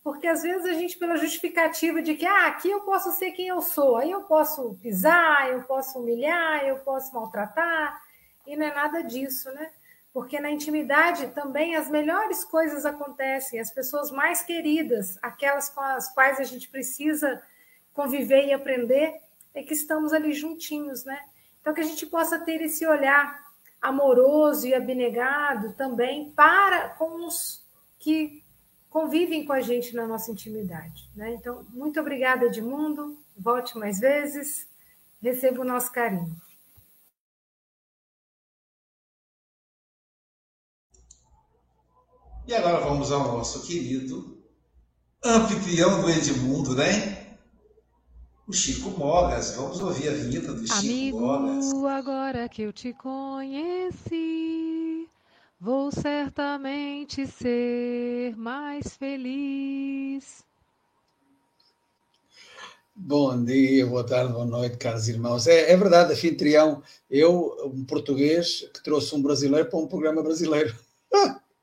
Porque 0.00 0.28
às 0.28 0.42
vezes 0.42 0.64
a 0.64 0.74
gente, 0.74 0.96
pela 0.96 1.16
justificativa 1.16 2.00
de 2.00 2.14
que 2.14 2.24
ah, 2.24 2.46
aqui 2.46 2.70
eu 2.70 2.82
posso 2.82 3.10
ser 3.10 3.32
quem 3.32 3.48
eu 3.48 3.60
sou, 3.60 3.96
aí 3.96 4.12
eu 4.12 4.22
posso 4.22 4.78
pisar, 4.80 5.50
eu 5.50 5.64
posso 5.64 5.98
humilhar, 5.98 6.64
eu 6.64 6.78
posso 6.78 7.12
maltratar, 7.12 8.00
e 8.48 8.56
não 8.56 8.66
é 8.66 8.74
nada 8.74 9.02
disso, 9.02 9.52
né? 9.52 9.70
Porque 10.12 10.40
na 10.40 10.50
intimidade 10.50 11.28
também 11.28 11.76
as 11.76 11.88
melhores 11.90 12.42
coisas 12.42 12.86
acontecem, 12.86 13.60
as 13.60 13.70
pessoas 13.70 14.10
mais 14.10 14.42
queridas, 14.42 15.18
aquelas 15.22 15.68
com 15.68 15.82
as 15.82 16.12
quais 16.14 16.40
a 16.40 16.44
gente 16.44 16.68
precisa 16.68 17.42
conviver 17.92 18.46
e 18.46 18.52
aprender, 18.52 19.20
é 19.54 19.62
que 19.62 19.74
estamos 19.74 20.12
ali 20.12 20.32
juntinhos, 20.32 21.04
né? 21.04 21.20
Então 21.60 21.74
que 21.74 21.82
a 21.82 21.84
gente 21.84 22.06
possa 22.06 22.38
ter 22.38 22.62
esse 22.62 22.86
olhar 22.86 23.38
amoroso 23.82 24.66
e 24.66 24.74
abnegado 24.74 25.74
também 25.74 26.30
para 26.30 26.88
com 26.90 27.26
os 27.26 27.62
que 27.98 28.42
convivem 28.88 29.44
com 29.44 29.52
a 29.52 29.60
gente 29.60 29.94
na 29.94 30.06
nossa 30.06 30.30
intimidade. 30.30 31.08
Né? 31.14 31.34
Então, 31.34 31.66
muito 31.70 32.00
obrigada, 32.00 32.46
Edmundo. 32.46 33.16
Volte 33.36 33.76
mais 33.78 34.00
vezes. 34.00 34.66
Receba 35.20 35.60
o 35.60 35.64
nosso 35.64 35.92
carinho. 35.92 36.34
E 42.48 42.54
agora 42.54 42.80
vamos 42.80 43.12
ao 43.12 43.24
nosso 43.24 43.60
querido 43.66 44.38
anfitrião 45.22 46.00
do 46.00 46.08
Edmundo, 46.08 46.74
né? 46.74 47.36
o 48.48 48.52
Chico 48.54 48.88
Mogas. 48.98 49.54
Vamos 49.54 49.78
ouvir 49.80 50.08
a 50.08 50.12
vinheta 50.12 50.54
do 50.54 50.66
Chico 50.66 50.78
Amigo, 50.78 51.20
Mogas. 51.20 51.74
agora 51.84 52.48
que 52.48 52.62
eu 52.62 52.72
te 52.72 52.94
conheci, 52.94 54.26
vou 55.60 55.92
certamente 55.92 57.26
ser 57.26 58.34
mais 58.34 58.96
feliz. 58.96 60.42
Bom 62.96 63.44
dia, 63.44 63.86
boa 63.86 64.04
tarde, 64.04 64.32
boa 64.32 64.46
noite, 64.46 64.78
caros 64.78 65.06
irmãos. 65.06 65.46
É, 65.46 65.70
é 65.70 65.76
verdade, 65.76 66.14
anfitrião, 66.14 66.82
eu, 67.10 67.54
um 67.62 67.84
português, 67.84 68.66
que 68.72 68.82
trouxe 68.82 69.14
um 69.14 69.20
brasileiro 69.20 69.68
para 69.68 69.78
um 69.78 69.86
programa 69.86 70.22
brasileiro. 70.22 70.87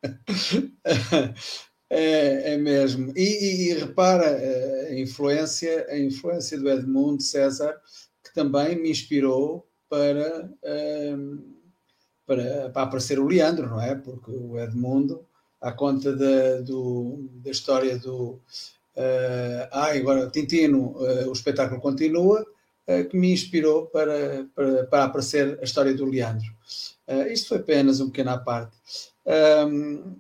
é, 1.89 2.53
é, 2.53 2.57
mesmo. 2.57 3.11
E, 3.15 3.21
e, 3.21 3.69
e, 3.69 3.73
repara 3.73 4.27
a 4.27 4.99
influência, 4.99 5.85
a 5.89 5.97
influência 5.97 6.57
do 6.57 6.69
Edmundo 6.69 7.21
César, 7.21 7.75
que 8.23 8.33
também 8.33 8.75
me 8.75 8.89
inspirou 8.89 9.67
para, 9.89 10.49
um, 11.17 11.55
para, 12.25 12.69
para 12.69 12.83
aparecer 12.83 13.19
o 13.19 13.27
Leandro, 13.27 13.67
não 13.67 13.81
é? 13.81 13.95
Porque 13.95 14.31
o 14.31 14.59
Edmundo, 14.59 15.25
à 15.61 15.71
conta 15.71 16.15
da, 16.15 16.61
do, 16.61 17.29
da 17.43 17.51
história 17.51 17.97
do 17.97 18.39
Uh, 18.95 19.67
ah, 19.71 19.91
agora 19.91 20.29
Tintino, 20.29 20.95
uh, 20.95 21.27
o 21.27 21.33
espetáculo 21.33 21.81
continua, 21.81 22.45
que 23.09 23.17
me 23.17 23.31
inspirou 23.31 23.87
para, 23.87 24.45
para, 24.53 24.83
para 24.85 25.03
aparecer 25.05 25.57
a 25.59 25.63
história 25.63 25.93
do 25.93 26.05
Leandro. 26.05 26.47
Uh, 27.07 27.27
isto 27.31 27.49
foi 27.49 27.57
apenas 27.57 27.99
um 27.99 28.09
pequeno 28.09 28.31
à 28.31 28.37
parte. 28.37 28.77
Um, 29.67 30.15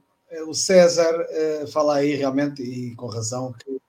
o 0.47 0.53
César 0.53 1.25
fala 1.71 1.95
aí 1.97 2.13
realmente, 2.15 2.61
e 2.61 2.93
com 2.95 3.07
razão, 3.07 3.53
que 3.53 3.79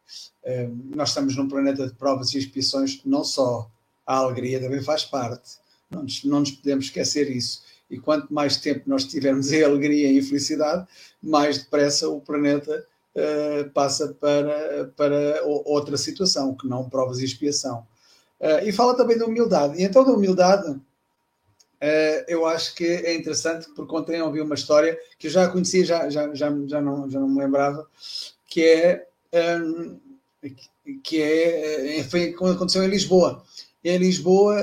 nós 0.94 1.08
estamos 1.08 1.34
num 1.34 1.48
planeta 1.48 1.88
de 1.88 1.94
provas 1.94 2.32
e 2.34 2.38
expiações, 2.38 3.00
não 3.04 3.24
só 3.24 3.68
a 4.06 4.16
alegria 4.18 4.60
também 4.60 4.80
faz 4.80 5.04
parte, 5.04 5.58
não 5.90 6.04
nos, 6.04 6.22
não 6.24 6.40
nos 6.40 6.52
podemos 6.52 6.84
esquecer 6.84 7.28
isso. 7.30 7.62
E 7.90 7.98
quanto 7.98 8.32
mais 8.32 8.56
tempo 8.56 8.82
nós 8.86 9.04
tivermos 9.04 9.52
em 9.52 9.62
alegria 9.62 10.10
e 10.10 10.18
em 10.18 10.22
felicidade, 10.22 10.86
mais 11.22 11.58
depressa 11.58 12.08
o 12.08 12.20
planeta 12.20 12.86
uh, 13.14 13.70
passa 13.70 14.08
para, 14.14 14.92
para 14.96 15.42
outra 15.44 15.96
situação, 15.96 16.54
que 16.54 16.66
não 16.66 16.88
provas 16.88 17.18
e 17.18 17.24
expiação. 17.24 17.86
Uh, 18.40 18.66
e 18.66 18.72
fala 18.72 18.96
também 18.96 19.18
da 19.18 19.26
humildade. 19.26 19.80
E 19.80 19.84
então, 19.84 20.04
da 20.04 20.12
humildade, 20.12 20.70
uh, 20.70 22.24
eu 22.28 22.46
acho 22.46 22.74
que 22.74 22.84
é 22.84 23.14
interessante, 23.14 23.68
porque 23.74 23.94
ontem 23.94 24.20
ouvi 24.20 24.40
uma 24.40 24.54
história 24.54 24.98
que 25.18 25.26
eu 25.26 25.30
já 25.30 25.48
conhecia, 25.48 25.84
já, 25.84 26.10
já, 26.10 26.34
já, 26.34 26.54
já, 26.66 26.80
não, 26.80 27.10
já 27.10 27.20
não 27.20 27.28
me 27.28 27.42
lembrava, 27.42 27.86
que 28.46 28.62
é. 28.64 29.06
Um, 29.34 29.98
que 31.02 31.20
é, 31.20 32.04
foi 32.04 32.32
quando 32.32 32.54
aconteceu 32.54 32.84
em 32.84 32.88
Lisboa. 32.88 33.42
Em 33.82 33.98
Lisboa, 33.98 34.56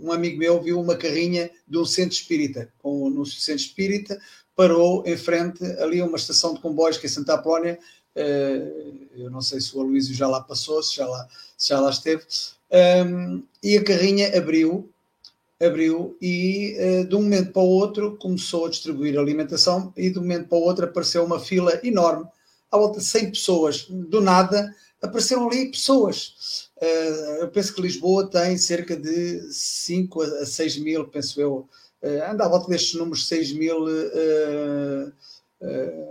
um 0.00 0.10
amigo 0.10 0.38
meu 0.38 0.62
viu 0.62 0.80
uma 0.80 0.96
carrinha 0.96 1.50
de 1.68 1.76
um 1.76 1.84
centro 1.84 2.16
espírita. 2.16 2.72
Com, 2.78 3.10
no 3.10 3.26
centro 3.26 3.60
espírita, 3.60 4.18
parou 4.54 5.02
em 5.06 5.16
frente 5.16 5.62
ali 5.78 6.00
a 6.00 6.04
uma 6.04 6.16
estação 6.16 6.54
de 6.54 6.60
comboios 6.60 6.96
que 6.96 7.06
é 7.06 7.08
Santa 7.08 7.34
Apolónia. 7.34 7.78
Uh, 8.16 9.06
eu 9.14 9.30
não 9.30 9.42
sei 9.42 9.60
se 9.60 9.76
o 9.76 9.80
Aloísio 9.80 10.14
já 10.14 10.26
lá 10.26 10.40
passou, 10.40 10.82
se 10.82 10.96
já 10.96 11.06
lá, 11.06 11.28
se 11.56 11.68
já 11.68 11.80
lá 11.80 11.90
esteve. 11.90 12.22
Um, 12.70 13.42
e 13.62 13.76
a 13.76 13.84
carrinha 13.84 14.36
abriu, 14.36 14.90
abriu 15.60 16.16
e 16.20 16.76
uh, 16.78 17.08
de 17.08 17.14
um 17.14 17.22
momento 17.22 17.52
para 17.52 17.62
o 17.62 17.68
outro 17.68 18.16
começou 18.16 18.66
a 18.66 18.70
distribuir 18.70 19.18
alimentação 19.18 19.92
e 19.96 20.10
de 20.10 20.18
um 20.18 20.22
momento 20.22 20.48
para 20.48 20.58
o 20.58 20.62
outro 20.62 20.84
apareceu 20.84 21.24
uma 21.24 21.38
fila 21.38 21.78
enorme, 21.84 22.26
à 22.70 22.76
volta 22.76 22.98
de 22.98 23.04
100 23.04 23.30
pessoas. 23.30 23.86
Do 23.88 24.20
nada 24.20 24.74
apareceram 25.00 25.48
ali 25.48 25.70
pessoas. 25.70 26.70
Uh, 26.76 27.42
eu 27.42 27.48
penso 27.48 27.74
que 27.74 27.82
Lisboa 27.82 28.28
tem 28.28 28.56
cerca 28.58 28.96
de 28.96 29.52
5 29.52 30.22
a 30.22 30.46
6 30.46 30.78
mil, 30.78 31.06
penso 31.06 31.40
eu, 31.40 31.68
uh, 32.02 32.30
anda 32.30 32.44
à 32.44 32.48
volta 32.48 32.68
destes 32.68 32.94
números 32.94 33.28
6 33.28 33.52
mil 33.52 33.84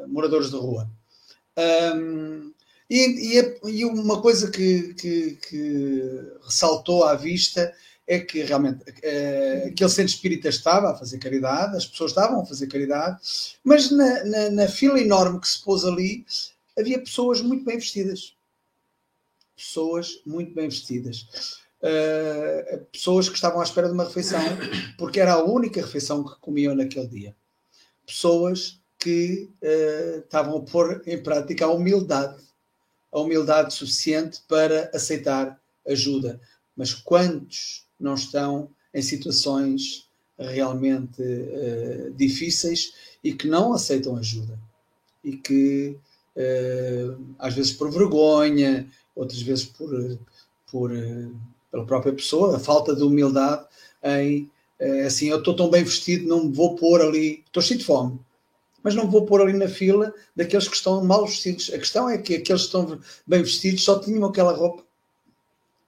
moradores 0.08 0.50
de 0.50 0.56
rua. 0.56 0.90
Um, 1.58 2.54
e, 2.90 3.40
e, 3.40 3.60
e, 3.70 3.86
uma 3.86 4.22
coisa 4.22 4.52
que, 4.52 4.94
que, 4.94 5.38
que, 5.48 6.02
ressaltou 6.44 7.04
à 7.04 7.16
vista 7.16 7.74
é 8.06 8.20
que 8.20 8.44
realmente 8.44 8.84
uh, 8.84 9.68
aquele 9.68 9.90
centro 9.90 10.14
espírita 10.14 10.50
estava 10.50 10.92
a 10.92 10.96
fazer 10.96 11.18
caridade, 11.18 11.76
as 11.76 11.86
pessoas 11.88 12.12
estavam 12.12 12.42
a 12.42 12.46
fazer 12.46 12.68
caridade, 12.68 13.18
mas 13.64 13.90
na, 13.90 14.24
na, 14.24 14.50
na 14.52 14.68
fila 14.68 15.00
enorme 15.00 15.40
que 15.40 15.48
se 15.48 15.64
pôs 15.64 15.84
ali 15.84 16.26
havia 16.78 17.00
pessoas 17.00 17.42
muito 17.42 17.66
bem 17.66 17.78
vestidas. 17.78 18.36
Pessoas 19.56 20.22
muito 20.26 20.54
bem 20.54 20.70
vestidas 20.70 21.66
uh, 21.86 22.86
pessoas 22.92 23.30
que 23.30 23.36
estavam 23.36 23.60
à 23.60 23.64
espera 23.64 23.88
de 23.88 23.94
uma 23.94 24.06
refeição, 24.06 24.42
porque 24.98 25.20
era 25.20 25.34
a 25.34 25.44
única 25.44 25.82
refeição 25.82 26.24
que 26.24 26.40
comiam 26.40 26.76
naquele 26.76 27.08
dia. 27.08 27.36
Pessoas 28.06 28.80
que 29.06 29.52
uh, 29.62 30.18
estavam 30.18 30.58
a 30.58 30.62
pôr 30.62 31.04
em 31.06 31.22
prática 31.22 31.66
a 31.66 31.72
humildade, 31.72 32.44
a 33.14 33.20
humildade 33.20 33.72
suficiente 33.72 34.42
para 34.48 34.90
aceitar 34.96 35.62
ajuda. 35.88 36.42
Mas 36.76 36.92
quantos 36.92 37.86
não 38.00 38.16
estão 38.16 38.68
em 38.92 39.04
situações 39.04 40.10
realmente 40.40 41.22
uh, 41.22 42.12
difíceis 42.16 42.94
e 43.24 43.32
que 43.32 43.48
não 43.48 43.74
aceitam 43.74 44.18
ajuda? 44.18 44.60
E 45.24 45.38
que, 45.38 45.96
uh, 46.36 47.36
às 47.38 47.54
vezes 47.54 47.74
por 47.74 47.92
vergonha, 47.92 48.90
outras 49.16 49.40
vezes 49.44 49.66
por, 49.66 50.18
por 50.72 50.92
pela 51.70 51.86
própria 51.86 52.14
pessoa, 52.14 52.56
a 52.56 52.60
falta 52.60 52.96
de 52.96 53.04
humildade 53.04 53.68
em 54.04 54.50
assim, 55.06 55.28
eu 55.28 55.38
estou 55.38 55.56
tão 55.56 55.70
bem 55.70 55.86
vestido, 55.86 56.28
não 56.28 56.44
me 56.44 56.54
vou 56.54 56.76
pôr 56.76 57.02
ali, 57.02 57.42
estou 57.48 57.64
cheio 57.64 57.80
de 57.80 57.86
fome, 57.86 58.20
mas 58.86 58.94
não 58.94 59.10
vou 59.10 59.26
pôr 59.26 59.42
ali 59.42 59.54
na 59.54 59.68
fila 59.68 60.14
daqueles 60.36 60.68
que 60.68 60.76
estão 60.76 61.04
mal 61.04 61.26
vestidos. 61.26 61.72
A 61.74 61.80
questão 61.80 62.08
é 62.08 62.20
que 62.20 62.36
aqueles 62.36 62.62
que 62.62 62.68
estão 62.68 63.00
bem 63.26 63.42
vestidos 63.42 63.84
só 63.84 63.98
tinham 63.98 64.24
aquela 64.24 64.54
roupa, 64.54 64.84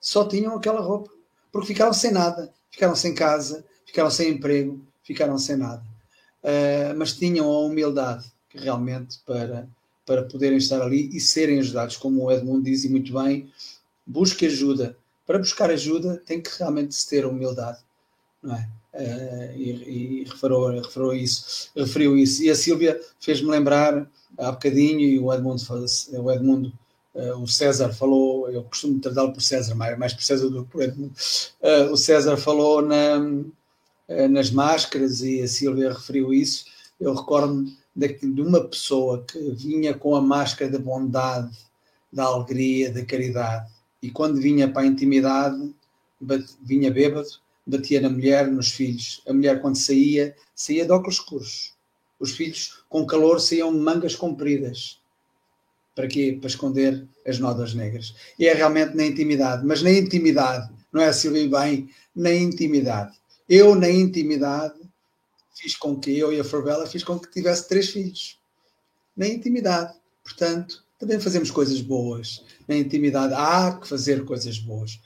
só 0.02 0.28
tinham 0.28 0.56
aquela 0.56 0.82
roupa, 0.82 1.12
porque 1.52 1.68
ficaram 1.68 1.93
sem 1.93 2.10
nada, 2.10 2.52
ficaram 2.72 2.95
sem 2.95 3.14
casa, 3.14 3.64
ficaram 3.86 4.10
sem 4.10 4.32
emprego, 4.32 4.82
ficaram 5.04 5.38
sem 5.38 5.58
nada. 5.58 5.84
Uh, 6.41 6.98
mas 6.98 7.14
tinham 7.14 7.45
a 7.45 7.60
humildade 7.60 8.26
realmente 8.50 9.20
para, 9.24 9.70
para 10.04 10.24
poderem 10.24 10.58
estar 10.58 10.82
ali 10.82 11.08
e 11.16 11.20
serem 11.20 11.60
ajudados, 11.60 11.98
como 11.98 12.24
o 12.24 12.32
Edmundo 12.32 12.64
diz 12.64 12.84
e 12.84 12.89
muito 12.89 13.14
bem, 13.14 13.48
busque 14.08 14.48
ajuda, 14.48 14.98
para 15.24 15.38
buscar 15.38 15.70
ajuda 15.70 16.18
tem 16.26 16.41
que 16.41 16.50
realmente 16.58 16.95
se 16.95 17.08
ter 17.08 17.28
humildade, 17.28 17.78
não 18.41 18.56
é? 18.56 18.68
Uh, 18.98 19.56
e, 19.56 20.22
e 20.22 20.24
referiu, 20.24 20.82
referiu, 20.82 21.14
isso, 21.14 21.70
referiu 21.76 22.18
isso. 22.18 22.43
E 22.43 22.50
a 22.50 22.56
Sílvia 22.56 23.00
fez-me 23.20 23.50
lembrar 23.50 24.10
há 24.38 24.52
bocadinho, 24.52 25.02
e 25.02 25.20
o 25.20 25.32
Edmundo, 25.32 25.62
o, 26.14 26.32
Edmundo 26.32 26.74
uh, 27.14 27.41
o 27.41 27.48
César 27.48 27.93
falou, 27.93 28.50
eu 28.50 28.64
costumo 28.64 29.00
tratá-lo 29.00 29.34
por 29.34 29.41
César, 29.41 29.76
mais, 29.76 29.98
mais 30.00 30.14
por 30.14 30.24
César 30.24 30.50
do 30.50 30.64
que 30.64 30.72
por 30.72 30.82
Edmundo. 30.82 31.14
Uh, 31.62 31.91
o 31.91 31.98
César 31.98 32.38
falou 32.38 32.82
na, 32.82 33.20
nas 34.30 34.50
máscaras 34.50 35.22
e 35.22 35.41
a 35.41 35.48
Sílvia 35.48 35.93
referiu 35.93 36.34
isso. 36.34 36.66
Eu 37.00 37.14
recordo-me 37.14 37.78
de, 37.95 38.08
de 38.08 38.41
uma 38.41 38.62
pessoa 38.62 39.24
que 39.24 39.39
vinha 39.52 39.93
com 39.93 40.16
a 40.16 40.22
máscara 40.22 40.72
da 40.72 40.80
bondade, 40.80 41.56
da 42.12 42.24
alegria, 42.24 42.91
da 42.91 43.06
caridade 43.06 43.70
e 44.02 44.12
quando 44.12 44.39
vinha 44.39 44.72
para 44.72 44.84
a 44.84 44.88
intimidade, 44.88 45.74
vinha 46.62 46.91
bêbado, 46.91 47.28
batia 47.68 47.99
na 47.99 48.09
mulher, 48.09 48.47
nos 48.47 48.72
filhos. 48.72 49.22
A 49.28 49.34
mulher, 49.34 49.61
quando 49.61 49.76
saía, 49.76 50.36
saía 50.55 50.86
de 50.86 50.91
óculos 50.91 51.15
escuros. 51.15 51.74
Os 52.20 52.32
filhos, 52.32 52.84
com 52.89 53.05
calor, 53.05 53.39
saíam 53.39 53.72
de 53.72 53.80
mangas 53.80 54.15
compridas. 54.15 54.99
Para 55.93 56.07
quê? 56.07 56.38
Para 56.39 56.47
esconder 56.47 57.07
as 57.28 57.39
nodas 57.39 57.74
negras. 57.74 58.15
E 58.39 58.47
é 58.47 58.53
realmente 58.53 58.95
na 58.95 59.05
intimidade. 59.05 59.65
Mas 59.65 59.82
na 59.82 59.91
intimidade, 59.91 60.72
não 60.91 61.01
é 61.01 61.07
assim 61.07 61.49
bem, 61.49 61.89
na 62.15 62.34
intimidade. 62.34 63.18
Eu, 63.49 63.76
na 63.76 63.89
intimidade, 63.89 64.80
fiz 65.53 65.76
com 65.76 65.99
que 65.99 66.18
eu 66.18 66.32
e 66.32 66.39
a 66.39 66.43
Forbela 66.43 66.88
fiz 66.88 67.03
com 67.03 67.20
que 67.20 67.30
tivesse 67.30 67.68
três 67.68 67.89
filhos. 67.89 68.39
Na 69.15 69.28
intimidade. 69.28 69.93
Portanto, 70.24 70.84
também 70.99 71.20
fazemos 71.20 71.51
coisas 71.51 71.82
boas. 71.82 72.43
Na 72.68 72.76
intimidade 72.76 73.34
há 73.34 73.78
que 73.80 73.88
fazer 73.88 74.24
coisas 74.26 74.57
boas. 74.57 74.99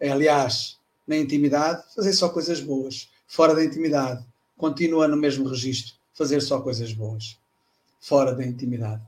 Aliás, 0.00 0.77
na 1.08 1.16
intimidade, 1.16 1.82
fazer 1.94 2.12
só 2.12 2.28
coisas 2.28 2.60
boas. 2.60 3.08
Fora 3.26 3.54
da 3.54 3.64
intimidade, 3.64 4.24
continua 4.56 5.08
no 5.08 5.16
mesmo 5.16 5.48
registro, 5.48 5.94
fazer 6.14 6.40
só 6.40 6.60
coisas 6.60 6.92
boas. 6.92 7.38
Fora 8.00 8.34
da 8.34 8.46
intimidade. 8.46 9.02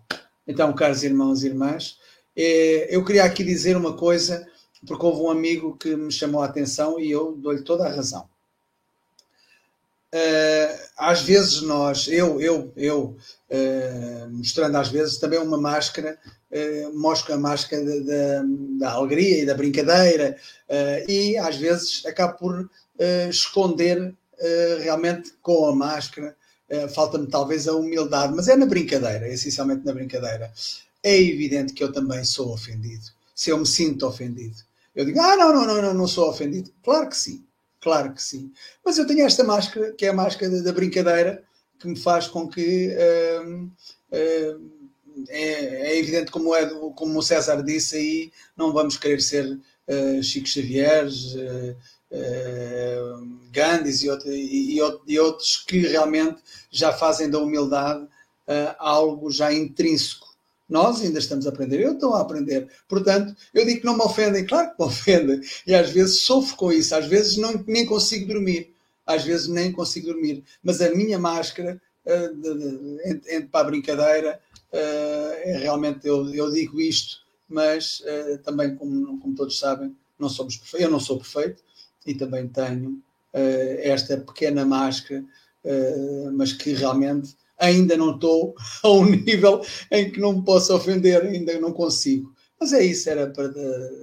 Então, 0.48 0.72
caros 0.72 1.05
irmãos 1.05 1.44
e 1.44 1.48
irmãs, 1.48 1.98
eh, 2.34 2.88
eu 2.90 3.05
queria 3.05 3.24
aqui 3.24 3.44
dizer 3.44 3.76
uma 3.76 3.96
coisa, 3.96 4.46
porque 4.86 5.05
houve 5.05 5.20
um 5.20 5.30
amigo 5.30 5.76
que 5.76 5.94
me 5.94 6.11
chamou 6.11 6.42
a 6.42 6.46
atenção 6.46 6.98
e 6.98 7.11
eu 7.11 7.36
dou-lhe 7.36 7.62
toda 7.62 7.86
a 7.86 7.94
razão. 7.94 8.28
Eh, 10.12 10.88
às 10.96 11.22
vezes 11.22 11.62
nós, 11.62 12.08
eu, 12.08 12.40
eu, 12.40 12.72
eu, 12.76 13.16
uh, 13.48 14.30
mostrando 14.30 14.76
às 14.76 14.88
vezes 14.88 15.18
também 15.18 15.38
uma 15.38 15.56
máscara, 15.56 16.18
uh, 16.50 16.98
mostro 16.98 17.32
a 17.32 17.38
máscara 17.38 17.84
da, 17.84 18.42
da 18.78 18.92
alegria 18.92 19.42
e 19.42 19.46
da 19.46 19.54
brincadeira, 19.54 20.36
uh, 20.68 21.11
e 21.11 21.36
às 21.38 21.56
vezes 21.56 22.04
acabo 22.06 22.38
por 22.38 22.70
esconder 23.30 24.14
realmente 24.82 25.32
com 25.40 25.64
a 25.66 25.74
máscara. 25.74 26.36
Falta-me 26.94 27.26
talvez 27.28 27.66
a 27.66 27.74
humildade, 27.74 28.34
mas 28.34 28.46
é 28.46 28.56
na 28.56 28.66
brincadeira, 28.66 29.26
é 29.26 29.32
essencialmente 29.32 29.86
na 29.86 29.94
brincadeira. 29.94 30.52
É 31.02 31.18
evidente 31.18 31.72
que 31.72 31.82
eu 31.82 31.90
também 31.90 32.22
sou 32.24 32.52
ofendido, 32.52 33.06
se 33.34 33.48
eu 33.48 33.56
me 33.56 33.66
sinto 33.66 34.06
ofendido. 34.06 34.56
Eu 34.94 35.06
digo, 35.06 35.18
ah, 35.18 35.34
não, 35.34 35.50
não, 35.50 35.66
não, 35.66 35.80
não, 35.80 35.94
não 35.94 36.06
sou 36.06 36.28
ofendido. 36.28 36.70
Claro 36.84 37.08
que 37.08 37.16
sim, 37.16 37.42
claro 37.81 38.12
que 38.12 38.22
sim. 38.22 38.53
Mas 38.85 38.99
eu 38.99 39.07
tenho 39.07 39.26
esta 39.26 39.45
máscara, 39.45 39.93
que 39.93 40.07
é 40.07 40.11
a 40.11 40.14
máscara 40.14 40.62
da, 40.62 40.72
brincadeira, 40.72 41.43
que 41.78 41.89
me 41.89 41.99
faz 41.99 42.28
com 42.28 42.49
que 42.49 42.95
hum, 43.45 43.70
hum, 44.12 44.61
é, 45.28 45.93
é, 45.93 45.99
evidente, 45.99 46.31
como, 46.31 46.55
é, 46.55 46.66
como 46.95 47.18
o 47.18 47.22
César 47.22 47.62
disse 47.62 47.97
aí, 47.97 48.33
não 48.57 48.72
vamos 48.72 48.97
querer 48.97 49.20
ser 49.20 49.47
uh, 49.47 50.22
Chico 50.22 50.49
Xavier, 50.49 51.07
uh, 51.07 51.76
uh, 52.12 53.41
Gandhis 53.51 54.03
e, 54.03 54.11
outro, 54.11 54.33
e, 54.33 54.81
e, 55.07 55.18
outros 55.18 55.64
que 55.66 55.81
realmente 55.81 56.41
já 56.70 56.93
fazem 56.93 57.28
da 57.28 57.39
humildade 57.39 58.07
algo 58.78 59.31
já 59.31 59.53
intrínseco. 59.53 60.30
Nós 60.70 61.02
ainda 61.02 61.18
estamos 61.18 61.46
a 61.46 61.50
aprender, 61.50 61.80
eu 61.80 61.94
estou 61.94 62.14
a 62.14 62.20
aprender. 62.20 62.68
Portanto, 62.88 63.34
eu 63.52 63.66
digo 63.66 63.80
que 63.80 63.86
não 63.86 63.96
me 63.96 64.04
ofendem, 64.04 64.46
claro 64.46 64.70
que 64.70 64.80
me 64.80 64.86
ofendem. 64.88 65.40
E 65.66 65.74
às 65.74 65.90
vezes 65.90 66.22
sofro 66.22 66.56
com 66.56 66.72
isso, 66.72 66.94
às 66.94 67.06
vezes 67.06 67.36
não, 67.36 67.52
nem 67.66 67.84
consigo 67.84 68.32
dormir. 68.32 68.72
Às 69.04 69.24
vezes 69.24 69.48
nem 69.48 69.72
consigo 69.72 70.06
dormir. 70.06 70.44
Mas 70.62 70.80
a 70.80 70.94
minha 70.94 71.18
máscara, 71.18 71.82
uh, 72.06 72.34
de, 72.36 72.54
de, 72.54 73.40
de, 73.40 73.46
para 73.46 73.66
a 73.66 73.70
brincadeira, 73.70 74.40
uh, 74.72 75.32
é 75.42 75.58
realmente, 75.58 76.06
eu, 76.06 76.32
eu, 76.32 76.48
digo 76.52 76.80
isto, 76.80 77.18
mas 77.48 78.00
uh, 78.00 78.38
também, 78.38 78.76
como, 78.76 79.18
como 79.18 79.34
todos 79.34 79.58
sabem, 79.58 79.94
não 80.16 80.28
somos 80.28 80.56
perfeitos, 80.56 80.86
eu 80.86 80.90
não 80.90 81.00
sou 81.00 81.18
perfeito 81.18 81.64
e 82.06 82.14
também 82.14 82.46
tenho 82.46 83.02
esta 83.82 84.16
pequena 84.16 84.66
máscara, 84.66 85.24
mas 86.32 86.52
que 86.52 86.72
realmente 86.72 87.36
ainda 87.61 87.96
não 87.96 88.14
estou 88.14 88.54
a 88.82 88.90
um 88.90 89.04
nível 89.04 89.64
em 89.90 90.11
que 90.11 90.18
não 90.18 90.38
me 90.38 90.44
posso 90.44 90.74
ofender, 90.74 91.22
ainda 91.22 91.61
não 91.61 91.72
consigo. 91.72 92.34
Mas 92.58 92.72
é 92.72 92.84
isso, 92.84 93.08
era 93.08 93.28
para 93.28 93.52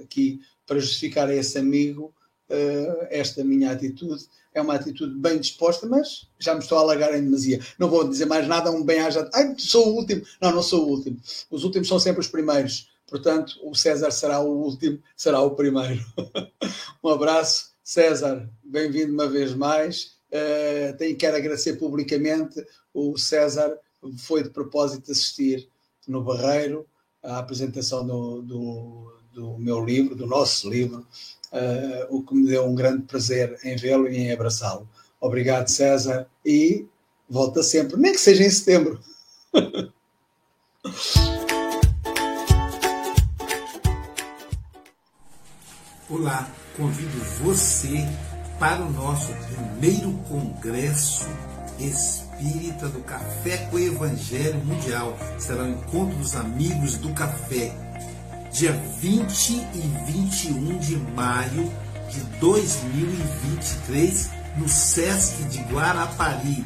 aqui 0.02 0.40
para 0.66 0.78
justificar 0.78 1.28
a 1.28 1.34
esse 1.34 1.58
amigo 1.58 2.14
uh, 2.50 3.06
esta 3.10 3.44
minha 3.44 3.72
atitude. 3.72 4.26
É 4.54 4.60
uma 4.60 4.74
atitude 4.74 5.14
bem 5.14 5.38
disposta, 5.38 5.86
mas 5.86 6.26
já 6.38 6.54
me 6.54 6.60
estou 6.60 6.78
a 6.78 6.80
alagar 6.80 7.14
em 7.14 7.22
demasia. 7.22 7.60
Não 7.78 7.88
vou 7.88 8.08
dizer 8.08 8.26
mais 8.26 8.46
nada, 8.48 8.70
um 8.70 8.82
bem-aja. 8.82 9.28
Ai, 9.32 9.54
sou 9.58 9.88
o 9.88 9.94
último. 9.96 10.22
Não, 10.40 10.52
não 10.52 10.62
sou 10.62 10.86
o 10.86 10.90
último. 10.90 11.20
Os 11.50 11.64
últimos 11.64 11.88
são 11.88 11.98
sempre 11.98 12.20
os 12.20 12.28
primeiros. 12.28 12.90
Portanto, 13.06 13.54
o 13.62 13.74
César 13.74 14.10
será 14.10 14.40
o 14.40 14.50
último, 14.50 15.00
será 15.16 15.40
o 15.40 15.52
primeiro. 15.52 16.04
um 17.02 17.08
abraço, 17.08 17.72
César. 17.82 18.48
Bem-vindo 18.62 19.12
uma 19.12 19.28
vez 19.28 19.54
mais. 19.54 20.17
Uh, 20.30 20.96
tenho, 20.96 21.16
quero 21.16 21.36
agradecer 21.36 21.74
publicamente 21.74 22.64
o 22.92 23.16
César 23.16 23.78
foi 24.18 24.42
de 24.42 24.50
propósito 24.50 25.10
assistir 25.10 25.68
no 26.06 26.22
Barreiro 26.22 26.86
à 27.22 27.38
apresentação 27.38 28.06
do, 28.06 28.42
do, 28.42 29.12
do 29.32 29.58
meu 29.58 29.84
livro, 29.84 30.14
do 30.14 30.26
nosso 30.26 30.68
livro, 30.68 31.06
uh, 31.52 32.06
o 32.14 32.22
que 32.22 32.34
me 32.34 32.46
deu 32.46 32.66
um 32.66 32.74
grande 32.74 33.02
prazer 33.02 33.58
em 33.64 33.76
vê-lo 33.76 34.06
e 34.08 34.16
em 34.16 34.32
abraçá-lo. 34.32 34.88
Obrigado, 35.20 35.68
César, 35.68 36.28
e 36.44 36.86
volta 37.28 37.62
sempre, 37.62 37.96
nem 37.96 38.12
que 38.12 38.18
seja 38.18 38.44
em 38.44 38.50
setembro. 38.50 39.00
Olá, 46.10 46.50
convido 46.74 47.18
você 47.42 48.06
para 48.58 48.82
o 48.82 48.90
nosso 48.90 49.32
primeiro 49.34 50.12
congresso 50.28 51.28
espírita 51.78 52.88
do 52.88 53.00
Café 53.00 53.58
com 53.70 53.78
Evangelho 53.78 54.64
Mundial. 54.64 55.16
Será 55.38 55.62
o 55.62 55.68
encontro 55.68 56.16
dos 56.18 56.34
amigos 56.34 56.96
do 56.96 57.12
café, 57.14 57.72
dia 58.52 58.72
20 58.72 59.50
e 59.52 60.12
21 60.12 60.78
de 60.78 60.96
maio 60.96 61.72
de 62.10 62.20
2023, 62.40 64.30
no 64.56 64.68
SESC 64.68 65.44
de 65.44 65.60
Guarapari. 65.72 66.64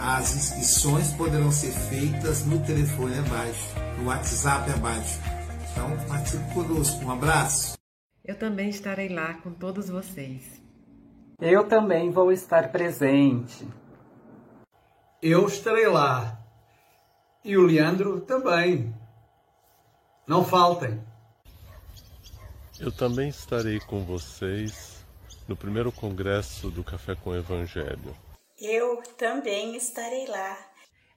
As 0.00 0.34
inscrições 0.34 1.12
poderão 1.12 1.50
ser 1.50 1.70
feitas 1.70 2.44
no 2.44 2.58
telefone 2.60 3.18
abaixo, 3.18 3.68
no 3.98 4.06
WhatsApp 4.08 4.70
abaixo. 4.72 5.20
Então, 5.70 5.96
participe 6.08 6.52
conosco. 6.52 7.04
Um 7.04 7.10
abraço. 7.10 7.74
Eu 8.24 8.38
também 8.38 8.68
estarei 8.68 9.08
lá 9.08 9.34
com 9.34 9.50
todos 9.50 9.88
vocês. 9.88 10.63
Eu 11.40 11.66
também 11.68 12.10
vou 12.10 12.30
estar 12.30 12.70
presente. 12.70 13.66
Eu 15.20 15.46
estarei 15.46 15.86
lá. 15.88 16.38
E 17.44 17.56
o 17.56 17.62
Leandro 17.66 18.20
também. 18.20 18.94
Não 20.26 20.44
faltem. 20.44 21.02
Eu 22.80 22.90
também 22.90 23.28
estarei 23.28 23.78
com 23.80 24.04
vocês 24.04 25.04
no 25.46 25.56
primeiro 25.56 25.92
congresso 25.92 26.70
do 26.70 26.82
Café 26.82 27.14
com 27.14 27.30
o 27.30 27.36
Evangelho. 27.36 28.16
Eu 28.58 29.02
também 29.18 29.76
estarei 29.76 30.26
lá. 30.26 30.56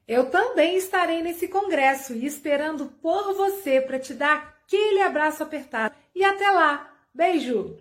Eu 0.08 0.30
também 0.30 0.78
estarei 0.78 1.22
nesse 1.22 1.48
congresso 1.48 2.14
e 2.14 2.26
esperando 2.26 2.86
por 3.02 3.34
você 3.34 3.82
para 3.82 4.00
te 4.00 4.14
dar 4.14 4.58
aquele 4.66 5.02
abraço 5.02 5.44
apertado. 5.44 5.96
E 6.16 6.24
até 6.24 6.50
lá. 6.50 6.94
Beijo! 7.14 7.78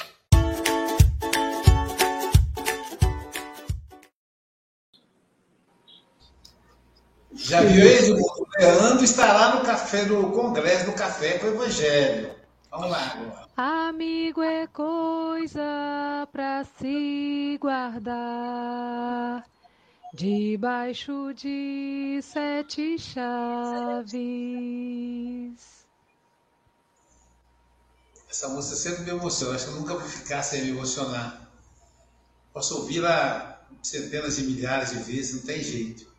Já 7.36 7.60
viu 7.60 7.86
isso? 7.86 8.14
O 8.14 8.46
Leandro 8.58 9.04
estará 9.04 9.54
no 9.54 9.62
café 9.62 10.06
do 10.06 10.30
Congresso 10.30 10.86
do 10.86 10.92
Café 10.92 11.38
com 11.38 11.46
o 11.46 11.50
Evangelho. 11.50 12.34
Vamos 12.70 12.90
lá. 12.90 13.46
Amigo 13.56 14.42
é 14.42 14.66
coisa 14.66 15.62
para 16.32 16.64
se 16.78 17.58
guardar 17.60 19.44
debaixo 20.14 21.32
de 21.34 22.18
sete 22.22 22.98
chaves. 22.98 24.16
Essa 28.30 28.48
música 28.48 28.76
sempre 28.76 29.04
me 29.04 29.10
emociona. 29.10 29.56
Acho 29.56 29.66
que 29.66 29.72
eu 29.72 29.76
nunca 29.76 29.94
vou 29.94 30.08
ficar 30.08 30.42
sem 30.42 30.64
me 30.64 30.70
emocionar. 30.70 31.48
Posso 32.52 32.78
ouvir-la 32.78 33.60
centenas 33.82 34.36
de 34.36 34.44
milhares 34.44 34.90
de 34.90 34.98
vezes, 34.98 35.34
não 35.34 35.42
tem 35.42 35.62
jeito 35.62 36.15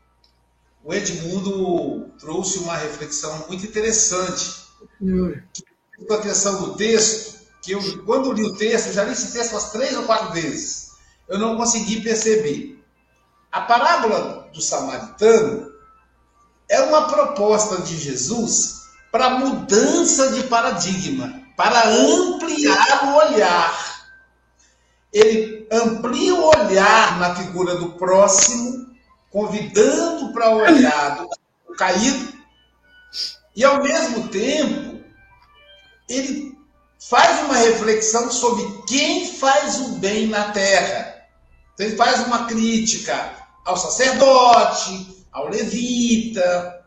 o 0.83 0.93
Edmundo 0.93 2.11
trouxe 2.19 2.59
uma 2.59 2.77
reflexão 2.77 3.45
muito 3.47 3.65
interessante. 3.65 4.67
Com 6.07 6.13
a 6.13 6.17
atenção 6.17 6.61
do 6.63 6.75
texto, 6.75 7.37
que 7.61 7.71
eu, 7.71 8.05
quando 8.05 8.27
eu 8.27 8.33
li 8.33 8.43
o 8.43 8.55
texto, 8.55 8.87
eu 8.87 8.93
já 8.93 9.03
li 9.03 9.11
esse 9.11 9.33
texto 9.33 9.51
umas 9.51 9.71
três 9.71 9.97
ou 9.97 10.03
quatro 10.03 10.31
vezes, 10.31 10.91
eu 11.27 11.37
não 11.37 11.57
consegui 11.57 12.01
perceber. 12.01 12.81
A 13.51 13.61
parábola 13.61 14.49
do 14.53 14.61
samaritano 14.61 15.71
é 16.69 16.81
uma 16.81 17.07
proposta 17.07 17.81
de 17.81 17.97
Jesus 17.97 18.81
para 19.11 19.31
mudança 19.31 20.31
de 20.31 20.43
paradigma, 20.43 21.41
para 21.55 21.89
ampliar 21.89 23.05
o 23.05 23.15
olhar. 23.15 24.07
Ele 25.11 25.67
amplia 25.71 26.35
o 26.35 26.45
olhar 26.45 27.19
na 27.19 27.35
figura 27.35 27.75
do 27.75 27.93
próximo 27.93 28.86
convidando 29.37 30.33
para 30.33 30.49
olhar 30.49 31.27
o 31.69 31.75
caído, 31.75 32.33
e 33.55 33.63
ao 33.63 33.83
mesmo 33.83 34.29
tempo 34.29 34.99
ele 36.09 36.57
faz 37.07 37.45
uma 37.45 37.55
reflexão 37.55 38.31
sobre 38.31 38.65
quem 38.87 39.31
faz 39.31 39.79
o 39.81 39.89
bem 39.99 40.25
na 40.25 40.45
terra. 40.45 41.23
Então 41.75 41.85
ele 41.85 41.95
faz 41.95 42.25
uma 42.25 42.47
crítica 42.47 43.31
ao 43.63 43.77
sacerdote, 43.77 45.23
ao 45.31 45.49
levita, 45.49 46.83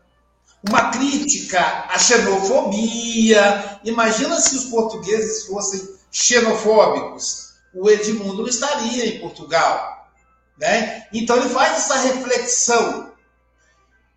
uma 0.67 0.91
crítica 0.91 1.85
à 1.87 1.97
xenofobia. 1.97 3.79
Imagina 3.85 4.41
se 4.41 4.57
os 4.57 4.65
portugueses 4.65 5.45
fossem 5.45 5.87
xenofóbicos. 6.11 7.53
O 7.73 7.89
Edmundo 7.89 8.41
não 8.41 8.49
estaria 8.49 9.05
em 9.05 9.19
Portugal. 9.21 9.90
Né? 10.61 11.07
Então 11.11 11.37
ele 11.37 11.49
faz 11.49 11.79
essa 11.79 11.95
reflexão. 11.95 13.11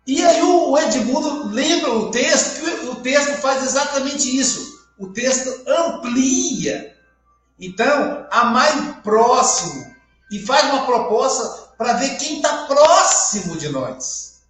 E 0.05 0.23
aí 0.23 0.43
o 0.43 0.77
Edmundo 0.77 1.47
lembra 1.47 1.91
o 1.91 2.11
texto, 2.11 2.61
que 2.61 2.85
o 2.85 2.95
texto 2.97 3.41
faz 3.41 3.63
exatamente 3.63 4.37
isso. 4.37 4.85
O 4.99 5.07
texto 5.07 5.49
amplia. 5.67 6.95
Então, 7.59 8.27
a 8.29 8.45
mais 8.45 8.97
próximo 9.01 9.95
e 10.31 10.39
faz 10.45 10.65
uma 10.65 10.85
proposta 10.85 11.73
para 11.77 11.93
ver 11.93 12.17
quem 12.17 12.37
está 12.37 12.65
próximo 12.67 13.57
de 13.57 13.69
nós. 13.69 14.41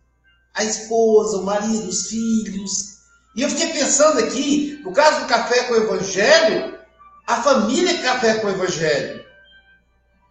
A 0.54 0.66
esposa, 0.66 1.38
o 1.38 1.44
marido, 1.44 1.88
os 1.88 2.08
filhos. 2.08 2.98
E 3.36 3.42
eu 3.42 3.50
fiquei 3.50 3.68
pensando 3.72 4.20
aqui, 4.20 4.82
no 4.84 4.92
caso 4.92 5.22
do 5.22 5.28
café 5.28 5.64
com 5.64 5.74
o 5.74 5.78
Evangelho, 5.78 6.78
a 7.26 7.42
família 7.42 8.02
café 8.02 8.36
com 8.36 8.48
o 8.48 8.52
Evangelho. 8.52 9.25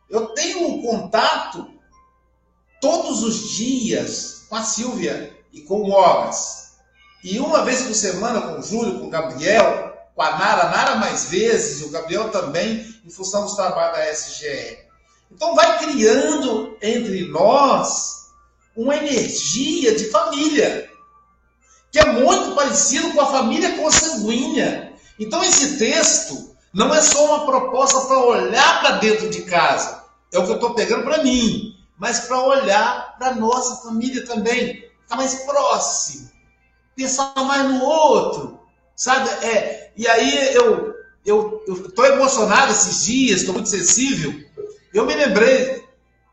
Eu 0.09 0.27
tenho 0.29 0.69
um 0.69 0.83
contato 0.83 1.69
todos 2.81 3.23
os 3.23 3.51
dias 3.51 4.47
com 4.49 4.57
a 4.57 4.63
Silvia 4.63 5.35
e 5.53 5.63
com 5.63 5.83
o 5.83 5.89
Mogas. 5.89 6.75
E 7.23 7.39
uma 7.39 7.65
vez 7.65 7.83
por 7.83 7.95
semana 7.95 8.43
com 8.43 8.61
o 8.61 8.63
Júlio, 8.63 9.01
com 9.01 9.07
o 9.07 9.11
Gabriel, 9.11 9.97
com 10.15 10.23
a 10.23 10.39
Nara, 10.39 10.69
Nara 10.69 10.97
mais 10.97 11.27
vezes, 11.27 11.81
e 11.81 11.85
o 11.85 11.91
Gabriel 11.91 12.31
também, 12.31 12.87
em 13.05 13.11
função 13.11 13.45
dos 13.45 13.55
trabalhos 13.55 13.97
da 13.97 14.13
SGE. 14.13 14.79
Então 15.31 15.55
vai 15.55 15.79
criando 15.79 16.77
entre 16.83 17.27
nós 17.29 18.27
uma 18.77 18.97
energia 18.97 19.95
de 19.95 20.11
família, 20.11 20.91
que 21.91 21.99
é 21.99 22.13
muito 22.13 22.55
parecido 22.55 23.13
com 23.13 23.21
a 23.21 23.31
família 23.31 23.77
consanguínea. 23.77 24.93
Então 25.19 25.43
esse 25.43 25.79
texto 25.79 26.54
não 26.75 26.93
é 26.93 27.01
só 27.01 27.25
uma 27.25 27.47
proposta 27.47 28.01
para 28.01 28.19
olhar 28.19 28.81
para 28.81 28.97
dentro 28.97 29.31
de 29.31 29.43
casa, 29.43 30.05
é 30.33 30.39
o 30.39 30.45
que 30.45 30.51
eu 30.51 30.57
estou 30.57 30.75
pegando 30.75 31.05
para 31.05 31.23
mim, 31.23 31.77
mas 31.97 32.21
para 32.21 32.41
olhar 32.41 33.17
para 33.17 33.37
nossa 33.37 33.77
família 33.87 34.27
também, 34.27 34.91
ficar 35.03 35.17
mais 35.17 35.37
próximo, 35.45 36.29
pensar 36.97 37.33
mais 37.37 37.71
no 37.71 37.81
outro, 37.81 38.61
sabe? 38.97 39.31
É, 39.47 39.93
e 39.97 40.09
aí 40.09 40.55
eu 40.55 40.93
eu 41.25 41.63
estou 41.67 42.05
emocionado 42.05 42.71
esses 42.71 43.05
dias, 43.05 43.41
estou 43.41 43.55
muito 43.55 43.71
sensível. 43.71 44.35
Eu 44.93 45.07
me 45.07 45.15
lembrei 45.15 45.83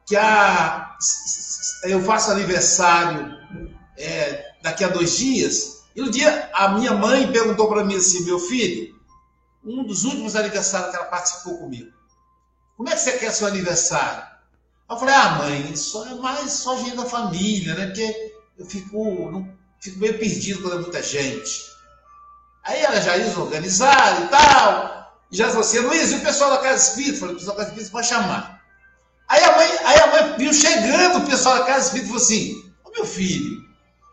que 0.05 0.17
a, 0.17 0.97
eu 1.83 2.01
faço 2.03 2.29
aniversário 2.31 3.33
é, 3.97 4.51
daqui 4.61 4.83
a 4.83 4.89
dois 4.89 5.15
dias, 5.17 5.83
e 5.95 6.01
um 6.01 6.09
dia 6.09 6.49
a 6.53 6.69
minha 6.69 6.93
mãe 6.93 7.31
perguntou 7.31 7.69
para 7.69 7.85
mim 7.85 7.95
assim, 7.95 8.25
meu 8.25 8.37
filho, 8.37 8.93
um 9.63 9.83
dos 9.83 10.03
últimos 10.03 10.35
aniversários 10.35 10.91
que 10.91 10.95
ela 10.95 11.05
participou 11.05 11.57
comigo, 11.57 11.91
como 12.75 12.89
é 12.89 12.93
que 12.93 13.01
você 13.01 13.13
quer 13.13 13.31
seu 13.31 13.47
aniversário? 13.47 14.23
Eu 14.89 14.97
falei, 14.97 15.15
ah, 15.15 15.31
mãe, 15.35 15.75
só 15.75 16.05
é 16.07 16.15
mais 16.15 16.51
só 16.51 16.75
gente 16.77 16.97
da 16.97 17.05
família, 17.05 17.75
né? 17.75 17.85
Porque 17.87 18.35
eu 18.57 18.65
fico, 18.65 19.31
não, 19.31 19.47
fico 19.79 19.99
meio 19.99 20.17
perdido 20.19 20.61
quando 20.61 20.77
é 20.77 20.81
muita 20.81 21.01
gente. 21.01 21.71
Aí 22.63 22.81
ela 22.81 22.99
já 22.99 23.15
ia 23.15 23.39
organizar 23.39 24.23
e 24.23 24.27
tal. 24.27 25.21
E 25.31 25.37
já 25.37 25.47
falou 25.47 25.61
assim, 25.61 25.79
Luiz, 25.79 26.11
e 26.11 26.15
o 26.15 26.21
pessoal 26.21 26.49
da 26.49 26.57
Casa 26.57 26.89
Espírita? 26.89 27.19
Falei, 27.19 27.35
o 27.35 27.37
pessoal 27.37 27.55
da 27.55 27.63
Casa 27.63 27.71
Espírita 27.75 27.93
vai 27.93 28.03
chamar. 28.03 28.61
Aí 29.29 29.43
a 29.43 29.55
mãe, 29.55 29.69
aí 29.85 29.99
a 29.99 30.07
mãe 30.07 30.37
viu 30.37 30.53
chegando 30.53 31.19
o 31.19 31.25
pessoal 31.25 31.59
da 31.59 31.65
Casa 31.65 31.85
Espírita 31.85 32.07
e 32.07 32.09
falou 32.09 32.23
assim, 32.23 32.73
ô 32.83 32.91
meu 32.91 33.05
filho, 33.05 33.61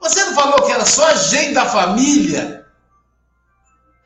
você 0.01 0.25
não 0.25 0.35
falou 0.35 0.63
que 0.65 0.73
era 0.73 0.87
só 0.87 1.13
gente 1.17 1.55
da 1.55 1.67
família? 1.67 2.58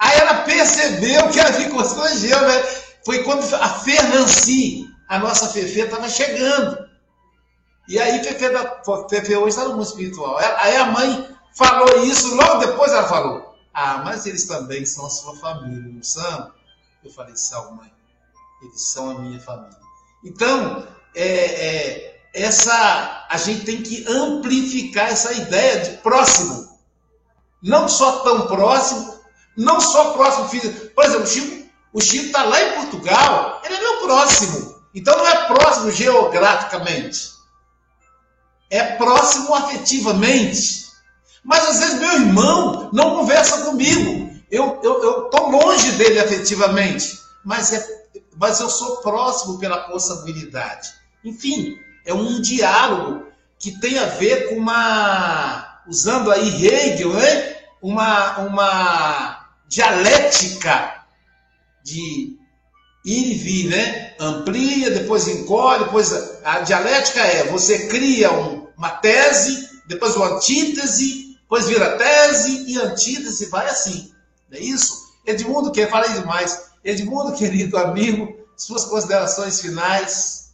Aí 0.02 0.18
ela 0.18 0.42
percebeu 0.42 1.30
que 1.30 1.38
ela 1.38 1.52
ficou 1.52 1.78
constrangendo, 1.78 2.44
né? 2.44 2.62
Foi 3.06 3.22
quando 3.22 3.42
a 3.54 3.68
Fernanci, 3.68 4.90
a 5.08 5.20
nossa 5.20 5.46
Fefe, 5.48 5.78
estava 5.78 6.08
chegando. 6.08 6.88
E 7.88 8.00
aí 8.00 8.20
Fefe, 8.24 8.48
da, 8.48 8.82
Fefe 9.08 9.36
hoje 9.36 9.50
está 9.50 9.62
no 9.62 9.74
mundo 9.76 9.86
espiritual. 9.86 10.38
Aí 10.38 10.74
a 10.74 10.86
mãe 10.86 11.28
falou 11.56 12.04
isso, 12.04 12.34
logo 12.34 12.66
depois 12.66 12.90
ela 12.90 13.06
falou, 13.06 13.54
ah, 13.72 13.98
mas 14.04 14.26
eles 14.26 14.44
também 14.44 14.84
são 14.84 15.06
a 15.06 15.10
sua 15.10 15.36
família, 15.36 15.88
não 15.88 16.02
são? 16.02 16.52
Eu 17.04 17.10
falei, 17.12 17.36
são, 17.36 17.76
mãe. 17.76 17.92
Eles 18.60 18.88
são 18.88 19.10
a 19.10 19.18
minha 19.20 19.38
família. 19.38 19.78
Então, 20.24 20.84
é, 21.14 21.26
é, 21.26 22.20
essa, 22.34 23.26
a 23.30 23.36
gente 23.36 23.64
tem 23.64 23.82
que 23.82 24.04
amplificar 24.08 25.10
essa 25.10 25.32
ideia 25.32 25.78
de 25.80 25.96
próximo. 25.98 26.76
Não 27.62 27.88
só 27.88 28.20
tão 28.24 28.48
próximo, 28.48 29.11
não 29.56 29.80
só 29.80 30.12
próximo 30.12 30.48
físico. 30.48 30.90
Por 30.94 31.04
exemplo, 31.04 31.24
o 31.24 31.26
Chico 31.26 31.62
o 31.92 31.98
está 31.98 32.44
lá 32.44 32.60
em 32.60 32.72
Portugal, 32.72 33.60
ele 33.64 33.74
é 33.74 33.80
meu 33.80 33.98
próximo. 33.98 34.80
Então 34.94 35.16
não 35.16 35.26
é 35.26 35.46
próximo 35.46 35.90
geograficamente. 35.90 37.32
É 38.70 38.82
próximo 38.96 39.54
afetivamente. 39.54 40.86
Mas 41.44 41.68
às 41.68 41.78
vezes 41.80 42.00
meu 42.00 42.12
irmão 42.12 42.90
não 42.92 43.16
conversa 43.16 43.64
comigo. 43.64 44.30
Eu 44.50 44.80
estou 44.82 45.50
longe 45.50 45.92
dele 45.92 46.20
afetivamente. 46.20 47.20
Mas, 47.44 47.72
é, 47.72 47.86
mas 48.36 48.60
eu 48.60 48.70
sou 48.70 48.98
próximo 48.98 49.58
pela 49.58 49.80
consanguinidade. 49.80 50.90
Enfim, 51.24 51.76
é 52.06 52.14
um 52.14 52.40
diálogo 52.40 53.26
que 53.58 53.78
tem 53.80 53.98
a 53.98 54.06
ver 54.06 54.48
com 54.48 54.56
uma. 54.56 55.68
Usando 55.86 56.30
aí 56.30 56.64
Hegel, 56.64 57.12
né? 57.12 57.56
uma, 57.82 58.38
uma 58.38 59.41
dialética 59.72 61.06
de 61.82 62.36
ir 63.06 63.32
e 63.32 63.34
vir, 63.34 63.70
né? 63.70 64.14
Amplia, 64.20 64.90
depois 64.90 65.26
encolhe, 65.26 65.84
depois 65.84 66.12
a, 66.44 66.60
dialética 66.60 67.20
é 67.20 67.44
você 67.44 67.88
cria 67.88 68.30
um, 68.30 68.68
uma 68.76 68.90
tese, 68.90 69.66
depois 69.88 70.14
uma 70.14 70.36
antítese, 70.36 71.38
depois 71.40 71.66
vira 71.68 71.96
tese 71.96 72.70
e 72.70 72.78
antítese, 72.78 73.48
vai 73.48 73.66
assim. 73.66 74.12
Não 74.50 74.58
é 74.58 74.60
isso? 74.60 75.10
Edmundo, 75.26 75.72
que 75.72 75.86
fala 75.86 76.06
demais. 76.06 76.70
Edmundo, 76.84 77.32
querido 77.38 77.78
amigo, 77.78 78.46
suas 78.54 78.84
considerações 78.84 79.58
finais. 79.58 80.52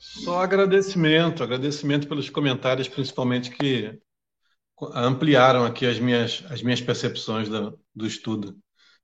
Só 0.00 0.42
agradecimento, 0.42 1.44
agradecimento 1.44 2.08
pelos 2.08 2.28
comentários, 2.28 2.88
principalmente 2.88 3.52
que 3.52 4.00
ampliaram 4.94 5.64
aqui 5.64 5.86
as 5.86 5.98
minhas, 5.98 6.44
as 6.50 6.62
minhas 6.62 6.80
percepções 6.80 7.48
do, 7.48 7.78
do 7.94 8.06
estudo. 8.06 8.56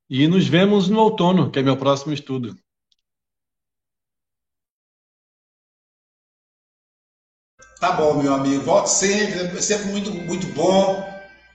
E 0.09 0.29
nos 0.29 0.47
vemos 0.47 0.89
no 0.89 1.01
outono, 1.01 1.51
que 1.51 1.59
é 1.59 1.63
meu 1.63 1.77
próximo 1.77 2.13
estudo. 2.13 2.55
Tá 7.81 7.93
bom, 7.93 8.23
meu 8.23 8.35
amigo. 8.35 8.63
Volte 8.63 8.91
sempre. 8.91 9.59
É 9.59 9.61
sempre 9.61 9.87
muito, 9.87 10.11
muito 10.11 10.47
bom 10.49 11.05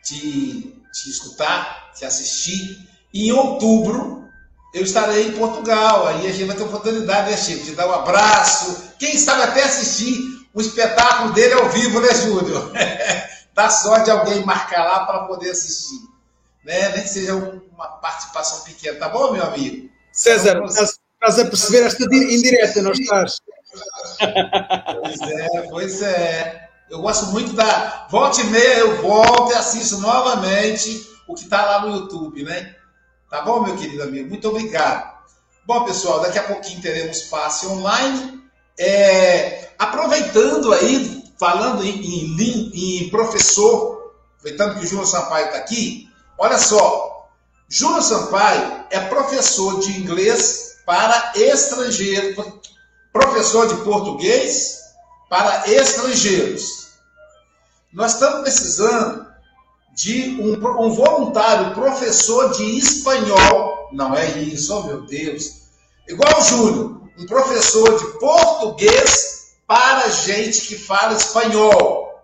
te, 0.04 0.76
te 0.94 1.10
escutar, 1.10 1.92
te 1.94 2.06
assistir. 2.06 2.88
Em 3.14 3.32
outubro, 3.32 4.28
eu 4.74 4.84
estarei 4.84 5.28
em 5.28 5.32
Portugal. 5.32 6.08
Aí 6.08 6.28
a 6.28 6.32
gente 6.32 6.46
vai 6.46 6.56
ter 6.56 6.64
oportunidade, 6.64 7.32
né, 7.32 7.38
Chico? 7.38 7.66
De 7.66 7.72
dar 7.76 7.88
um 7.88 7.94
abraço. 7.94 8.94
Quem 9.00 9.18
sabe 9.18 9.44
até 9.44 9.64
assistir 9.64 10.20
um 10.54 10.62
espetáculo 10.62 11.34
dele 11.34 11.54
ao 11.54 11.70
vivo, 11.70 12.00
né, 12.00 12.14
Júlio? 12.14 12.72
Dá 13.54 13.70
sorte 13.70 14.06
de 14.06 14.12
alguém 14.12 14.46
marcar 14.46 14.84
lá 14.84 15.06
para 15.06 15.26
poder 15.26 15.52
assistir. 15.52 16.00
Né? 16.64 16.90
Nem 16.90 17.02
que 17.02 17.10
seja 17.10 17.36
uma 17.36 17.88
participação 17.88 18.62
pequena. 18.62 19.00
Tá 19.00 19.10
bom, 19.10 19.32
meu 19.32 19.44
amigo? 19.44 19.90
César, 20.12 20.52
então, 20.52 20.66
estás, 20.66 21.00
estás 21.14 21.40
a 21.40 21.46
perceber 21.46 21.84
esta 21.84 22.04
indireta, 22.04 22.82
não 22.82 22.92
estás? 22.92 23.40
Pois 25.02 25.22
é, 25.22 25.62
pois 25.70 26.02
é. 26.02 26.70
Eu 26.90 27.02
gosto 27.02 27.28
muito 27.28 27.54
da. 27.54 28.08
Volte 28.10 28.42
e 28.42 28.46
meia, 28.46 28.80
eu 28.80 29.02
volto 29.02 29.52
e 29.52 29.56
assisto 29.56 30.00
novamente 30.00 31.08
o 31.28 31.36
que 31.36 31.44
está 31.44 31.64
lá 31.64 31.82
no 31.82 31.96
YouTube, 31.96 32.44
né? 32.44 32.76
Tá 33.30 33.44
bom, 33.44 33.62
meu 33.62 33.78
querido 33.78 34.02
amigo? 34.02 34.28
Muito 34.28 34.50
obrigado. 34.50 35.20
Bom, 35.66 35.86
pessoal, 35.86 36.20
daqui 36.20 36.40
a 36.40 36.44
pouquinho 36.44 36.82
teremos 36.82 37.22
passe 37.24 37.68
online. 37.68 38.42
É, 38.78 39.70
aproveitando 39.78 40.74
aí, 40.74 41.19
falando 41.40 41.84
em, 41.84 42.02
em, 42.02 43.06
em 43.06 43.10
professor, 43.10 44.14
aproveitando 44.38 44.78
que 44.78 44.86
o 44.86 44.88
Júnior 44.88 45.08
Sampaio 45.08 45.46
está 45.46 45.58
aqui, 45.58 46.10
olha 46.38 46.58
só. 46.58 47.30
Júnior 47.70 48.02
Sampaio 48.02 48.86
é 48.90 49.00
professor 49.00 49.80
de 49.80 49.98
inglês 50.00 50.80
para 50.86 51.32
estrangeiros, 51.36 52.46
professor 53.14 53.68
de 53.68 53.82
português 53.84 54.80
para 55.30 55.70
estrangeiros. 55.70 56.90
Nós 57.94 58.14
estamos 58.14 58.42
precisando 58.42 59.28
de 59.94 60.38
um, 60.42 60.54
um 60.54 60.92
voluntário 60.92 61.74
professor 61.74 62.52
de 62.52 62.78
espanhol. 62.78 63.90
Não 63.94 64.16
é 64.16 64.40
isso, 64.40 64.76
oh 64.76 64.84
meu 64.84 65.02
Deus. 65.06 65.60
Igual 66.08 66.40
o 66.40 66.44
Júnior, 66.44 67.02
um 67.18 67.26
professor 67.26 67.98
de 67.98 68.20
português 68.20 69.39
para 69.70 70.10
gente 70.10 70.62
que 70.62 70.80
fala 70.80 71.14
espanhol. 71.14 72.20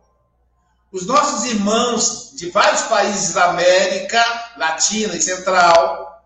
Os 0.92 1.06
nossos 1.06 1.46
irmãos 1.46 2.32
de 2.34 2.50
vários 2.50 2.82
países 2.84 3.36
da 3.36 3.52
América 3.52 4.20
Latina 4.58 5.16
e 5.16 5.22
Central 5.22 6.24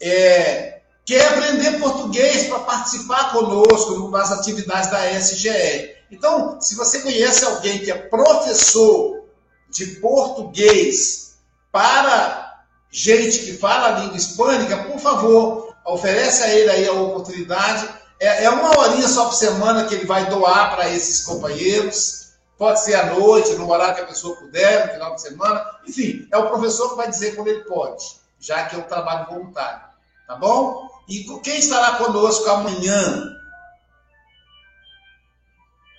é, 0.00 0.82
quer 1.04 1.26
aprender 1.32 1.80
português 1.80 2.46
para 2.46 2.60
participar 2.60 3.32
conosco 3.32 4.08
nas 4.10 4.30
atividades 4.30 4.88
da 4.88 5.10
SGE. 5.18 5.96
Então, 6.12 6.60
se 6.60 6.76
você 6.76 7.00
conhece 7.00 7.44
alguém 7.44 7.80
que 7.80 7.90
é 7.90 7.96
professor 7.96 9.24
de 9.68 9.86
português 9.96 11.38
para 11.72 12.62
gente 12.88 13.40
que 13.40 13.54
fala 13.54 13.96
a 13.96 13.98
língua 13.98 14.16
hispânica, 14.16 14.76
por 14.84 15.00
favor, 15.00 15.74
oferece 15.84 16.44
a 16.44 16.54
ele 16.54 16.70
aí 16.70 16.86
a 16.86 16.92
oportunidade. 16.92 18.01
É, 18.22 18.44
é 18.44 18.50
uma 18.50 18.78
horinha 18.78 19.08
só 19.08 19.24
por 19.24 19.34
semana 19.34 19.84
que 19.84 19.96
ele 19.96 20.06
vai 20.06 20.26
doar 20.26 20.76
para 20.76 20.88
esses 20.88 21.24
companheiros. 21.24 22.34
Pode 22.56 22.80
ser 22.80 22.94
à 22.94 23.06
noite, 23.06 23.52
no 23.54 23.68
horário 23.68 23.96
que 23.96 24.00
a 24.02 24.06
pessoa 24.06 24.36
puder, 24.36 24.86
no 24.86 24.92
final 24.92 25.14
de 25.16 25.22
semana. 25.22 25.66
Enfim, 25.88 26.28
é 26.30 26.38
o 26.38 26.48
professor 26.48 26.90
que 26.90 26.96
vai 26.98 27.10
dizer 27.10 27.34
quando 27.34 27.48
ele 27.48 27.64
pode, 27.64 28.04
já 28.38 28.64
que 28.66 28.76
é 28.76 28.78
um 28.78 28.82
trabalho 28.82 29.26
voluntário. 29.26 29.80
Tá 30.28 30.36
bom? 30.36 30.88
E 31.08 31.24
quem 31.42 31.58
estará 31.58 31.96
conosco 31.96 32.48
amanhã? 32.48 33.28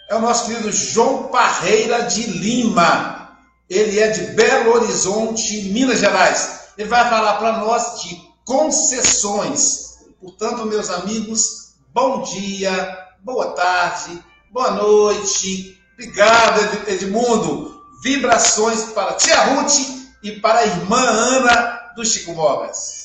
É 0.10 0.16
o 0.16 0.22
nosso 0.22 0.46
querido 0.46 0.72
João 0.72 1.24
Parreira 1.24 2.04
de 2.04 2.24
Lima. 2.24 3.38
Ele 3.70 4.00
é 4.00 4.08
de 4.08 4.28
Belo 4.28 4.76
Horizonte, 4.76 5.64
Minas 5.74 6.00
Gerais. 6.00 6.70
ele 6.78 6.88
vai 6.88 7.10
falar 7.10 7.34
para 7.34 7.58
nós 7.58 8.02
de 8.02 8.16
concessões. 8.46 9.98
Portanto, 10.22 10.66
meus 10.66 10.90
amigos, 10.90 11.63
bom 11.94 12.24
dia, 12.24 13.08
boa 13.22 13.52
tarde, 13.52 14.20
boa 14.52 14.72
noite. 14.72 15.80
Obrigado, 15.94 16.90
Edmundo. 16.90 17.84
Vibrações 18.04 18.86
para 18.86 19.14
tia 19.14 19.40
Ruth 19.46 19.80
e 20.24 20.32
para 20.32 20.60
a 20.60 20.66
irmã 20.66 21.00
Ana 21.00 21.92
do 21.96 22.04
Chico 22.04 22.34
Mogas. 22.34 23.03